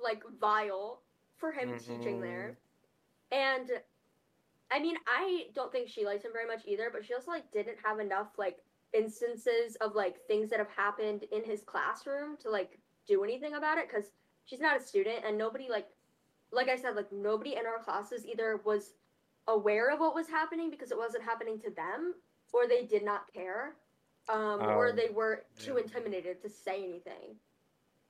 like 0.02 0.22
vile 0.40 1.02
for 1.36 1.52
him 1.52 1.74
teaching 1.76 2.20
Mhm. 2.20 2.20
there. 2.20 2.58
And 3.30 3.70
I 4.70 4.78
mean, 4.80 4.96
I 5.06 5.46
don't 5.54 5.72
think 5.72 5.88
she 5.88 6.04
likes 6.04 6.24
him 6.24 6.32
very 6.32 6.46
much 6.46 6.62
either, 6.66 6.90
but 6.92 7.04
she 7.04 7.14
also 7.14 7.30
like 7.30 7.50
didn't 7.52 7.78
have 7.84 7.98
enough 8.00 8.38
like 8.38 8.58
instances 8.92 9.76
of 9.80 9.94
like 9.94 10.20
things 10.26 10.50
that 10.50 10.58
have 10.58 10.70
happened 10.70 11.24
in 11.32 11.44
his 11.44 11.62
classroom 11.62 12.36
to 12.38 12.50
like 12.50 12.78
do 13.06 13.24
anything 13.24 13.54
about 13.54 13.78
it 13.78 13.88
because 13.88 14.10
she's 14.44 14.60
not 14.60 14.76
a 14.76 14.80
student 14.84 15.24
and 15.24 15.36
nobody 15.36 15.68
like 15.70 15.88
like 16.52 16.68
I 16.68 16.76
said 16.76 16.96
like 16.96 17.12
nobody 17.12 17.54
in 17.56 17.66
our 17.66 17.78
classes 17.82 18.26
either 18.26 18.60
was 18.64 18.94
aware 19.48 19.90
of 19.90 20.00
what 20.00 20.14
was 20.14 20.28
happening 20.28 20.70
because 20.70 20.90
it 20.90 20.98
wasn't 20.98 21.24
happening 21.24 21.58
to 21.60 21.70
them 21.70 22.14
or 22.52 22.66
they 22.66 22.84
did 22.84 23.04
not 23.04 23.32
care 23.32 23.76
um, 24.28 24.66
or 24.68 24.92
Oh, 24.92 24.92
they 24.92 25.08
were 25.10 25.44
too 25.58 25.76
yeah. 25.76 25.82
intimidated 25.82 26.40
to 26.42 26.48
say 26.48 26.82
anything. 26.84 27.36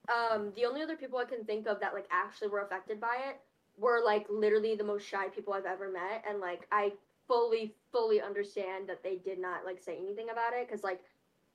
Um, 0.09 0.51
the 0.55 0.65
only 0.65 0.81
other 0.81 0.95
people 0.95 1.19
I 1.19 1.25
can 1.25 1.43
think 1.45 1.67
of 1.67 1.79
that 1.81 1.93
like 1.93 2.07
actually 2.11 2.47
were 2.49 2.61
affected 2.61 2.99
by 2.99 3.17
it 3.29 3.39
were 3.77 4.01
like 4.03 4.25
literally 4.29 4.75
the 4.75 4.83
most 4.83 5.07
shy 5.07 5.29
people 5.29 5.53
I've 5.53 5.65
ever 5.65 5.91
met, 5.91 6.23
and 6.27 6.39
like 6.39 6.67
I 6.71 6.93
fully, 7.27 7.75
fully 7.91 8.21
understand 8.21 8.89
that 8.89 9.03
they 9.03 9.17
did 9.17 9.39
not 9.39 9.65
like 9.65 9.79
say 9.79 9.97
anything 9.97 10.29
about 10.31 10.53
it 10.53 10.67
because 10.67 10.83
like 10.83 11.01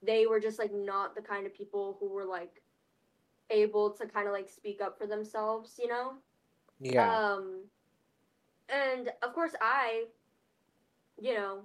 they 0.03 0.27
were 0.27 0.41
just 0.41 0.59
like 0.59 0.73
not 0.73 1.15
the 1.15 1.23
kind 1.23 1.47
of 1.47 1.55
people 1.55 1.97
who 1.99 2.09
were 2.09 2.25
like 2.25 2.63
able 3.51 3.91
to 3.91 4.07
kind 4.07 4.27
of 4.27 4.33
like 4.33 4.49
speak 4.49 4.81
up 4.81 4.99
for 4.99 5.07
themselves, 5.07 5.79
you 5.79 5.89
know. 5.89 6.15
Yeah. 6.81 7.35
Um, 7.35 7.65
and 8.69 9.11
of 9.23 9.35
course, 9.35 9.53
I, 9.61 10.05
you 11.21 11.35
know, 11.35 11.61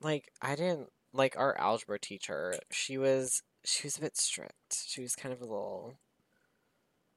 like 0.00 0.30
I 0.40 0.56
didn't 0.56 0.88
like 1.12 1.36
our 1.36 1.58
algebra 1.58 1.98
teacher. 1.98 2.54
She 2.70 2.98
was 2.98 3.42
she 3.64 3.86
was 3.86 3.98
a 3.98 4.00
bit 4.00 4.16
strict. 4.16 4.84
She 4.86 5.02
was 5.02 5.14
kind 5.14 5.32
of 5.32 5.40
a 5.40 5.44
little 5.44 5.94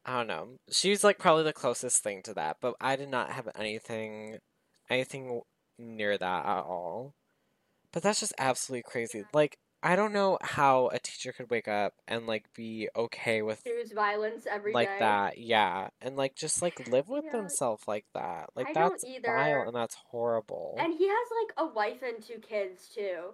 I 0.05 0.17
don't 0.17 0.27
know. 0.27 0.47
She 0.71 0.89
was 0.89 1.03
like 1.03 1.19
probably 1.19 1.43
the 1.43 1.53
closest 1.53 2.03
thing 2.03 2.21
to 2.23 2.33
that, 2.33 2.57
but 2.61 2.75
I 2.81 2.95
did 2.95 3.09
not 3.09 3.31
have 3.31 3.47
anything 3.55 4.39
anything 4.89 5.41
near 5.77 6.17
that 6.17 6.45
at 6.45 6.63
all. 6.63 7.13
But 7.91 8.03
that's 8.03 8.19
just 8.19 8.33
absolutely 8.37 8.83
crazy. 8.83 9.23
Like 9.33 9.57
I 9.81 9.95
don't 9.95 10.11
know 10.13 10.37
how 10.41 10.87
a 10.89 10.99
teacher 10.99 11.31
could 11.31 11.49
wake 11.49 11.67
up 11.67 11.93
and 12.07 12.27
like 12.27 12.45
be 12.53 12.89
okay 12.95 13.41
with 13.41 13.63
choose 13.63 13.93
violence 13.93 14.45
every 14.49 14.73
day. 14.73 14.75
like 14.75 14.99
that, 14.99 15.37
yeah, 15.37 15.87
and 16.01 16.17
like 16.17 16.35
just 16.35 16.61
like 16.61 16.87
live 16.89 17.07
with 17.07 17.23
Yeah. 17.25 17.39
themselves 17.39 17.83
like 17.87 18.05
that. 18.13 18.49
Like 18.55 18.67
I 18.67 18.73
that's 18.73 19.05
vile 19.25 19.63
and 19.67 19.75
that's 19.75 19.95
horrible. 20.11 20.75
And 20.79 20.93
he 20.93 21.07
has 21.07 21.27
like 21.41 21.69
a 21.69 21.73
wife 21.73 22.01
and 22.03 22.21
two 22.21 22.39
kids 22.39 22.89
too. 22.93 23.33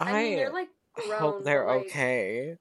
I, 0.00 0.10
I 0.10 0.14
mean, 0.14 0.36
they're 0.36 0.52
like 0.52 0.68
grown. 0.94 1.18
hope 1.18 1.44
they're 1.44 1.66
like, 1.66 1.80
okay. 1.80 2.56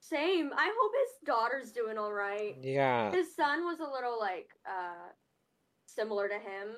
Same. 0.00 0.50
I 0.56 0.72
hope 0.76 0.92
his 1.00 1.26
daughter's 1.28 1.70
doing 1.70 1.96
all 1.96 2.12
right. 2.12 2.56
Yeah. 2.60 3.12
His 3.12 3.34
son 3.34 3.64
was 3.64 3.78
a 3.80 3.84
little 3.90 4.18
like 4.18 4.50
uh 4.66 5.10
similar 5.86 6.28
to 6.28 6.34
him, 6.34 6.68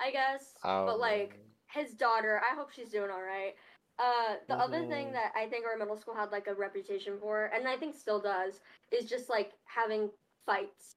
I 0.00 0.10
guess. 0.10 0.54
Oh. 0.64 0.86
But 0.86 1.00
like 1.00 1.40
his 1.70 1.94
daughter, 1.94 2.40
I 2.50 2.54
hope 2.54 2.70
she's 2.72 2.90
doing 2.90 3.10
all 3.10 3.22
right. 3.22 3.54
Uh, 3.98 4.36
the 4.48 4.58
other 4.60 4.84
thing 4.86 5.08
Mhm. 5.08 5.12
that 5.12 5.32
I 5.36 5.46
think 5.48 5.66
our 5.66 5.76
middle 5.76 5.96
school 5.96 6.14
had 6.14 6.30
like 6.30 6.46
a 6.46 6.54
reputation 6.54 7.18
for, 7.20 7.46
and 7.46 7.66
I 7.68 7.76
think 7.76 7.96
still 7.96 8.20
does, 8.20 8.60
is 8.92 9.08
just 9.08 9.28
like 9.28 9.52
having 9.64 10.10
fights 10.46 10.96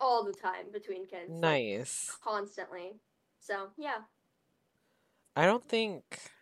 all 0.00 0.24
the 0.24 0.32
time 0.32 0.70
between 0.72 1.06
kids, 1.06 1.40
like, 1.42 1.62
nice. 1.68 2.18
constantly. 2.22 3.00
So 3.40 3.70
yeah, 3.78 4.02
I 5.36 5.46
don't 5.46 5.68
think 5.68 6.32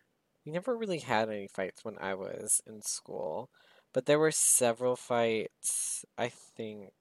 we 0.44 0.52
never 0.52 0.76
really 0.76 1.00
had 1.00 1.28
any 1.30 1.48
fights 1.48 1.84
when 1.84 1.98
I 1.98 2.14
was 2.14 2.62
in 2.66 2.82
school, 2.82 3.50
but 3.92 4.06
there 4.06 4.18
were 4.18 4.30
several 4.32 4.96
fights, 4.96 6.04
I 6.18 6.28
think 6.30 6.92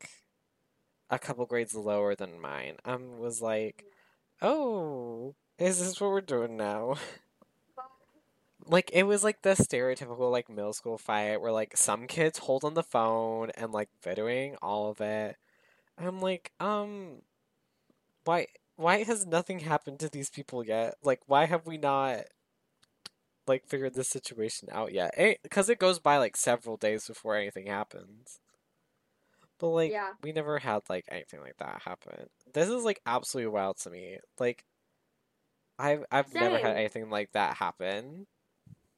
a 1.10 1.20
couple 1.20 1.46
grades 1.46 1.76
lower 1.76 2.16
than 2.16 2.40
mine. 2.42 2.78
Um 2.86 3.20
was 3.20 3.42
like, 3.42 3.86
"Oh, 4.44 5.34
is 5.58 5.80
this 5.80 6.00
what 6.00 6.12
we're 6.12 6.22
doing 6.22 6.56
now?" 6.56 6.98
Like 8.66 8.90
it 8.94 9.04
was 9.04 9.24
like 9.24 9.42
the 9.42 9.52
stereotypical 9.52 10.32
like 10.32 10.50
middle 10.50 10.74
school 10.74 10.98
fight 10.98 11.42
where 11.42 11.52
like 11.52 11.76
some 11.76 12.08
kids 12.08 12.40
hold 12.40 12.64
on 12.64 12.74
the 12.76 12.84
phone 12.84 13.52
and 13.52 13.72
like 13.72 13.90
videoing 14.04 14.56
all 14.62 14.90
of 14.90 15.02
it. 15.02 15.38
I'm 15.98 16.22
like, 16.22 16.52
um, 16.60 17.24
why 18.26 18.48
why 18.76 19.04
has 19.04 19.26
nothing 19.26 19.60
happened 19.60 20.00
to 20.00 20.10
these 20.10 20.30
people 20.30 20.66
yet? 20.66 20.96
Like 21.04 21.22
why 21.28 21.46
have 21.46 21.66
we 21.68 21.78
not 21.78 22.26
like 23.48 23.66
figured 23.68 23.94
this 23.94 24.10
situation 24.10 24.70
out 24.72 24.94
yet? 24.94 25.14
Because 25.44 25.70
it 25.70 25.80
goes 25.80 26.00
by 26.00 26.18
like 26.18 26.38
several 26.38 26.78
days 26.78 27.08
before 27.08 27.36
anything 27.36 27.68
happens. 27.68 28.40
But 29.60 29.70
like 29.70 29.96
Yeah. 29.96 30.16
we 30.22 30.32
never 30.34 30.60
had 30.60 30.84
like 30.90 31.06
anything 31.10 31.42
like 31.42 31.58
that 31.58 31.82
happen. 31.84 32.28
This 32.54 32.70
is 32.70 32.84
like 32.84 33.02
absolutely 33.06 33.52
wild 33.52 33.78
to 33.80 33.90
me. 33.90 34.20
Like 34.40 34.66
I've 35.78 36.04
I've 36.12 36.34
never 36.34 36.58
had 36.58 36.76
anything 36.78 37.10
like 37.12 37.32
that 37.34 37.58
happen. 37.58 38.26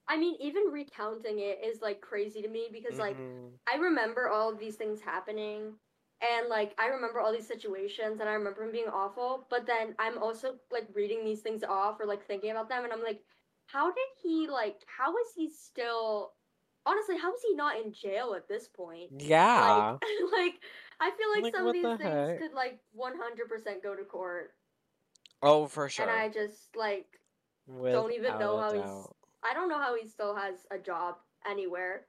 I 0.07 0.17
mean, 0.17 0.35
even 0.39 0.65
recounting 0.65 1.39
it 1.39 1.63
is 1.63 1.81
like 1.81 2.01
crazy 2.01 2.41
to 2.41 2.47
me 2.47 2.69
because 2.71 2.99
like 2.99 3.17
Mhm. 3.17 3.59
I 3.71 3.77
remember 3.77 4.29
all 4.29 4.51
of 4.51 4.59
these 4.59 4.75
things 4.75 5.01
happening 5.01 5.79
and 6.21 6.47
like 6.47 6.75
I 6.79 6.87
remember 6.87 7.19
all 7.19 7.31
these 7.31 7.47
situations 7.47 8.19
and 8.19 8.29
I 8.29 8.33
remember 8.33 8.61
them 8.61 8.71
being 8.71 8.87
awful, 8.87 9.47
but 9.49 9.65
then 9.65 9.95
I'm 9.99 10.17
also 10.17 10.59
like 10.71 10.87
reading 10.93 11.25
these 11.25 11.41
things 11.41 11.63
off 11.63 11.99
or 11.99 12.05
like 12.05 12.23
thinking 12.25 12.51
about 12.51 12.69
them 12.69 12.83
and 12.83 12.93
I'm 12.93 13.03
like, 13.03 13.23
how 13.67 13.91
did 13.91 14.07
he 14.21 14.47
like 14.47 14.83
how 14.87 15.17
is 15.17 15.33
he 15.35 15.49
still 15.49 16.35
honestly, 16.85 17.17
how 17.17 17.33
is 17.33 17.41
he 17.47 17.53
not 17.55 17.79
in 17.79 17.93
jail 17.93 18.33
at 18.35 18.47
this 18.47 18.67
point? 18.67 19.11
Yeah. 19.19 19.99
Like 20.01 20.09
like 20.31 20.55
I 20.99 21.11
feel 21.11 21.29
like, 21.31 21.43
Like, 21.43 21.51
some 21.51 21.67
of 21.67 21.73
the 21.73 21.73
these 21.73 21.95
things 21.97 22.31
heck? 22.31 22.37
could 22.37 22.53
like 22.53 22.79
100% 22.91 23.83
go 23.83 23.95
to 23.95 24.03
court 24.05 24.51
Oh, 25.41 25.67
for 25.67 25.87
sure. 25.87 26.05
and 26.05 26.11
I 26.11 26.29
just 26.29 26.75
like 26.75 27.19
don't 27.91 28.11
even 28.13 28.37
know 28.37 28.57
how 28.57 28.73
he's. 28.73 29.11
I 29.43 29.53
don't 29.53 29.69
know 29.69 29.79
how 29.79 29.95
he 29.95 30.07
still 30.07 30.35
has 30.35 30.65
a 30.71 30.79
job 30.79 31.17
anywhere. 31.47 32.07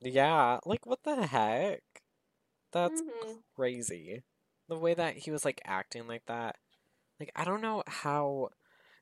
Yeah, 0.00 0.58
like 0.64 0.84
what 0.86 1.02
the 1.04 1.26
heck? 1.26 1.82
That's 2.72 3.02
Mhm. 3.02 3.42
crazy. 3.56 4.22
The 4.68 4.78
way 4.78 4.94
that 4.94 5.18
he 5.18 5.32
was 5.32 5.44
like 5.44 5.60
acting 5.64 6.08
like 6.08 6.26
that. 6.26 6.58
Like 7.20 7.32
I 7.36 7.44
don't 7.44 7.62
know 7.62 7.84
how 7.88 8.50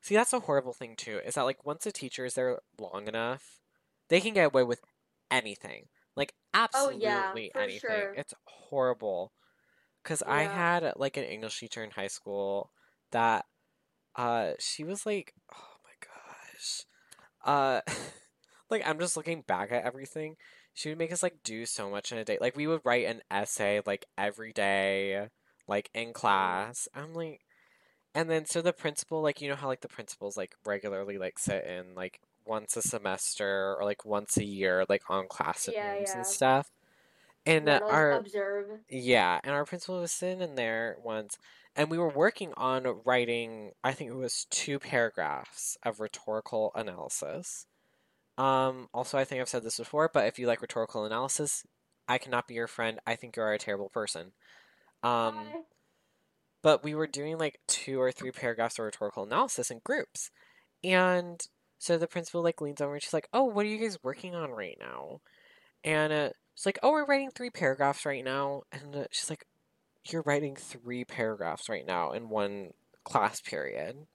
See, 0.02 0.16
that's 0.16 0.34
a 0.34 0.40
horrible 0.40 0.74
thing 0.74 0.96
too, 0.96 1.20
is 1.26 1.34
that 1.36 1.42
like 1.44 1.64
once 1.66 1.86
a 1.86 1.92
teacher 1.92 2.24
is 2.26 2.34
there 2.34 2.60
long 2.78 3.08
enough, 3.08 3.59
they 4.10 4.20
can 4.20 4.34
get 4.34 4.46
away 4.46 4.64
with 4.64 4.80
anything. 5.30 5.86
Like 6.16 6.34
Oh 6.74 6.90
yeah, 6.90 7.32
absolutely 7.32 7.52
anything. 7.56 7.80
sure. 7.80 8.14
It's 8.16 8.34
horrible. 8.46 9.32
Cuz 10.04 10.22
I 10.22 10.44
had 10.44 10.92
like 10.96 11.16
an 11.16 11.24
English 11.24 11.60
teacher 11.60 11.84
in 11.84 11.92
high 11.92 12.08
school 12.08 12.70
that 13.12 13.46
uh 14.16 14.52
she 14.60 14.84
was 14.84 15.06
like, 15.06 15.34
oh 15.54 15.76
my 15.84 15.96
gosh. 16.00 16.84
Uh 17.44 17.80
like 18.70 18.86
I'm 18.86 18.98
just 18.98 19.16
looking 19.16 19.42
back 19.42 19.72
at 19.72 19.84
everything. 19.84 20.36
She 20.74 20.88
would 20.90 20.98
make 20.98 21.12
us 21.12 21.22
like 21.22 21.42
do 21.44 21.66
so 21.66 21.90
much 21.90 22.12
in 22.12 22.18
a 22.18 22.24
day. 22.24 22.38
Like 22.40 22.56
we 22.56 22.66
would 22.68 22.82
write 22.84 23.06
an 23.06 23.22
essay 23.30 23.82
like 23.86 24.06
every 24.18 24.52
day, 24.52 25.28
like 25.68 25.90
in 25.94 26.12
class. 26.12 26.88
I'm 26.94 27.14
like 27.14 27.42
and 28.14 28.28
then 28.30 28.46
so 28.46 28.62
the 28.62 28.72
principal, 28.72 29.22
like 29.22 29.40
you 29.40 29.48
know 29.48 29.56
how 29.56 29.68
like 29.68 29.82
the 29.82 29.88
principals 29.88 30.36
like 30.36 30.54
regularly 30.66 31.18
like 31.18 31.38
sit 31.38 31.64
in 31.66 31.94
like 31.94 32.20
once 32.46 32.76
a 32.76 32.82
semester 32.82 33.76
or 33.78 33.84
like 33.84 34.04
once 34.04 34.36
a 34.36 34.44
year 34.44 34.84
like 34.88 35.02
on 35.08 35.26
classrooms 35.28 35.76
Yeah, 35.76 35.94
and 35.94 36.02
yeah. 36.02 36.22
stuff. 36.22 36.70
And 37.46 37.68
uh, 37.68 37.80
our 37.88 38.18
observe. 38.18 38.80
yeah, 38.88 39.40
and 39.44 39.54
our 39.54 39.64
principal 39.64 40.00
was 40.00 40.12
sitting 40.12 40.42
in 40.42 40.54
there 40.56 40.96
once, 41.02 41.38
and 41.76 41.90
we 41.90 41.98
were 41.98 42.08
working 42.10 42.52
on 42.56 42.86
writing, 43.04 43.72
I 43.84 43.92
think 43.92 44.10
it 44.10 44.16
was 44.16 44.46
two 44.50 44.78
paragraphs 44.78 45.78
of 45.84 46.00
rhetorical 46.00 46.72
analysis. 46.74 47.66
Um, 48.38 48.88
also, 48.94 49.18
I 49.18 49.24
think 49.24 49.40
I've 49.40 49.48
said 49.48 49.64
this 49.64 49.78
before, 49.78 50.10
but 50.12 50.26
if 50.26 50.38
you 50.38 50.46
like 50.46 50.62
rhetorical 50.62 51.04
analysis, 51.04 51.66
I 52.08 52.18
cannot 52.18 52.48
be 52.48 52.54
your 52.54 52.66
friend. 52.66 52.98
I 53.06 53.16
think 53.16 53.36
you 53.36 53.42
are 53.42 53.52
a 53.52 53.58
terrible 53.58 53.88
person. 53.90 54.32
Um, 55.02 55.36
but 56.62 56.84
we 56.84 56.94
were 56.94 57.06
doing 57.06 57.38
like 57.38 57.60
two 57.66 58.00
or 58.00 58.12
three 58.12 58.30
paragraphs 58.30 58.78
of 58.78 58.84
rhetorical 58.84 59.24
analysis 59.24 59.70
in 59.70 59.80
groups. 59.84 60.30
And 60.84 61.46
so 61.80 61.98
the 61.98 62.08
principal 62.08 62.42
like 62.44 62.62
leans 62.62 62.82
over 62.82 62.94
and 62.94 63.02
she's 63.04 63.14
like, 63.14 63.28
"Oh, 63.34 63.44
what 63.46 63.66
are 63.66 63.70
you 63.70 63.78
guys 63.80 63.98
working 64.04 64.36
on 64.36 64.52
right 64.52 64.78
now?" 64.80 65.22
And 65.84 66.12
uh, 66.12 66.30
she's 66.56 66.66
like, 66.66 66.78
"Oh, 66.82 66.92
we're 66.92 67.06
writing 67.06 67.30
three 67.32 67.50
paragraphs 67.50 68.06
right 68.06 68.24
now." 68.24 68.62
And 68.72 68.96
uh, 68.96 69.06
she's 69.12 69.30
like, 69.30 69.46
"You're 70.06 70.22
writing 70.24 70.56
three 70.56 71.04
paragraphs 71.06 71.68
right 71.70 71.86
now 71.86 72.12
in 72.12 72.28
one 72.30 72.72
class 73.04 73.40
period." 73.42 74.06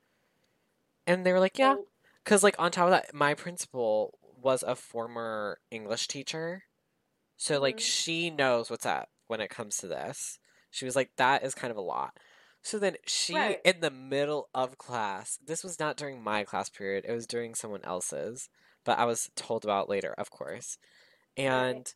And 1.08 1.26
they 1.26 1.32
were 1.34 1.40
like, 1.40 1.58
"Yeah," 1.58 1.78
because 2.24 2.44
like 2.44 2.56
on 2.60 2.72
top 2.72 2.86
of 2.86 2.92
that, 2.92 3.14
my 3.14 3.34
principal 3.34 4.18
was 4.22 4.64
a 4.64 4.76
former 4.76 5.60
English 5.72 6.08
teacher, 6.08 6.64
so 7.38 7.60
like 7.62 7.80
Mhm. 7.80 7.82
she 7.82 8.30
knows 8.32 8.70
what's 8.72 8.86
up 8.88 9.10
when 9.28 9.42
it 9.42 9.50
comes 9.50 9.78
to 9.80 9.88
this. 9.88 10.40
She 10.72 10.86
was 10.86 10.96
like, 10.98 11.16
"That 11.18 11.44
is 11.44 11.56
kind 11.56 11.72
of 11.72 11.78
a 11.78 11.82
lot." 11.82 12.20
So 12.66 12.80
then 12.80 12.98
she, 13.06 13.36
Right. 13.36 13.62
in 13.64 13.80
the 13.82 13.92
middle 13.92 14.50
of 14.56 14.80
class, 14.80 15.38
this 15.46 15.64
was 15.64 15.80
not 15.80 15.98
during 15.98 16.24
my 16.24 16.44
class 16.44 16.68
period, 16.68 17.06
it 17.08 17.12
was 17.14 17.28
during 17.28 17.54
someone 17.54 17.84
else's, 17.86 18.50
but 18.84 18.98
I 18.98 19.06
was 19.06 19.30
told 19.36 19.64
about 19.64 19.88
later, 19.88 20.16
of 20.18 20.32
course. 20.32 20.80
And 21.38 21.94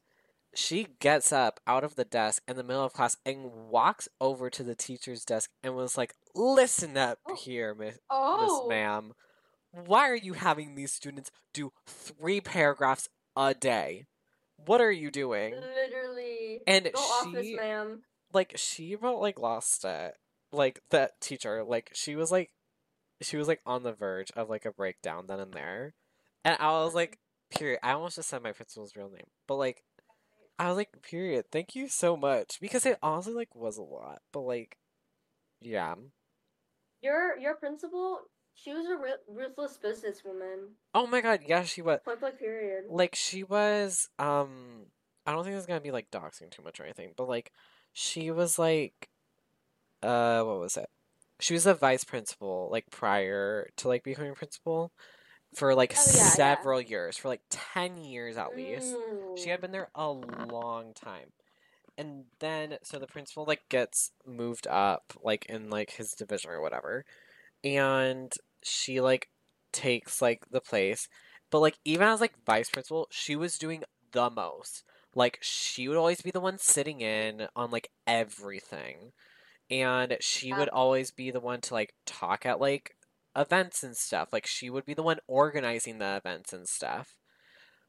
she 0.54 0.84
gets 1.00 1.34
up 1.34 1.60
out 1.66 1.84
of 1.84 1.96
the 1.96 2.06
desk 2.06 2.44
in 2.48 2.56
the 2.56 2.64
middle 2.64 2.84
of 2.84 2.94
class 2.94 3.18
and 3.26 3.52
walks 3.52 4.08
over 4.22 4.52
to 4.52 4.62
the 4.64 4.76
teacher's 4.76 5.26
desk 5.26 5.50
and 5.64 5.76
was 5.76 5.98
like, 5.98 6.14
Listen 6.36 6.98
up 6.98 7.18
Oh. 7.28 7.34
here, 7.34 7.74
Miss 7.74 7.96
Miss 7.96 8.02
Oh, 8.12 8.68
Ma'am. 8.70 9.14
Why 9.72 10.08
are 10.08 10.16
you 10.16 10.34
having 10.34 10.76
these 10.76 10.94
students 10.94 11.32
do 11.52 11.72
three 11.88 12.42
paragraphs 12.42 13.10
a 13.36 13.56
day? 13.56 14.06
What 14.58 14.82
are 14.82 14.92
you 14.92 15.10
doing? 15.10 15.56
literally. 15.56 16.62
And 16.68 16.92
Go 16.94 17.24
she 17.32 17.56
ma'am. 17.56 18.04
like 18.34 18.54
she 18.56 18.94
about 18.94 19.20
like 19.20 19.40
lost 19.40 19.84
it. 19.84 20.14
Like 20.52 20.82
that 20.90 21.22
teacher, 21.22 21.64
like 21.64 21.92
she 21.94 22.16
was 22.16 22.32
like 22.32 22.52
she 23.22 23.38
was 23.38 23.48
like 23.48 23.62
on 23.66 23.84
the 23.84 23.94
verge 23.94 24.32
of 24.36 24.50
like 24.50 24.66
a 24.66 24.72
breakdown 24.72 25.26
then 25.28 25.40
and 25.40 25.54
there. 25.54 25.94
And 26.44 26.58
I 26.60 26.72
was 26.72 26.96
like, 26.96 27.20
period. 27.52 27.80
I 27.84 27.92
almost 27.92 28.16
just 28.16 28.30
said 28.30 28.42
my 28.42 28.52
principal's 28.54 28.96
real 28.96 29.10
name. 29.10 29.28
But 29.48 29.56
like 29.56 29.84
I 30.58 30.68
was 30.68 30.78
like, 30.78 30.90
period, 31.04 31.46
thank 31.52 31.76
you 31.76 31.88
so 31.88 32.18
much. 32.18 32.60
Because 32.60 32.86
it 32.86 32.98
honestly 33.04 33.34
like 33.34 33.54
was 33.56 33.78
a 33.78 33.84
lot. 33.84 34.22
But 34.32 34.42
like 34.42 34.78
yeah. 35.62 35.96
Your 37.02 37.38
your 37.38 37.56
principal, 37.56 38.22
she 38.56 38.74
was 38.74 38.86
a 38.86 38.98
ruthless 39.32 39.78
businesswoman. 39.84 40.70
Oh 40.94 41.08
my 41.08 41.22
god, 41.22 41.42
yeah, 41.48 41.64
she 41.64 41.82
was 41.82 42.00
Point 42.04 42.20
blank 42.20 42.40
period. 42.40 42.86
like 42.90 43.16
she 43.16 43.44
was 43.44 44.10
um 44.18 44.88
I 45.26 45.32
don't 45.32 45.44
think 45.44 45.56
it's 45.56 45.66
gonna 45.66 45.80
be 45.80 45.92
like 45.92 46.10
doxing 46.12 46.50
too 46.50 46.64
much 46.64 46.80
or 46.80 46.84
anything, 46.84 47.14
but 47.16 47.28
like 47.30 47.52
she 47.94 48.32
was 48.32 48.58
like 48.58 49.10
uh 50.04 50.44
what 50.44 50.60
was 50.60 50.78
it? 50.78 50.90
She 51.40 51.54
was 51.54 51.66
a 51.66 51.74
vice 51.74 52.04
principal 52.04 52.70
like 52.72 52.90
prior 52.92 53.70
to 53.78 53.88
like 53.88 54.04
becoming 54.04 54.36
principal 54.36 54.92
for 55.56 55.76
like 55.76 55.96
Oh, 55.96 56.10
yeah, 56.12 56.36
yeah. 56.40 56.66
several 56.66 56.82
years, 56.82 57.18
for 57.18 57.30
like 57.30 57.42
10 57.50 57.98
years 57.98 58.38
at 58.38 58.56
least. 58.56 59.00
She 59.36 59.50
had 59.50 59.60
Mm. 59.60 59.62
been 59.62 59.72
there 59.72 59.90
a 59.96 60.10
long 60.12 60.94
time. 60.94 61.32
And 61.98 62.26
then 62.40 62.78
so 62.84 63.00
the 63.00 63.08
principal 63.08 63.46
like 63.46 63.62
gets 63.70 64.12
moved 64.26 64.68
up 64.68 65.14
like 65.24 65.46
in 65.48 65.70
like 65.70 65.92
his 65.92 66.14
division 66.14 66.52
or 66.52 66.62
whatever. 66.62 67.06
And 67.64 68.34
she 68.64 69.02
like 69.02 69.30
takes 69.72 70.22
like 70.22 70.46
the 70.52 70.62
place. 70.62 71.08
But 71.52 71.60
like 71.60 71.80
even 71.86 72.08
as 72.08 72.22
like 72.22 72.34
vice 72.46 72.70
principal, 72.70 73.08
she 73.12 73.36
was 73.36 73.58
doing 73.58 73.84
the 74.12 74.30
most. 74.30 74.84
Like 75.16 75.40
she 75.42 75.88
would 75.88 75.98
always 75.98 76.22
be 76.22 76.32
the 76.32 76.40
one 76.42 76.58
sitting 76.60 77.02
in 77.02 77.48
on 77.56 77.72
like 77.72 77.90
everything. 78.08 79.12
And 79.70 80.18
she 80.20 80.52
would 80.52 80.70
always 80.70 81.12
be 81.12 81.32
the 81.32 81.40
one 81.40 81.62
to 81.62 81.74
like 81.74 81.94
talk 82.06 82.46
at 82.46 82.60
like 82.60 82.96
events 83.36 83.84
and 83.84 83.96
stuff. 83.96 84.30
Like 84.34 84.48
she 84.48 84.70
would 84.70 84.86
be 84.86 84.94
the 84.94 85.04
one 85.04 85.20
organizing 85.28 86.00
the 86.00 86.18
events 86.18 86.54
and 86.54 86.68
stuff. 86.68 87.16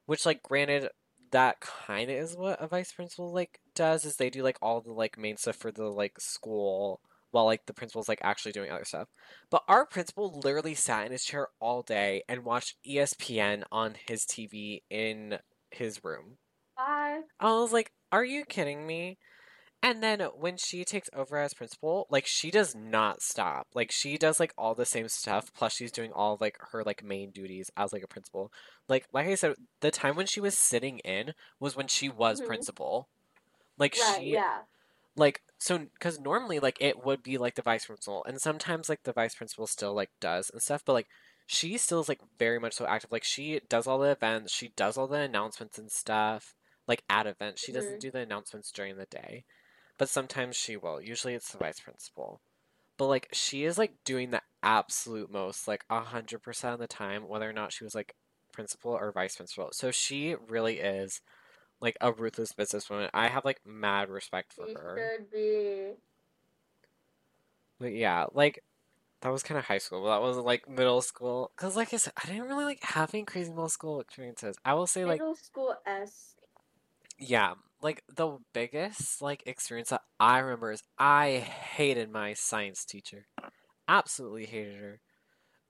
Which 0.06 0.26
like 0.26 0.42
granted 0.42 0.88
that 1.30 1.60
kind 1.60 2.10
of 2.10 2.16
is 2.16 2.36
what 2.36 2.60
a 2.60 2.66
vice 2.66 2.92
principal 2.92 3.32
like 3.32 3.60
does 3.74 4.04
is 4.04 4.16
they 4.16 4.30
do 4.30 4.42
like 4.42 4.58
all 4.60 4.80
the 4.80 4.92
like 4.92 5.16
main 5.16 5.36
stuff 5.36 5.56
for 5.56 5.70
the 5.70 5.84
like 5.84 6.18
school 6.18 7.00
while 7.30 7.44
like 7.44 7.66
the 7.66 7.72
principal's 7.72 8.08
like 8.08 8.20
actually 8.22 8.52
doing 8.52 8.70
other 8.70 8.84
stuff. 8.84 9.08
But 9.50 9.62
our 9.68 9.86
principal 9.86 10.40
literally 10.42 10.74
sat 10.74 11.06
in 11.06 11.12
his 11.12 11.24
chair 11.24 11.48
all 11.60 11.82
day 11.82 12.22
and 12.28 12.44
watched 12.44 12.76
ESPN 12.88 13.62
on 13.70 13.94
his 14.08 14.24
TV 14.24 14.82
in 14.90 15.38
his 15.70 16.02
room. 16.02 16.38
Bye. 16.76 17.20
I 17.38 17.52
was 17.52 17.72
like, 17.72 17.92
"Are 18.10 18.24
you 18.24 18.44
kidding 18.44 18.86
me?" 18.86 19.18
And 19.82 20.02
then 20.02 20.20
when 20.34 20.58
she 20.58 20.84
takes 20.84 21.08
over 21.14 21.38
as 21.38 21.54
principal, 21.54 22.06
like 22.10 22.26
she 22.26 22.50
does 22.50 22.74
not 22.74 23.22
stop. 23.22 23.68
Like 23.74 23.90
she 23.90 24.18
does 24.18 24.38
like 24.38 24.52
all 24.58 24.74
the 24.74 24.84
same 24.84 25.08
stuff 25.08 25.52
plus 25.54 25.72
she's 25.74 25.92
doing 25.92 26.12
all 26.12 26.36
like 26.40 26.58
her 26.72 26.84
like 26.84 27.02
main 27.02 27.30
duties 27.30 27.70
as 27.76 27.92
like 27.92 28.02
a 28.02 28.08
principal. 28.08 28.52
Like 28.88 29.06
like 29.12 29.26
I 29.26 29.34
said, 29.36 29.54
the 29.80 29.90
time 29.90 30.16
when 30.16 30.26
she 30.26 30.40
was 30.40 30.56
sitting 30.56 30.98
in 31.00 31.32
was 31.58 31.76
when 31.76 31.88
she 31.88 32.08
was 32.10 32.40
Mhm. 32.40 32.46
principal. 32.46 33.08
Like 33.78 33.94
Right. 33.96 34.22
she 34.22 34.32
Yeah. 34.32 34.64
like 35.16 35.42
so 35.58 35.78
because 35.78 36.20
normally 36.20 36.60
like 36.60 36.78
it 36.80 37.04
would 37.04 37.22
be 37.22 37.38
like 37.38 37.54
the 37.56 37.62
vice 37.62 37.86
principal 37.86 38.24
and 38.26 38.40
sometimes 38.40 38.88
like 38.88 39.02
the 39.04 39.12
vice 39.12 39.34
principal 39.34 39.66
still 39.66 39.94
like 39.94 40.10
does 40.20 40.50
and 40.50 40.62
stuff 40.62 40.84
but 40.84 40.92
like 40.94 41.08
she 41.46 41.76
still 41.78 42.00
is 42.00 42.08
like 42.08 42.20
very 42.38 42.58
much 42.60 42.74
so 42.74 42.86
active 42.86 43.12
like 43.12 43.24
she 43.24 43.60
does 43.68 43.86
all 43.86 43.98
the 43.98 44.10
events 44.10 44.52
she 44.52 44.68
does 44.76 44.96
all 44.96 45.08
the 45.08 45.18
announcements 45.18 45.78
and 45.78 45.90
stuff 45.90 46.54
like 46.88 47.02
at 47.10 47.26
events 47.26 47.60
she 47.62 47.72
doesn't 47.72 47.98
Mhm. 47.98 48.00
do 48.00 48.10
the 48.10 48.20
announcements 48.20 48.70
during 48.72 48.96
the 48.96 49.06
day 49.06 49.44
but 50.00 50.08
sometimes 50.08 50.56
she 50.56 50.76
will 50.76 51.00
usually 51.00 51.34
it's 51.34 51.52
the 51.52 51.58
vice 51.58 51.78
principal 51.78 52.40
but 52.96 53.06
like 53.06 53.28
she 53.32 53.64
is 53.64 53.78
like 53.78 53.92
doing 54.04 54.30
the 54.30 54.40
absolute 54.62 55.30
most 55.30 55.68
like 55.68 55.84
a 55.90 56.00
hundred 56.00 56.42
percent 56.42 56.74
of 56.74 56.80
the 56.80 56.86
time 56.88 57.28
whether 57.28 57.48
or 57.48 57.52
not 57.52 57.72
she 57.72 57.84
was 57.84 57.94
like 57.94 58.14
principal 58.52 58.92
or 58.92 59.12
vice 59.12 59.36
principal 59.36 59.68
so 59.72 59.90
she 59.90 60.34
really 60.48 60.78
is 60.78 61.20
like 61.80 61.96
a 62.00 62.12
ruthless 62.12 62.52
businesswoman. 62.52 63.08
I 63.14 63.28
have 63.28 63.44
like 63.44 63.60
mad 63.64 64.08
respect 64.10 64.52
for 64.52 64.66
She 64.66 64.74
her. 64.74 64.96
should 64.96 65.30
be. 65.30 65.92
But 67.78 67.94
yeah, 67.94 68.26
like 68.32 68.62
that 69.22 69.30
was 69.32 69.42
kind 69.42 69.58
of 69.58 69.64
high 69.64 69.78
school, 69.78 70.02
but 70.02 70.10
that 70.10 70.20
wasn't 70.20 70.46
like 70.46 70.68
middle 70.68 71.00
school. 71.00 71.50
Cause 71.56 71.76
like 71.76 71.94
I 71.94 71.96
said, 71.96 72.12
I 72.22 72.26
didn't 72.26 72.48
really 72.48 72.64
like 72.64 72.80
having 72.82 73.24
crazy 73.24 73.50
middle 73.50 73.68
school 73.68 74.00
experiences. 74.00 74.56
I 74.64 74.74
will 74.74 74.86
say 74.86 75.04
like 75.04 75.20
Middle 75.20 75.34
school 75.34 75.74
S. 75.86 76.34
yeah, 77.18 77.54
like 77.82 78.02
the 78.14 78.38
biggest 78.52 79.22
like 79.22 79.42
experience 79.46 79.90
that 79.90 80.02
I 80.18 80.38
remember 80.38 80.72
is 80.72 80.82
I 80.98 81.38
hated 81.38 82.10
my 82.10 82.34
science 82.34 82.84
teacher. 82.84 83.26
Absolutely 83.88 84.46
hated 84.46 84.76
her. 84.76 85.00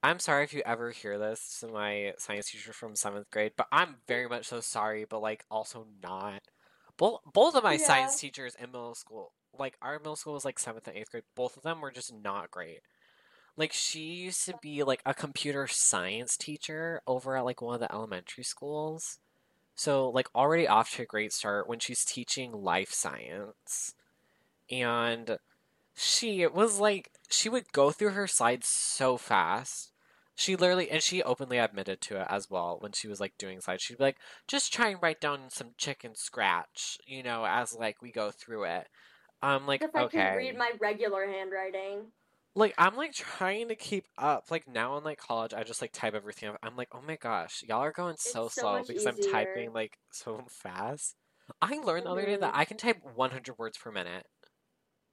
I'm 0.03 0.19
sorry 0.19 0.43
if 0.45 0.53
you 0.53 0.63
ever 0.65 0.91
hear 0.91 1.19
this 1.19 1.59
to 1.61 1.67
my 1.67 2.13
science 2.17 2.51
teacher 2.51 2.73
from 2.73 2.95
seventh 2.95 3.29
grade, 3.31 3.53
but 3.57 3.67
I'm 3.71 3.97
very 4.07 4.27
much 4.29 4.47
so 4.47 4.59
sorry, 4.61 5.05
but 5.05 5.21
like 5.21 5.45
also 5.51 5.87
not. 6.03 6.41
Both 6.97 7.21
both 7.33 7.55
of 7.55 7.63
my 7.63 7.77
Yeah. 7.77 7.77
science 7.77 8.19
teachers 8.19 8.55
in 8.55 8.67
middle 8.71 8.95
school, 8.95 9.33
like 9.57 9.77
our 9.81 9.99
middle 9.99 10.15
school 10.15 10.33
was 10.33 10.45
like 10.45 10.59
seventh 10.59 10.87
and 10.87 10.97
eighth 10.97 11.11
grade, 11.11 11.23
both 11.35 11.57
of 11.57 11.63
them 11.63 11.81
were 11.81 11.91
just 11.91 12.13
not 12.13 12.51
great. 12.51 12.81
Like 13.57 13.73
she 13.73 14.01
used 14.13 14.45
to 14.45 14.55
be 14.61 14.83
like 14.83 15.01
a 15.05 15.13
computer 15.13 15.67
science 15.67 16.37
teacher 16.37 17.01
over 17.07 17.37
at 17.37 17.45
like 17.45 17.61
one 17.61 17.75
of 17.75 17.81
the 17.81 17.93
elementary 17.93 18.43
schools. 18.43 19.19
So 19.81 20.09
like 20.09 20.27
already 20.35 20.67
off 20.67 20.91
to 20.91 21.01
a 21.01 21.07
great 21.07 21.33
start 21.33 21.67
when 21.67 21.79
she's 21.79 22.05
teaching 22.05 22.51
life 22.51 22.91
science. 22.91 23.95
And 24.69 25.39
she 25.95 26.43
it 26.43 26.53
was 26.53 26.79
like 26.79 27.09
she 27.31 27.49
would 27.49 27.73
go 27.73 27.89
through 27.89 28.11
her 28.11 28.27
slides 28.27 28.67
so 28.67 29.17
fast. 29.17 29.91
She 30.35 30.55
literally 30.55 30.91
and 30.91 31.01
she 31.01 31.23
openly 31.23 31.57
admitted 31.57 31.99
to 32.01 32.21
it 32.21 32.27
as 32.29 32.47
well 32.47 32.77
when 32.79 32.91
she 32.91 33.07
was 33.07 33.19
like 33.19 33.39
doing 33.39 33.59
slides. 33.59 33.81
She'd 33.81 33.97
be 33.97 34.03
like, 34.03 34.17
just 34.47 34.71
try 34.71 34.89
and 34.89 35.01
write 35.01 35.19
down 35.19 35.49
some 35.49 35.71
chicken 35.79 36.13
scratch, 36.13 36.99
you 37.07 37.23
know, 37.23 37.43
as 37.47 37.73
like 37.73 38.03
we 38.03 38.11
go 38.11 38.29
through 38.29 38.65
it. 38.65 38.87
I'm 39.41 39.65
like, 39.65 39.81
if 39.81 39.95
I 39.95 40.03
okay. 40.03 40.17
can 40.19 40.37
read 40.37 40.57
my 40.59 40.73
regular 40.79 41.25
handwriting. 41.25 42.11
Like 42.55 42.73
I'm 42.77 42.95
like 42.95 43.13
trying 43.13 43.69
to 43.69 43.75
keep 43.75 44.05
up. 44.17 44.45
Like 44.51 44.67
now 44.67 44.97
in 44.97 45.03
like 45.03 45.19
college, 45.19 45.53
I 45.53 45.63
just 45.63 45.81
like 45.81 45.93
type 45.93 46.13
everything 46.13 46.49
up. 46.49 46.57
I'm 46.61 46.75
like, 46.75 46.89
oh 46.93 47.01
my 47.05 47.15
gosh, 47.15 47.63
y'all 47.67 47.79
are 47.79 47.91
going 47.91 48.15
so 48.17 48.49
so 48.49 48.61
slow 48.61 48.83
because 48.85 49.05
I'm 49.05 49.17
typing 49.31 49.71
like 49.73 49.97
so 50.11 50.43
fast. 50.49 51.15
I 51.61 51.77
learned 51.77 52.05
the 52.05 52.11
other 52.11 52.25
day 52.25 52.35
that 52.37 52.51
mm-hmm. 52.51 52.59
I 52.59 52.65
can 52.65 52.77
type 52.77 52.97
100 53.15 53.57
words 53.57 53.77
per 53.77 53.91
minute. 53.91 54.25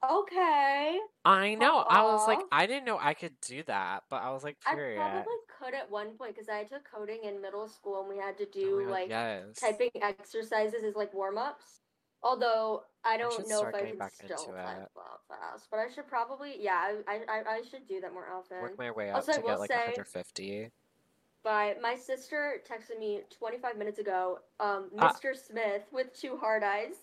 Okay. 0.09 0.99
I 1.25 1.55
know. 1.57 1.79
I 1.79 2.05
was 2.05 2.27
like, 2.29 2.39
I 2.53 2.67
didn't 2.67 2.85
know 2.85 2.99
I 3.01 3.15
could 3.15 3.35
do 3.45 3.65
that, 3.67 4.05
but 4.09 4.23
I 4.23 4.31
was 4.31 4.45
like, 4.45 4.57
I 4.65 4.75
probably 4.75 5.33
could 5.59 5.75
at 5.75 5.91
one 5.91 6.17
point 6.17 6.35
because 6.35 6.49
I 6.49 6.63
took 6.63 6.89
coding 6.89 7.25
in 7.25 7.43
middle 7.43 7.67
school 7.67 8.01
and 8.01 8.09
we 8.09 8.17
had 8.17 8.39
to 8.39 8.45
Oh 8.45 8.51
do 8.53 8.77
my 8.77 8.83
God, 8.85 8.91
like 8.91 9.09
yes. 9.09 9.59
typing 9.61 9.91
exercises 10.01 10.85
as 10.85 10.95
like 10.95 11.13
warm 11.15 11.37
ups. 11.37 11.81
Although 12.23 12.83
I 13.05 13.17
don't 13.17 13.33
should 13.33 13.49
know 13.49 13.63
if 13.67 13.75
I 13.75 13.81
can 13.81 14.11
still 14.11 14.53
type 14.53 14.91
fast, 15.29 15.69
but 15.71 15.79
I 15.79 15.89
should 15.95 16.09
probably 16.09 16.57
yeah 16.61 16.95
I 17.07 17.21
I, 17.29 17.43
I 17.49 17.63
should 17.71 17.87
do 17.87 18.01
that 18.01 18.13
more 18.13 18.27
often. 18.33 18.61
Work 18.61 18.79
my 18.79 18.91
way 18.91 19.11
up 19.11 19.17
Also, 19.17 19.33
I 19.33 19.35
to 19.37 19.41
will 19.43 19.49
get 19.51 19.61
like 19.61 19.71
say- 19.71 19.77
150. 19.77 20.71
But 21.45 21.81
my 21.81 21.95
sister 21.95 22.61
texted 22.69 22.99
me 22.99 23.21
25 23.39 23.79
minutes 23.79 23.99
ago, 24.01 24.41
um. 24.59 24.91
Mr. 24.97 25.35
Smith 25.37 25.83
with 25.93 26.13
two 26.13 26.37
hard 26.37 26.63
eyes. 26.65 26.95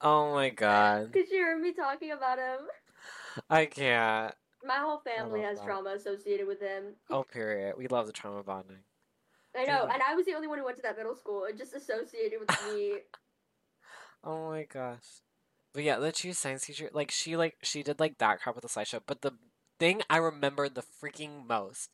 Oh 0.00 0.32
my 0.32 0.48
god. 0.50 1.12
Cause 1.12 1.24
you 1.30 1.42
heard 1.42 1.60
me 1.60 1.72
talking 1.72 2.12
about 2.12 2.38
him. 2.38 2.60
I 3.50 3.66
can't. 3.66 4.32
My 4.64 4.76
whole 4.76 4.98
family 5.00 5.42
has 5.42 5.58
that. 5.58 5.66
trauma 5.66 5.90
associated 5.90 6.46
with 6.46 6.60
him. 6.60 6.94
Oh, 7.10 7.24
period. 7.24 7.74
We 7.76 7.88
love 7.88 8.06
the 8.06 8.12
trauma 8.12 8.42
bonding. 8.44 8.78
I 9.56 9.64
know, 9.64 9.86
Dang. 9.86 9.94
and 9.94 10.02
I 10.08 10.14
was 10.14 10.24
the 10.26 10.34
only 10.34 10.46
one 10.46 10.58
who 10.58 10.64
went 10.64 10.76
to 10.76 10.82
that 10.82 10.96
middle 10.96 11.14
school. 11.16 11.44
It 11.44 11.58
just 11.58 11.74
associated 11.74 12.38
with 12.40 12.50
me. 12.72 12.98
Oh 14.24 14.50
my 14.50 14.64
gosh. 14.64 15.22
But 15.72 15.84
yeah, 15.84 15.98
the 15.98 16.12
chief 16.12 16.36
science 16.36 16.66
teacher, 16.66 16.90
like 16.92 17.10
she 17.10 17.36
like 17.36 17.56
she 17.62 17.82
did 17.82 18.00
like 18.00 18.18
that 18.18 18.40
crap 18.40 18.54
with 18.54 18.62
the 18.62 18.68
slideshow. 18.68 19.00
But 19.06 19.22
the 19.22 19.32
thing 19.78 20.02
I 20.10 20.16
remember 20.16 20.68
the 20.68 20.82
freaking 20.82 21.46
most 21.46 21.90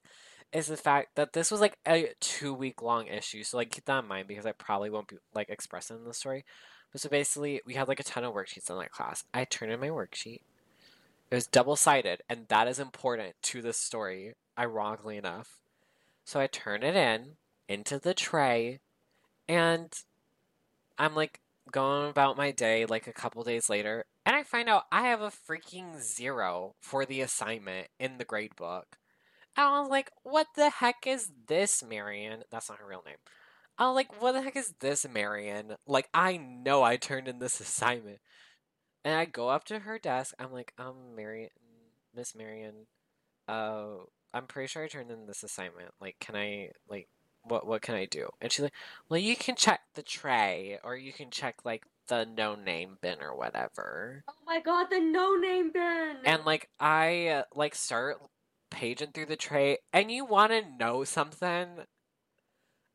is 0.52 0.68
the 0.68 0.76
fact 0.76 1.16
that 1.16 1.32
this 1.32 1.50
was 1.50 1.60
like 1.60 1.78
a 1.86 2.10
two 2.20 2.54
week 2.54 2.80
long 2.80 3.06
issue. 3.08 3.42
So 3.42 3.56
like 3.56 3.70
keep 3.70 3.84
that 3.86 4.04
in 4.04 4.08
mind 4.08 4.28
because 4.28 4.46
I 4.46 4.52
probably 4.52 4.90
won't 4.90 5.08
be 5.08 5.16
like 5.34 5.50
expressing 5.50 5.98
in 5.98 6.04
the 6.04 6.14
story. 6.14 6.44
But 6.92 7.00
so 7.00 7.08
basically 7.08 7.60
we 7.66 7.74
had 7.74 7.88
like 7.88 8.00
a 8.00 8.04
ton 8.04 8.24
of 8.24 8.32
worksheets 8.32 8.70
in 8.70 8.78
that 8.78 8.92
class. 8.92 9.24
I 9.34 9.44
turned 9.44 9.72
in 9.72 9.80
my 9.80 9.88
worksheet. 9.88 10.40
It 11.30 11.34
was 11.34 11.46
double 11.46 11.74
sided, 11.74 12.20
and 12.28 12.46
that 12.48 12.68
is 12.68 12.78
important 12.78 13.34
to 13.42 13.60
the 13.62 13.72
story, 13.72 14.34
ironically 14.56 15.16
enough. 15.16 15.58
So 16.24 16.38
I 16.38 16.46
turn 16.46 16.82
it 16.84 16.94
in 16.94 17.32
into 17.68 17.98
the 17.98 18.14
tray, 18.14 18.78
and 19.48 19.92
I'm 20.96 21.14
like 21.16 21.40
going 21.70 22.10
about 22.10 22.36
my 22.36 22.50
day 22.50 22.86
like 22.86 23.06
a 23.06 23.12
couple 23.12 23.42
days 23.42 23.68
later, 23.68 24.04
and 24.26 24.34
I 24.34 24.42
find 24.42 24.68
out 24.68 24.84
I 24.92 25.02
have 25.08 25.20
a 25.20 25.30
freaking 25.30 26.00
zero 26.00 26.74
for 26.80 27.04
the 27.04 27.20
assignment 27.20 27.88
in 27.98 28.18
the 28.18 28.24
grade 28.24 28.56
book. 28.56 28.98
And 29.56 29.66
I 29.66 29.80
was 29.80 29.90
like, 29.90 30.10
what 30.22 30.48
the 30.56 30.70
heck 30.70 31.06
is 31.06 31.30
this, 31.46 31.82
Marion? 31.82 32.42
That's 32.50 32.68
not 32.68 32.78
her 32.80 32.86
real 32.86 33.04
name. 33.06 33.16
I 33.78 33.86
was 33.86 33.94
like, 33.94 34.20
what 34.20 34.32
the 34.32 34.42
heck 34.42 34.56
is 34.56 34.74
this, 34.80 35.06
Marion? 35.08 35.76
Like, 35.86 36.08
I 36.14 36.36
know 36.36 36.82
I 36.82 36.96
turned 36.96 37.28
in 37.28 37.38
this 37.38 37.60
assignment. 37.60 38.18
And 39.04 39.14
I 39.14 39.26
go 39.26 39.48
up 39.48 39.64
to 39.66 39.80
her 39.80 39.98
desk. 39.98 40.34
I'm 40.38 40.52
like, 40.52 40.72
um, 40.78 41.14
Marion, 41.14 41.50
Miss 42.14 42.34
Marion, 42.34 42.86
uh, 43.48 43.96
I'm 44.32 44.46
pretty 44.46 44.68
sure 44.68 44.82
I 44.82 44.88
turned 44.88 45.10
in 45.10 45.26
this 45.26 45.42
assignment. 45.42 45.90
Like, 46.00 46.16
can 46.20 46.36
I, 46.36 46.70
like, 46.88 47.08
what 47.44 47.66
what 47.66 47.82
can 47.82 47.94
I 47.94 48.06
do? 48.06 48.28
And 48.40 48.50
she's 48.50 48.62
like, 48.62 48.74
well, 49.08 49.20
you 49.20 49.36
can 49.36 49.56
check 49.56 49.80
the 49.94 50.02
tray, 50.02 50.78
or 50.82 50.96
you 50.96 51.12
can 51.12 51.30
check 51.30 51.56
like 51.64 51.84
the 52.08 52.24
no 52.24 52.54
name 52.54 52.98
bin 53.00 53.20
or 53.20 53.36
whatever. 53.36 54.24
Oh 54.28 54.32
my 54.46 54.60
god, 54.60 54.88
the 54.90 55.00
no 55.00 55.36
name 55.36 55.70
bin! 55.72 56.16
And 56.24 56.44
like 56.44 56.68
I 56.80 57.28
uh, 57.28 57.42
like 57.54 57.74
start 57.74 58.18
paging 58.70 59.12
through 59.12 59.26
the 59.26 59.36
tray, 59.36 59.78
and 59.92 60.10
you 60.10 60.24
want 60.24 60.52
to 60.52 60.76
know 60.78 61.04
something? 61.04 61.84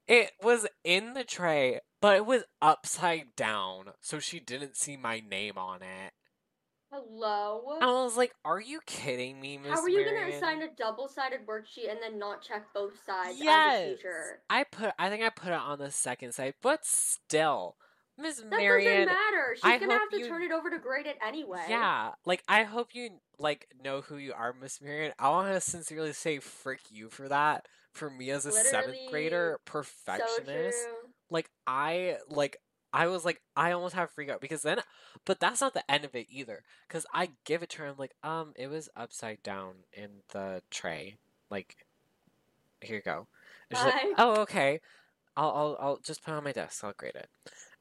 It 0.07 0.31
was 0.41 0.67
in 0.83 1.13
the 1.13 1.23
tray, 1.23 1.79
but 2.01 2.15
it 2.15 2.25
was 2.25 2.43
upside 2.61 3.35
down, 3.35 3.91
so 4.01 4.19
she 4.19 4.39
didn't 4.39 4.75
see 4.75 4.97
my 4.97 5.19
name 5.19 5.57
on 5.57 5.81
it. 5.83 6.13
Hello? 6.91 7.77
I 7.81 7.85
was 8.03 8.17
like, 8.17 8.33
"Are 8.43 8.59
you 8.59 8.79
kidding 8.85 9.39
me, 9.39 9.57
Miss 9.57 9.71
How 9.71 9.81
are 9.81 9.89
you 9.89 10.03
gonna 10.03 10.35
assign 10.35 10.61
a 10.63 10.69
double 10.71 11.07
sided 11.07 11.45
worksheet 11.45 11.89
and 11.89 11.99
then 12.01 12.17
not 12.17 12.41
check 12.41 12.73
both 12.73 12.93
sides 13.05 13.35
as 13.35 13.41
a 13.41 13.43
Yes, 13.43 13.97
teacher? 13.97 14.41
I 14.49 14.63
put. 14.63 14.93
I 14.97 15.09
think 15.09 15.23
I 15.23 15.29
put 15.29 15.49
it 15.49 15.53
on 15.53 15.77
the 15.79 15.91
second 15.91 16.33
side, 16.33 16.55
but 16.63 16.83
still, 16.85 17.75
Miss 18.17 18.43
Marion. 18.43 19.05
That 19.05 19.13
doesn't 19.13 19.31
matter. 19.31 19.55
She's 19.55 19.63
I 19.65 19.77
gonna 19.77 19.93
have 19.93 20.09
to 20.09 20.19
you- 20.19 20.27
turn 20.27 20.41
it 20.41 20.51
over 20.51 20.71
to 20.71 20.79
grade 20.79 21.05
it 21.05 21.17
anyway. 21.21 21.65
Yeah, 21.69 22.13
like 22.25 22.43
I 22.47 22.63
hope 22.63 22.95
you 22.95 23.19
like 23.37 23.67
know 23.83 24.01
who 24.01 24.17
you 24.17 24.33
are, 24.33 24.51
Miss 24.53 24.81
Marion. 24.81 25.13
I 25.19 25.29
want 25.29 25.53
to 25.53 25.61
sincerely 25.61 26.13
say 26.13 26.39
frick 26.39 26.81
you 26.89 27.09
for 27.09 27.27
that. 27.27 27.67
For 27.93 28.09
me 28.09 28.29
as 28.29 28.45
a 28.45 28.51
seventh 28.51 28.97
grader 29.09 29.59
perfectionist, 29.65 30.77
true. 30.85 31.09
like 31.29 31.49
I 31.67 32.17
like 32.29 32.57
I 32.91 33.07
was 33.07 33.25
like 33.25 33.41
I 33.55 33.71
almost 33.71 33.95
have 33.95 34.09
a 34.09 34.11
freak 34.11 34.29
out 34.29 34.41
because 34.41 34.61
then, 34.61 34.79
but 35.25 35.39
that's 35.39 35.61
not 35.61 35.73
the 35.73 35.89
end 35.89 36.05
of 36.05 36.15
it 36.15 36.27
either. 36.29 36.63
Because 36.87 37.05
I 37.13 37.29
give 37.45 37.63
it 37.63 37.69
to 37.71 37.79
her, 37.79 37.87
I'm 37.87 37.97
like, 37.97 38.15
um, 38.23 38.53
it 38.55 38.67
was 38.67 38.89
upside 38.95 39.43
down 39.43 39.75
in 39.93 40.09
the 40.31 40.61
tray. 40.69 41.17
Like, 41.49 41.85
here 42.81 42.97
you 42.97 43.01
go. 43.01 43.27
And 43.69 43.77
she's 43.77 43.85
like, 43.85 44.15
oh 44.17 44.41
okay, 44.41 44.81
I'll 45.37 45.51
I'll 45.51 45.77
I'll 45.79 45.99
just 46.03 46.23
put 46.23 46.33
it 46.33 46.37
on 46.37 46.43
my 46.43 46.51
desk. 46.51 46.83
I'll 46.83 46.93
grade 46.93 47.15
it. 47.15 47.29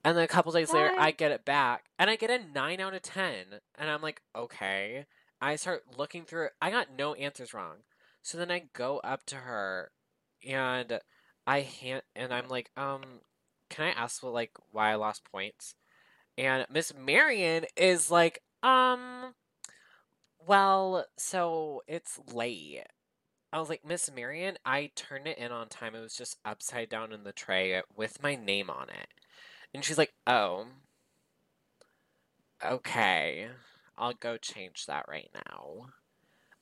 And 0.04 0.16
then 0.16 0.24
a 0.24 0.28
couple 0.28 0.52
days 0.52 0.72
later, 0.72 0.92
I 0.96 1.10
get 1.10 1.32
it 1.32 1.44
back, 1.44 1.86
and 1.98 2.08
I 2.08 2.16
get 2.16 2.30
a 2.30 2.40
nine 2.54 2.80
out 2.80 2.94
of 2.94 3.02
ten. 3.02 3.44
And 3.76 3.90
I'm 3.90 4.02
like, 4.02 4.22
okay. 4.34 5.06
I 5.40 5.54
start 5.54 5.84
looking 5.96 6.24
through 6.24 6.46
it. 6.46 6.52
I 6.60 6.70
got 6.70 6.88
no 6.96 7.14
answers 7.14 7.54
wrong. 7.54 7.76
So 8.22 8.36
then 8.36 8.50
I 8.50 8.64
go 8.72 8.98
up 8.98 9.24
to 9.26 9.36
her, 9.36 9.92
and 10.46 11.00
I 11.46 11.60
hand, 11.60 12.02
and 12.16 12.34
I'm 12.34 12.48
like, 12.48 12.70
um, 12.76 13.02
can 13.68 13.86
I 13.86 13.90
ask 13.90 14.22
what 14.22 14.32
like 14.32 14.52
why 14.72 14.92
I 14.92 14.94
lost 14.96 15.30
points? 15.30 15.74
And 16.36 16.66
Miss 16.70 16.92
Marion 16.94 17.64
is 17.76 18.10
like, 18.10 18.42
um, 18.62 19.34
well, 20.46 21.06
so 21.16 21.82
it's 21.88 22.20
late. 22.32 22.84
I 23.52 23.58
was 23.58 23.68
like, 23.68 23.84
Miss 23.84 24.10
Marion, 24.14 24.58
I 24.64 24.90
turned 24.94 25.26
it 25.26 25.38
in 25.38 25.52
on 25.52 25.68
time. 25.68 25.94
It 25.94 26.00
was 26.00 26.14
just 26.14 26.38
upside 26.44 26.90
down 26.90 27.12
in 27.12 27.24
the 27.24 27.32
tray 27.32 27.80
with 27.96 28.22
my 28.22 28.34
name 28.34 28.70
on 28.70 28.88
it. 28.90 29.08
And 29.74 29.84
she's 29.84 29.98
like, 29.98 30.12
oh, 30.26 30.66
okay. 32.64 33.48
I'll 33.96 34.14
go 34.14 34.36
change 34.36 34.86
that 34.86 35.06
right 35.08 35.30
now. 35.34 35.86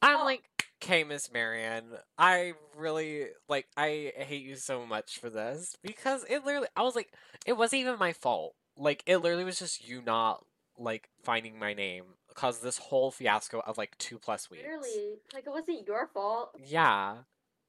I'm 0.00 0.24
like, 0.24 0.44
okay, 0.83 1.05
Miss 1.05 1.33
Marion, 1.33 1.85
I 2.18 2.55
really, 2.77 3.27
like, 3.49 3.66
I 3.77 4.12
hate 4.16 4.45
you 4.45 4.57
so 4.57 4.87
much 4.87 5.18
for 5.18 5.31
this 5.31 5.77
because 5.83 6.24
it 6.29 6.45
literally, 6.45 6.68
I 6.77 6.83
was 6.83 6.95
like, 6.95 7.12
it 7.47 7.57
wasn't 7.57 7.81
even 7.81 7.99
my 7.99 8.12
fault. 8.12 8.55
Like, 8.77 9.03
it 9.07 9.18
literally 9.18 9.45
was 9.45 9.59
just 9.59 9.89
you 9.89 10.03
not, 10.03 10.45
like, 10.79 11.09
finding 11.22 11.59
my 11.59 11.74
name 11.74 12.05
caused 12.35 12.62
this 12.62 12.79
whole 12.79 13.11
fiasco 13.11 13.62
of, 13.66 13.79
like, 13.79 13.97
two 13.99 14.18
plus 14.18 14.51
weeks. 14.51 14.64
Literally. 14.64 15.16
Like, 15.33 15.47
it 15.47 15.51
wasn't 15.51 15.87
your 15.87 16.09
fault. 16.12 16.51
Yeah. 16.62 17.18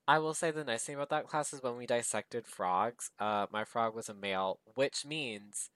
I 0.09 0.19
will 0.19 0.33
say 0.33 0.51
the 0.51 0.63
nice 0.63 0.83
thing 0.83 0.95
about 0.95 1.09
that 1.09 1.27
class 1.27 1.53
is 1.53 1.61
when 1.61 1.75
we 1.75 1.85
dissected 1.85 2.47
frogs, 2.47 3.11
uh, 3.19 3.47
my 3.51 3.65
frog 3.65 3.93
was 3.93 4.07
a 4.07 4.13
male, 4.13 4.59
which 4.75 5.05
means 5.05 5.69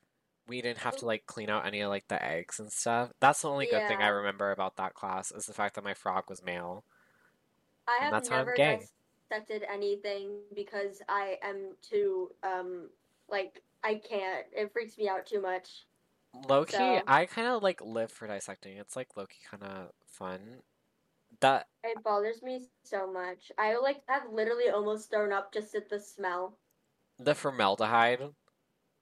we 0.48 0.62
didn't 0.62 0.80
have 0.80 0.98
to 0.98 1.06
like 1.06 1.26
clean 1.26 1.50
out 1.50 1.66
any 1.66 1.82
of 1.82 1.90
like 1.90 2.08
the 2.08 2.22
eggs 2.24 2.60
and 2.60 2.72
stuff. 2.72 3.12
That's 3.20 3.42
the 3.42 3.50
only 3.50 3.68
good 3.68 3.88
thing 3.88 4.02
I 4.02 4.08
remember 4.08 4.52
about 4.52 4.78
that 4.78 4.94
class 4.94 5.32
is 5.32 5.46
the 5.46 5.54
fact 5.54 5.76
that 5.76 5.84
my 5.84 5.94
frog 5.94 6.30
was 6.30 6.44
male. 6.44 6.84
I 7.88 7.98
have 8.04 8.12
that's 8.12 8.30
never 8.30 8.56
dissected 8.56 9.64
anything 9.72 10.40
because 10.56 11.02
I 11.10 11.38
am 11.44 11.76
too 11.82 12.32
um 12.44 12.90
like 13.30 13.62
I 13.84 13.96
can't. 13.96 14.46
It 14.52 14.72
freaks 14.74 14.98
me 14.98 15.10
out 15.10 15.26
too 15.26 15.42
much. 15.42 15.86
lowkey, 16.48 16.72
So- 16.72 17.02
I 17.08 17.26
kind 17.26 17.48
of 17.48 17.62
like 17.64 17.82
live 17.82 18.12
for 18.12 18.28
dissecting. 18.28 18.78
It's 18.78 18.96
like 18.96 19.10
lowkey 19.16 19.44
kind 19.50 19.64
of 19.64 19.92
fun. 20.08 20.62
That 21.40 21.68
It 21.84 22.04
bothers 22.04 22.42
me 22.42 22.68
so 22.84 23.12
much. 23.12 23.52
I 23.58 23.78
like 23.78 24.02
have 24.08 24.24
literally 24.32 24.70
almost 24.70 25.10
thrown 25.10 25.32
up 25.32 25.54
just 25.54 25.74
at 25.76 25.90
the 25.90 26.00
smell. 26.00 26.58
the 27.20 27.36
formaldehyde, 27.36 28.34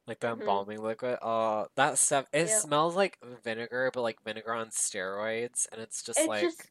like 0.07 0.19
the 0.19 0.27
Mhm. 0.27 0.39
embalming 0.41 0.81
liquid. 0.81 1.17
Uh, 1.21 1.67
that 1.75 1.97
stuff. 1.97 2.27
It 2.33 2.47
Yep. 2.49 2.61
smells 2.61 2.95
like 2.95 3.17
vinegar, 3.21 3.91
but 3.93 4.01
like 4.01 4.21
vinegar 4.23 4.53
on 4.53 4.69
steroids, 4.71 5.67
and 5.71 5.81
it's 5.81 6.03
just 6.03 6.19
It 6.19 6.27
like. 6.27 6.41
just. 6.41 6.69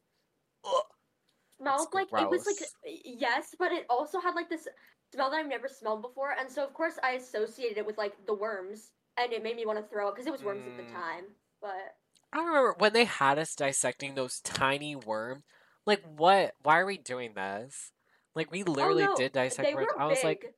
Smelled 1.61 1.89
like 1.93 2.09
it 2.13 2.29
was 2.31 2.47
like 2.47 2.69
yes, 3.05 3.55
but 3.59 3.73
it 3.73 3.87
also 3.91 4.21
had 4.21 4.35
like 4.35 4.49
this 4.49 4.67
smell 5.13 5.31
that 5.31 5.37
I've 5.39 5.49
never 5.49 5.69
smelled 5.69 6.03
before, 6.03 6.33
and 6.39 6.51
so 6.51 6.65
of 6.65 6.73
course 6.75 6.95
I 7.03 7.13
associated 7.13 7.79
it 7.79 7.87
with 7.87 7.99
like 7.99 8.15
the 8.27 8.35
worms, 8.35 8.91
and 9.17 9.33
it 9.33 9.43
made 9.43 9.57
me 9.57 9.67
want 9.67 9.79
to 9.79 9.85
throw 9.85 10.09
up 10.09 10.15
because 10.15 10.27
it 10.27 10.33
was 10.33 10.43
worms 10.43 10.67
at 10.67 10.77
the 10.77 10.83
Mm. 10.85 10.93
time. 10.93 11.25
But 11.61 11.97
I 12.33 12.39
remember 12.39 12.75
when 12.79 12.93
they 12.93 13.05
had 13.05 13.39
us 13.39 13.55
dissecting 13.55 14.15
those 14.15 14.41
tiny 14.41 14.95
worms. 14.97 15.45
Like, 15.87 16.03
what? 16.05 16.53
Why 16.63 16.79
are 16.81 16.85
we 16.87 16.99
doing 16.99 17.33
this? 17.35 17.93
Like, 18.35 18.53
we 18.53 18.63
literally 18.63 19.05
oh, 19.05 19.07
no, 19.07 19.17
did 19.17 19.33
dissect 19.33 19.67
they 19.67 19.75
worms. 19.75 19.89
I 19.99 20.05
was 20.05 20.23
like, 20.23 20.55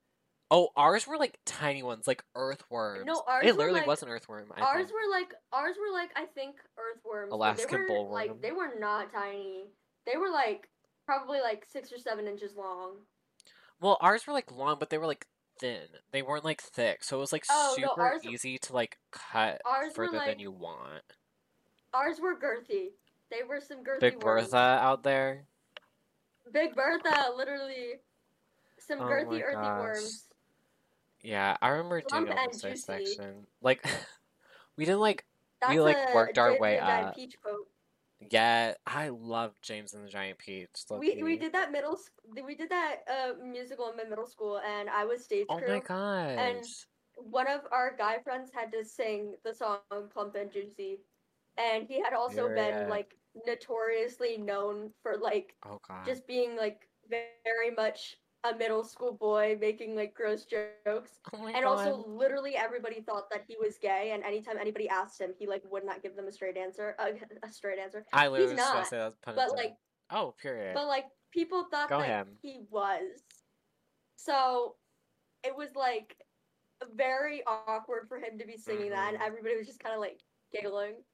oh, 0.51 0.71
ours 0.77 1.07
were 1.07 1.17
like 1.17 1.39
tiny 1.47 1.85
ones, 1.85 2.09
like 2.09 2.25
earthworms. 2.35 3.07
No, 3.07 3.23
ours 3.29 3.47
it 3.47 3.55
literally 3.57 3.79
like- 3.81 3.87
was 3.87 4.03
an 4.03 4.09
earthworm. 4.09 4.53
I 4.57 4.61
ours 4.63 4.87
think. 4.87 4.93
were 4.93 5.11
like 5.11 5.33
ours 5.53 5.77
were 5.81 5.93
like 5.93 6.11
I 6.17 6.25
think 6.27 6.57
earthworms. 6.77 7.33
Alaskan 7.33 7.71
they 7.71 7.77
were, 7.77 7.89
bullworm. 7.89 8.11
Like 8.13 8.43
they 8.43 8.51
were 8.51 8.75
not 8.79 9.13
tiny. 9.13 9.67
They 10.05 10.17
were 10.19 10.31
like 10.31 10.69
probably 11.11 11.41
like 11.41 11.67
six 11.69 11.93
or 11.93 11.99
seven 11.99 12.29
inches 12.29 12.55
long. 12.57 12.93
Well, 13.81 13.99
ours 14.01 14.27
were 14.27 14.33
like 14.33 14.53
long, 14.53 14.77
but 14.79 14.91
they 14.91 14.99
were 14.99 15.07
like 15.07 15.27
thin. 15.59 15.89
They 16.13 16.23
weren't 16.23 16.45
like 16.45 16.61
thick, 16.61 17.03
so 17.03 17.17
it 17.17 17.21
was 17.21 17.33
like 17.33 17.45
Oh, 17.51 17.75
no, 17.79 17.89
super 17.89 18.03
ours- 18.03 18.25
easy 18.25 18.59
to 18.59 18.73
like 18.73 18.99
cut 19.11 19.61
further 19.95 20.21
than 20.25 20.39
you 20.39 20.53
want. 20.53 21.03
ours 21.93 22.21
were 22.21 22.37
girthy. 22.37 22.91
They 23.31 23.43
were 23.49 23.61
some 23.61 23.79
girthy 23.79 24.01
worms. 24.01 24.01
Big. 24.01 24.21
Bertha 24.21 24.57
out 24.57 25.03
there. 25.03 25.45
Big 26.53 26.75
Bertha, 26.75 27.31
literally. 27.37 27.95
Some 28.79 29.01
Oh 29.01 29.05
girthy, 29.05 29.43
earthy 29.43 29.55
gosh. 29.55 29.79
worms. 29.79 30.25
Yeah, 31.23 31.57
I 31.61 31.69
remember 31.69 32.01
doing 32.01 32.29
all 32.31 32.39
and 32.39 32.53
this 32.53 32.63
dissection. 32.63 33.47
Like, 33.61 33.85
we 34.77 34.85
didn't 34.85 35.01
like 35.01 35.25
That's 35.61 35.77
like, 35.77 35.97
a 35.97 36.15
worked 36.15 36.39
our 36.39 36.59
way 36.59 36.79
up. 36.79 37.15
Peach. 37.17 37.35
Get. 38.29 38.79
I 38.87 39.09
love 39.09 39.55
James 39.63 39.95
and 39.95 40.05
the 40.05 40.09
Giant 40.09 40.39
Peach. 40.39 40.69
We, 40.91 41.23
we 41.23 41.37
did 41.37 41.53
that 41.53 41.73
middle 41.73 41.99
we 42.45 42.55
did 42.55 42.71
that 42.71 43.01
uh, 43.11 43.33
musical 43.45 43.91
in 43.91 43.97
my 43.97 44.05
middle 44.05 44.27
school 44.27 44.61
and 44.61 44.89
I 44.91 45.05
was 45.05 45.25
stage 45.25 45.47
Oh 45.49 45.59
crew. 45.59 45.69
my 45.69 45.81
gosh. 45.81 46.87
one 47.17 47.49
of 47.49 47.63
our 47.73 47.95
guy 47.97 48.19
friends 48.19 48.51
had 48.53 48.73
to 48.73 48.85
sing 48.85 49.35
the 49.45 49.55
song 49.55 49.81
Plump 50.13 50.19
and 50.19 50.51
Juicy. 50.51 50.81
And 51.59 51.71
he 51.71 52.01
had 52.01 52.15
also 52.15 52.49
Period. 52.49 52.55
been 52.57 52.89
like 52.89 53.17
notoriously 53.47 54.37
known 54.39 54.91
for 55.03 55.17
like 55.17 55.55
Oh 55.67 55.79
god. 55.87 56.05
just 56.07 56.27
being 56.27 56.57
like 56.57 56.89
very 57.09 57.75
much 57.77 58.17
a 58.45 58.57
middle 58.57 58.83
school 58.85 59.13
boy 59.13 59.57
making 59.61 59.95
like 59.95 60.15
gross 60.15 60.45
jokes. 60.45 61.21
oh 61.35 61.47
And 61.47 61.65
god. 61.65 61.65
also 61.65 62.05
literally 62.09 62.57
everybody 62.57 62.77
thought 62.81 63.07
that 63.07 63.25
he 63.27 63.35
was 63.45 63.59
gay 63.61 63.97
and 63.97 64.07
anytime 64.25 64.45
anybody 64.47 64.89
asked 64.89 65.21
him 65.21 65.33
he 65.39 65.47
like 65.47 65.63
would 65.71 65.85
not 65.85 66.03
give 66.03 66.17
them 66.17 66.27
a 66.27 66.33
straight 66.33 66.57
answer 66.57 66.95
uh, 66.99 67.11
a 67.43 67.53
straight 67.53 67.79
answer. 67.79 68.05
I 68.13 68.29
literally 68.29 68.55
was 68.55 68.59
not, 68.59 68.91
that's 68.91 69.17
pun 69.17 69.35
But 69.37 69.53
like 69.57 69.75
Oh, 70.11 70.35
period. 70.41 70.75
but 70.75 70.87
like 70.87 71.05
people 71.33 71.65
thought 71.71 71.89
Go 71.89 71.99
that 71.99 72.27
him. 72.27 72.39
he 72.43 72.61
was. 72.71 73.23
So 74.17 74.77
it 75.45 75.57
was 75.57 75.75
like 75.75 76.17
very 76.95 77.43
awkward 77.47 78.09
for 78.09 78.19
him 78.19 78.39
to 78.39 78.47
be 78.47 78.57
singing 78.57 78.91
that, 78.91 79.09
and 79.15 79.17
Mhm. 79.23 79.27
everybody 79.27 79.57
was 79.57 79.67
just 79.67 79.81
kind 79.81 79.95
of 79.95 80.01
like 80.01 80.21
giggling. 80.53 81.05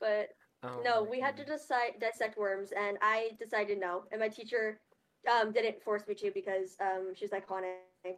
But 0.00 0.30
Oh 0.62 0.82
no, 0.84 1.02
we 1.02 1.20
had 1.20 1.36
to 1.36 1.44
decide 1.44 2.00
dissect 2.00 2.36
worms, 2.38 2.72
and 2.72 2.98
I 3.02 3.30
decided 3.38 3.78
no, 3.78 4.04
and 4.10 4.20
my 4.20 4.28
teacher 4.28 4.80
um, 5.28 5.52
didn't 5.52 5.82
force 5.82 6.02
me 6.06 6.14
to 6.14 6.30
because 6.32 6.76
um, 6.80 7.12
she's 7.14 7.30
iconic. 7.30 7.74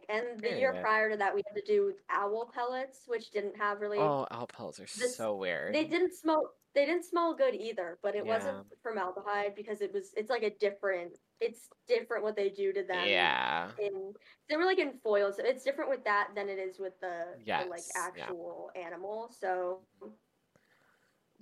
And 0.07 0.39
the 0.39 0.47
year 0.47 0.71
Period. 0.71 0.81
prior 0.81 1.09
to 1.11 1.17
that, 1.17 1.35
we 1.35 1.43
had 1.45 1.59
to 1.59 1.65
do 1.67 1.93
owl 2.09 2.49
pellets, 2.53 2.99
which 3.07 3.31
didn't 3.31 3.57
have 3.57 3.81
really. 3.81 3.97
Oh, 3.99 4.25
owl 4.31 4.47
pellets 4.47 4.79
are 4.79 4.83
This- 4.83 5.17
so 5.17 5.35
weird. 5.35 5.75
They 5.75 5.83
didn't 5.83 6.13
smell. 6.13 6.51
They 6.73 6.85
didn't 6.85 7.03
smell 7.05 7.35
good 7.35 7.53
either, 7.53 7.99
but 8.01 8.15
it 8.15 8.25
wasn't 8.25 8.57
Yeah. 8.57 8.77
formaldehyde 8.81 9.53
because 9.55 9.81
it 9.81 9.93
was. 9.93 10.13
It's 10.15 10.29
like 10.29 10.43
a 10.43 10.49
different. 10.51 11.17
It's 11.41 11.67
different 11.87 12.23
what 12.23 12.35
they 12.37 12.49
do 12.49 12.71
to 12.71 12.81
them. 12.83 13.05
yeah. 13.07 13.69
In 13.77 14.13
they 14.49 14.55
were 14.55 14.63
like 14.65 14.79
in 14.79 14.93
foil, 15.03 15.33
so 15.33 15.43
it's 15.43 15.63
different 15.63 15.89
with 15.89 16.03
that 16.05 16.29
than 16.33 16.47
it 16.47 16.57
is 16.57 16.79
with 16.79 16.97
the, 17.01 17.25
the 17.45 17.51
like 17.69 17.81
Yes, 17.83 17.91
yeah. 17.95 18.23
actual 18.23 18.71
animal. 18.75 19.29
So. 19.37 19.81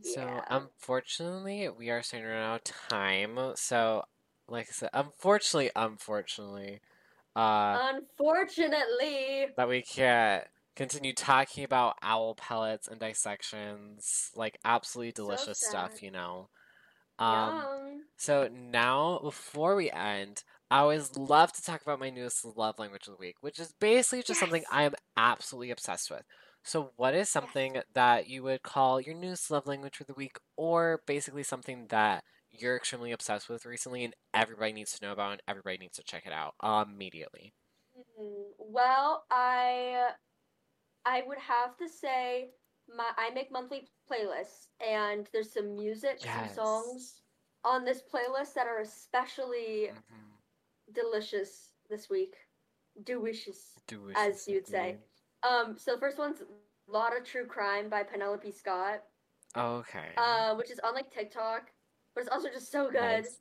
So 0.04 0.22
yeah. 0.22 0.44
unfortunately, 0.50 1.70
we 1.70 1.92
are 1.92 2.02
starting 2.02 2.28
to 2.28 2.34
run 2.34 2.42
out 2.44 2.68
of 2.68 2.90
time. 2.90 3.38
So, 3.56 4.04
like 4.52 4.68
I 4.70 4.74
said, 4.74 4.90
unfortunately, 4.94 5.72
unfortunately, 5.76 6.82
uh, 7.36 7.80
Unfortunately, 7.80 9.48
that 9.58 9.68
we 9.70 9.82
can't 9.82 10.46
continue 10.76 11.14
talking 11.14 11.64
about 11.64 11.98
owl 12.02 12.36
pellets 12.36 12.88
and 12.88 13.00
dissections, 13.00 14.32
like 14.36 14.58
absolutely 14.66 15.12
So 15.12 15.24
delicious 15.24 15.60
stuff, 15.60 16.02
you 16.04 16.12
know. 16.12 16.50
Um, 17.20 17.68
yum. 17.68 18.04
so 18.18 18.50
now 18.52 19.20
before 19.24 19.76
we 19.76 19.92
end, 19.92 20.44
I 20.72 20.80
always 20.80 21.16
love 21.18 21.54
to 21.54 21.64
talk 21.64 21.82
about 21.84 22.00
my 22.00 22.10
newest 22.10 22.46
love 22.46 22.80
language 22.80 23.08
of 23.08 23.14
the 23.14 23.20
week, 23.20 23.38
which 23.42 23.60
is 23.60 23.74
basically 23.80 24.24
just 24.24 24.40
something 24.40 24.64
I 24.72 24.84
am 24.84 24.96
absolutely 25.18 25.72
obsessed 25.72 26.12
with. 26.12 26.24
So, 26.64 26.92
what 26.98 27.16
is 27.16 27.30
something 27.30 27.82
that 27.96 28.28
you 28.28 28.44
would 28.44 28.64
call 28.64 29.02
your 29.02 29.16
newest 29.16 29.52
love 29.52 29.68
language 29.68 29.98
for 29.98 30.06
the 30.06 30.14
week, 30.16 30.38
or 30.58 31.02
basically 31.08 31.44
something 31.44 31.88
that 31.90 32.24
you're 32.52 32.76
extremely 32.78 33.12
obsessed 33.12 33.50
with 33.50 33.66
recently 33.66 34.04
and 34.04 34.16
everybody 34.34 34.74
needs 34.74 34.98
to 34.98 35.06
know 35.06 35.12
about 35.14 35.34
and 35.34 35.42
everybody 35.48 35.78
needs 35.78 35.98
to 35.98 36.04
check 36.04 36.26
it 36.26 36.34
out 36.34 36.56
immediately? 36.64 37.54
Hmm, 37.96 38.52
Well, 38.58 39.26
I 39.30 40.14
I 41.06 41.24
would 41.24 41.40
have 41.40 41.78
to 41.78 41.90
say 41.90 42.56
my 42.88 43.12
I 43.18 43.32
make 43.32 43.52
monthly 43.52 43.90
playlists 44.10 44.70
and 44.80 45.28
there's 45.34 45.52
some 45.54 45.76
music, 45.76 46.24
Yes. 46.24 46.56
some 46.56 46.56
songs 46.56 47.22
on 47.64 47.86
this 47.86 48.04
playlist 48.04 48.54
that 48.56 48.68
are 48.68 48.80
especially 48.82 49.92
Mhm. 49.92 50.42
delicious 50.92 51.76
this 51.90 52.10
week. 52.10 52.36
Delicious. 53.04 53.76
As 54.18 54.48
you'd 54.48 54.68
say. 54.68 55.00
Um 55.44 55.78
so 55.78 55.94
the 55.96 56.00
first 56.00 56.18
one's 56.18 56.44
Lot 56.88 57.16
of 57.18 57.24
True 57.24 57.46
Crime 57.48 57.90
by 57.90 58.04
Penelope 58.04 58.52
Scott, 58.52 59.04
Okay. 59.56 60.14
uh, 60.18 60.56
which 60.56 60.72
is 60.72 60.80
on 60.80 60.94
like 60.94 61.10
TikTok, 61.12 61.72
but 62.14 62.22
it's 62.22 62.30
also 62.30 62.50
just 62.50 62.72
so 62.72 62.90
good. 62.90 63.02
Nice. 63.02 63.40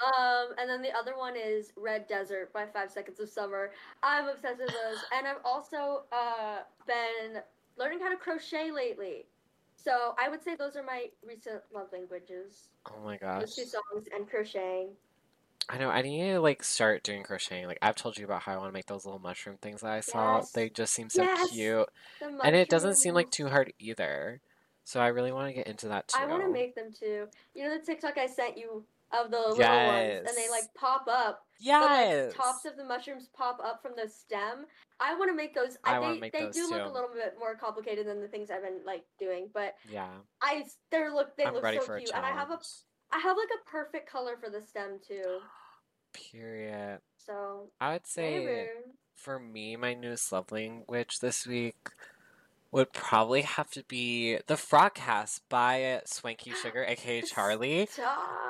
Um, 0.00 0.54
and 0.58 0.68
then 0.68 0.80
the 0.80 0.96
other 0.96 1.16
one 1.16 1.34
is 1.36 1.72
Red 1.76 2.06
Desert 2.08 2.52
by 2.52 2.66
Five 2.66 2.90
Seconds 2.90 3.20
of 3.20 3.28
Summer. 3.28 3.70
I'm 4.02 4.28
obsessed 4.28 4.58
with 4.58 4.68
those, 4.68 4.98
and 5.16 5.26
I've 5.26 5.44
also 5.44 6.04
uh, 6.10 6.60
been 6.86 7.42
learning 7.76 8.00
how 8.00 8.08
to 8.10 8.16
crochet 8.16 8.70
lately. 8.70 9.26
So 9.76 10.14
I 10.18 10.28
would 10.28 10.42
say 10.42 10.56
those 10.56 10.76
are 10.76 10.82
my 10.82 11.06
recent 11.26 11.62
love 11.74 11.88
languages: 11.92 12.68
Oh 12.86 13.04
my 13.04 13.18
gosh. 13.18 13.42
those 13.42 13.54
two 13.56 13.64
songs 13.64 14.08
and 14.14 14.28
crocheting. 14.28 14.90
I 15.68 15.78
know, 15.78 15.88
I 15.88 16.02
need 16.02 16.22
to 16.22 16.40
like 16.40 16.64
start 16.64 17.04
doing 17.04 17.22
crocheting. 17.22 17.66
Like 17.66 17.78
I've 17.80 17.94
told 17.94 18.18
you 18.18 18.24
about 18.24 18.42
how 18.42 18.54
I 18.54 18.56
want 18.56 18.68
to 18.70 18.72
make 18.72 18.86
those 18.86 19.04
little 19.04 19.20
mushroom 19.20 19.56
things 19.62 19.82
that 19.82 19.92
I 19.92 20.00
saw. 20.00 20.38
Yes. 20.38 20.50
They 20.52 20.68
just 20.68 20.92
seem 20.92 21.08
so 21.08 21.22
Yes. 21.22 21.50
cute. 21.50 21.88
And 22.42 22.56
it 22.56 22.68
doesn't 22.68 22.96
seem 22.96 23.14
like 23.14 23.30
too 23.30 23.48
hard 23.48 23.72
either. 23.78 24.40
So 24.90 24.98
I 24.98 25.06
really 25.06 25.30
want 25.30 25.46
to 25.46 25.52
get 25.52 25.68
into 25.68 25.86
that 25.86 26.08
too. 26.08 26.18
I 26.20 26.26
want 26.26 26.42
to 26.42 26.50
make 26.50 26.74
them 26.74 26.90
too. 26.92 27.28
You 27.54 27.62
know 27.62 27.78
the 27.78 27.86
TikTok 27.86 28.18
I 28.18 28.26
sent 28.26 28.58
you 28.58 28.84
of 29.12 29.30
the 29.30 29.38
little 29.38 29.86
ones, 29.86 30.26
and 30.26 30.36
they 30.36 30.50
like 30.50 30.64
pop 30.74 31.06
up. 31.08 31.46
The 31.60 31.66
Yes. 31.66 32.34
like, 32.34 32.36
tops 32.36 32.64
of 32.64 32.76
the 32.76 32.84
mushrooms 32.84 33.28
pop 33.32 33.60
up 33.62 33.82
from 33.82 33.92
the 33.94 34.08
stem. 34.08 34.66
I 34.98 35.14
want 35.14 35.30
to 35.30 35.36
make 35.36 35.54
those. 35.54 35.78
I 35.84 35.96
I, 35.96 36.14
they 36.14 36.18
make 36.18 36.32
they 36.32 36.40
those 36.40 36.56
do 36.56 36.68
look 36.68 36.90
a 36.90 36.92
little 36.92 37.10
bit 37.14 37.36
more 37.38 37.54
complicated 37.54 38.04
than 38.04 38.20
the 38.20 38.26
things 38.26 38.50
I've 38.50 38.64
been 38.64 38.80
like 38.84 39.04
doing, 39.16 39.48
but 39.54 39.76
yeah. 39.88 40.08
I 40.42 40.64
they 40.90 41.08
look 41.08 41.36
they 41.36 41.44
I'm 41.44 41.54
look 41.54 41.62
so 41.64 41.96
cute, 41.96 42.10
and 42.12 42.26
I 42.26 42.30
have 42.30 42.50
a. 42.50 42.58
I 43.12 43.18
have 43.20 43.36
like 43.36 43.60
a 43.64 43.70
perfect 43.70 44.10
color 44.10 44.36
for 44.42 44.50
the 44.50 44.60
stem 44.60 44.98
too. 45.06 45.38
Period. 46.32 46.98
So 47.16 47.70
I 47.80 47.92
would 47.92 48.08
say 48.08 48.44
maybe. 48.44 48.68
for 49.14 49.38
me, 49.38 49.76
my 49.76 49.94
newest 49.94 50.32
love 50.32 50.50
language 50.50 51.20
this 51.20 51.46
week 51.46 51.76
would 52.72 52.92
probably 52.92 53.42
have 53.42 53.70
to 53.70 53.82
be 53.84 54.38
the 54.46 54.54
Frogcast 54.54 55.40
by 55.48 56.00
Swanky 56.06 56.52
Sugar, 56.62 56.84
aka 56.84 57.22
Charlie. 57.22 57.88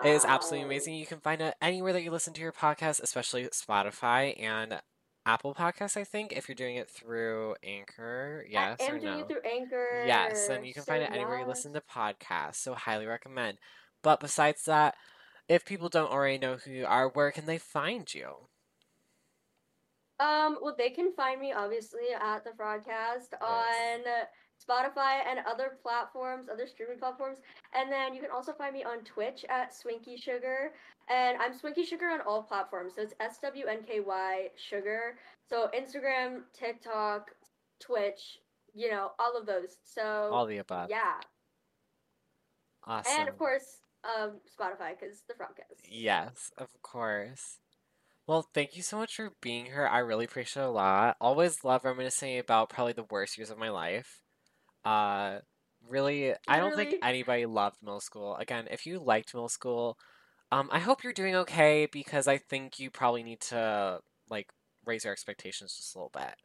It 0.04 0.08
is 0.08 0.24
absolutely 0.24 0.66
amazing. 0.66 0.94
You 0.94 1.06
can 1.06 1.20
find 1.20 1.40
it 1.40 1.54
anywhere 1.62 1.92
that 1.92 2.02
you 2.02 2.10
listen 2.10 2.34
to 2.34 2.40
your 2.40 2.52
podcast, 2.52 3.02
especially 3.02 3.44
Spotify. 3.44 4.40
And 4.40 4.80
Apple 5.26 5.54
Podcasts, 5.54 5.96
I 5.96 6.04
think, 6.04 6.32
if 6.32 6.48
you're 6.48 6.54
doing 6.54 6.76
it 6.76 6.90
through 6.90 7.54
Anchor. 7.62 8.44
Yes 8.48 8.78
I 8.80 8.84
am 8.84 8.94
or 8.94 8.98
doing 8.98 9.12
no? 9.12 9.20
it 9.20 9.28
through 9.28 9.50
Anchor. 9.50 10.04
Yes, 10.06 10.48
and 10.48 10.66
you 10.66 10.74
can 10.74 10.82
find 10.82 11.02
it 11.02 11.10
anywhere 11.12 11.40
you 11.40 11.46
listen 11.46 11.72
to 11.74 11.80
podcasts, 11.80 12.56
so 12.56 12.74
highly 12.74 13.06
recommend. 13.06 13.58
But 14.02 14.20
besides 14.20 14.64
that, 14.64 14.94
if 15.48 15.64
people 15.64 15.88
don't 15.88 16.10
already 16.10 16.38
know 16.38 16.56
who 16.56 16.70
you 16.70 16.86
are, 16.86 17.08
where 17.08 17.30
can 17.32 17.46
they 17.46 17.58
find 17.58 18.12
you? 18.12 18.48
Um, 20.20 20.58
well, 20.60 20.74
they 20.76 20.90
can 20.90 21.12
find 21.14 21.40
me 21.40 21.52
obviously 21.52 22.12
at 22.20 22.44
the 22.44 22.50
Frogcast 22.50 23.32
on 23.40 24.00
Spotify 24.60 25.20
and 25.26 25.40
other 25.50 25.78
platforms, 25.82 26.48
other 26.52 26.66
streaming 26.66 26.98
platforms. 26.98 27.38
And 27.74 27.90
then 27.90 28.14
you 28.14 28.20
can 28.20 28.30
also 28.30 28.52
find 28.52 28.74
me 28.74 28.84
on 28.84 28.98
Twitch 29.04 29.46
at 29.48 29.72
Swinky 29.74 30.20
Sugar. 30.20 30.72
And 31.08 31.38
I'm 31.40 31.54
Swinky 31.54 31.86
Sugar 31.86 32.06
on 32.10 32.20
all 32.20 32.42
platforms. 32.42 32.92
So 32.96 33.02
it's 33.02 33.14
S 33.18 33.38
W 33.42 33.66
N 33.66 33.78
K 33.86 34.00
Y 34.00 34.48
Sugar. 34.56 35.16
So 35.48 35.70
Instagram, 35.74 36.42
TikTok, 36.52 37.30
Twitch, 37.80 38.40
you 38.74 38.90
know, 38.90 39.12
all 39.18 39.38
of 39.38 39.46
those. 39.46 39.78
So 39.84 40.30
All 40.32 40.44
the 40.46 40.58
above. 40.58 40.90
yeah. 40.90 41.14
Awesome. 42.84 43.12
And 43.20 43.28
of 43.28 43.38
course, 43.38 43.80
um, 44.04 44.40
Spotify 44.58 44.98
because 44.98 45.22
the 45.28 45.34
Frogcast. 45.34 45.86
Yes, 45.88 46.50
of 46.58 46.68
course. 46.82 47.58
Well, 48.30 48.48
thank 48.54 48.76
you 48.76 48.84
so 48.84 48.96
much 48.96 49.16
for 49.16 49.32
being 49.42 49.64
here. 49.64 49.88
I 49.90 49.98
really 49.98 50.24
appreciate 50.24 50.62
it 50.62 50.66
a 50.66 50.70
lot. 50.70 51.16
Always 51.20 51.64
love 51.64 51.84
reminiscing 51.84 52.38
about 52.38 52.70
probably 52.70 52.92
the 52.92 53.02
worst 53.10 53.36
years 53.36 53.50
of 53.50 53.58
my 53.58 53.70
life. 53.70 54.22
Uh, 54.84 55.38
really, 55.88 56.34
I 56.46 56.58
don't 56.58 56.76
think 56.76 56.94
anybody 57.02 57.44
loved 57.44 57.82
middle 57.82 57.98
school. 57.98 58.36
Again, 58.36 58.68
if 58.70 58.86
you 58.86 59.00
liked 59.00 59.34
middle 59.34 59.48
school, 59.48 59.98
um, 60.52 60.68
I 60.70 60.78
hope 60.78 61.02
you're 61.02 61.12
doing 61.12 61.34
okay 61.34 61.88
because 61.90 62.28
I 62.28 62.38
think 62.38 62.78
you 62.78 62.88
probably 62.88 63.24
need 63.24 63.40
to 63.48 63.98
like 64.30 64.46
raise 64.86 65.02
your 65.02 65.12
expectations 65.12 65.74
just 65.76 65.96
a 65.96 65.98
little 65.98 66.12
bit. 66.14 66.36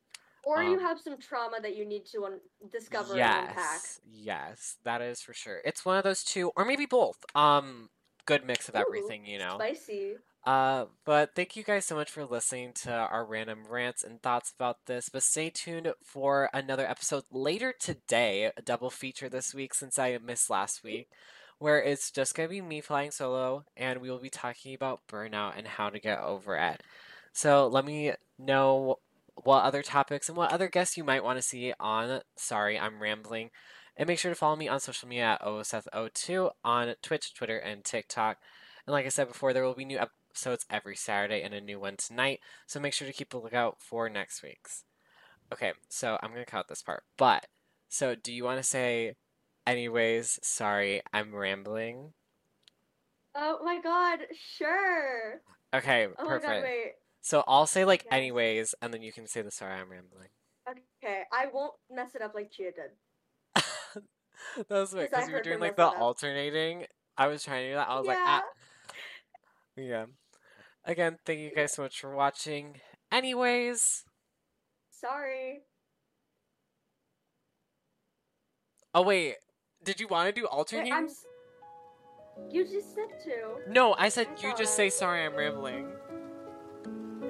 Or 0.44 0.64
you 0.64 0.80
Um, 0.80 0.80
have 0.80 1.00
some 1.00 1.20
trauma 1.20 1.62
that 1.62 1.76
you 1.76 1.86
need 1.86 2.08
to 2.14 2.26
un- 2.26 2.40
discover 2.72 3.14
and 3.14 3.22
unpack. 3.22 3.58
Yes, 3.58 4.00
yes, 4.12 4.78
that 4.86 5.04
is 5.04 5.22
for 5.22 5.36
sure. 5.36 5.62
It's 5.64 5.86
one 5.86 5.98
of 5.98 6.04
those 6.04 6.24
two, 6.24 6.52
or 6.56 6.66
maybe 6.66 6.88
both. 6.88 7.24
Um, 7.36 7.92
good 8.26 8.44
mix 8.44 8.70
of 8.70 8.76
Ooh, 8.76 8.80
everything, 8.80 9.28
you 9.28 9.38
know. 9.38 9.58
Spicy. 9.58 10.16
Uh, 10.46 10.86
but 11.06 11.34
thank 11.34 11.56
you 11.56 11.64
guys 11.64 11.86
so 11.86 11.96
much 11.96 12.12
for 12.12 12.24
listening 12.24 12.72
to 12.72 12.92
our 12.92 13.26
random 13.26 13.64
rants 13.68 14.04
and 14.04 14.22
thoughts 14.22 14.54
about 14.56 14.78
this. 14.86 15.10
But 15.10 15.24
stay 15.24 15.50
tuned 15.50 15.92
for 16.04 16.50
another 16.54 16.88
episode 16.88 17.24
later 17.32 17.74
today, 17.80 18.52
a 18.56 18.62
double 18.62 18.92
feature 18.92 19.28
this 19.28 19.56
week 19.56 19.74
since 19.74 19.98
I 19.98 20.16
missed 20.24 20.52
last 20.52 20.84
week, 20.84 21.10
where 21.58 21.82
it's 21.82 22.12
just 22.12 22.36
gonna 22.36 22.50
be 22.50 22.62
me 22.62 22.80
flying 22.80 23.10
solo, 23.10 23.66
and 23.76 24.02
we 24.02 24.12
will 24.12 24.20
be 24.20 24.30
talking 24.30 24.76
about 24.76 25.08
burnout 25.08 25.58
and 25.58 25.66
how 25.66 25.90
to 25.90 26.00
get 26.00 26.20
over 26.20 26.56
it. 26.56 26.84
So 27.34 27.68
let 27.68 27.84
me 27.84 28.14
know 28.38 29.00
what 29.44 29.64
other 29.64 29.82
topics 29.82 30.30
and 30.30 30.38
what 30.38 30.52
other 30.54 30.68
guests 30.68 30.96
you 30.96 31.04
might 31.04 31.24
want 31.24 31.40
to 31.40 31.42
see 31.42 31.74
on. 31.80 32.22
Sorry, 32.38 32.78
I'm 32.78 33.02
rambling. 33.02 33.50
And 33.98 34.08
make 34.08 34.20
sure 34.20 34.32
to 34.32 34.36
follow 34.36 34.58
me 34.58 34.68
on 34.68 34.80
social 34.80 35.08
media 35.10 35.38
at 35.40 35.42
OSF02 35.42 36.52
on 36.64 36.96
Twitch, 37.02 37.34
Twitter, 37.34 37.58
and 37.58 37.84
TikTok. 37.84 38.38
And 38.86 38.94
like 38.94 39.06
I 39.06 39.10
said 39.10 39.28
before, 39.28 39.54
there 39.54 39.64
will 39.64 39.74
be 39.74 39.86
new 39.86 39.98
episodes 39.98 40.25
every 40.70 40.96
Saturday 40.96 41.42
and 41.42 41.54
a 41.54 41.62
new 41.62 41.80
one 41.80 41.98
tonight. 41.98 42.40
So 42.68 42.80
make 42.80 42.94
sure 42.94 43.08
to 43.08 43.14
keep 43.14 43.34
a 43.34 43.38
lookout 43.38 43.78
for 43.80 44.10
next 44.10 44.44
week's. 44.44 44.84
Okay, 45.54 45.74
so 45.90 46.18
I'm 46.22 46.32
going 46.32 46.44
to 46.44 46.50
cut 46.52 46.68
this 46.68 46.82
part. 46.82 47.04
But, 47.18 47.46
so 47.90 48.16
do 48.16 48.34
you 48.34 48.44
want 48.44 48.58
to 48.60 48.64
say, 48.64 49.14
anyways, 49.68 50.40
sorry, 50.44 51.02
I'm 51.14 51.34
rambling? 51.36 52.14
Oh 53.36 53.60
my 53.64 53.80
god, 53.82 54.20
sure. 54.34 55.42
Okay, 55.74 56.08
Oh 56.18 56.24
my 56.24 56.30
perfect. 56.30 56.48
god, 56.48 56.64
wait. 56.64 56.92
So 57.22 57.44
I'll 57.48 57.68
say, 57.68 57.86
like, 57.86 58.06
Yes. 58.06 58.14
anyways, 58.14 58.76
and 58.82 58.94
then 58.94 59.02
you 59.02 59.12
can 59.12 59.28
say 59.28 59.42
the 59.42 59.52
sorry, 59.52 59.74
I'm 59.76 59.90
rambling. 59.92 60.30
Okay, 60.68 61.24
I 61.32 61.48
won't 61.54 61.74
mess 61.92 62.16
it 62.16 62.22
up 62.22 62.34
like 62.34 62.52
Chia 62.52 62.72
did. 62.72 62.92
that 63.56 64.68
was 64.70 64.94
weird 64.94 65.12
'Cause 65.12 65.20
because 65.20 65.30
you 65.30 65.36
were 65.36 65.42
doing 65.42 65.60
like 65.60 65.76
the 65.76 65.86
alternating. 65.88 66.86
I 67.18 67.28
was 67.28 67.44
trying 67.44 67.64
to 67.64 67.70
do 67.70 67.76
that. 67.76 67.88
I 67.90 67.98
was 67.98 68.08
like, 68.08 68.18
yeah. 68.18 68.40
ah. 68.42 68.44
Yeah. 69.78 70.06
Again, 70.86 71.18
thank 71.26 71.40
you 71.40 71.52
guys 71.56 71.74
so 71.74 71.82
much 71.82 72.00
for 72.00 72.16
watching. 72.16 72.76
Anyways, 73.12 74.04
Sorry. 74.92 75.62
oh 78.94 79.02
wait, 79.02 79.36
did 79.84 80.00
you 80.00 80.08
want 80.08 80.28
to 80.28 80.32
do 80.34 80.44
Wait, 80.44 80.52
alternating? 80.56 80.94
I'm. 80.94 81.06
S- 81.06 81.26
you 82.52 82.66
just 82.66 82.94
said 82.94 83.20
to. 83.24 83.72
No, 83.72 83.96
I 83.98 84.10
said 84.10 84.28
I 84.44 84.48
you 84.48 84.54
just 84.56 84.76
say 84.76 84.90
sorry. 84.90 85.26
I'm 85.26 85.36
rambling. 85.36 85.88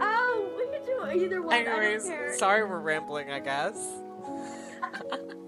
Oh, 0.01 0.53
we 0.57 0.65
can 0.67 0.85
do 0.85 1.23
either 1.25 1.41
one. 1.41 1.53
Anyways, 1.55 2.11
sorry 2.37 2.63
we're 2.63 2.79
rambling. 2.79 3.31
I 3.31 3.39
guess. 3.39 3.77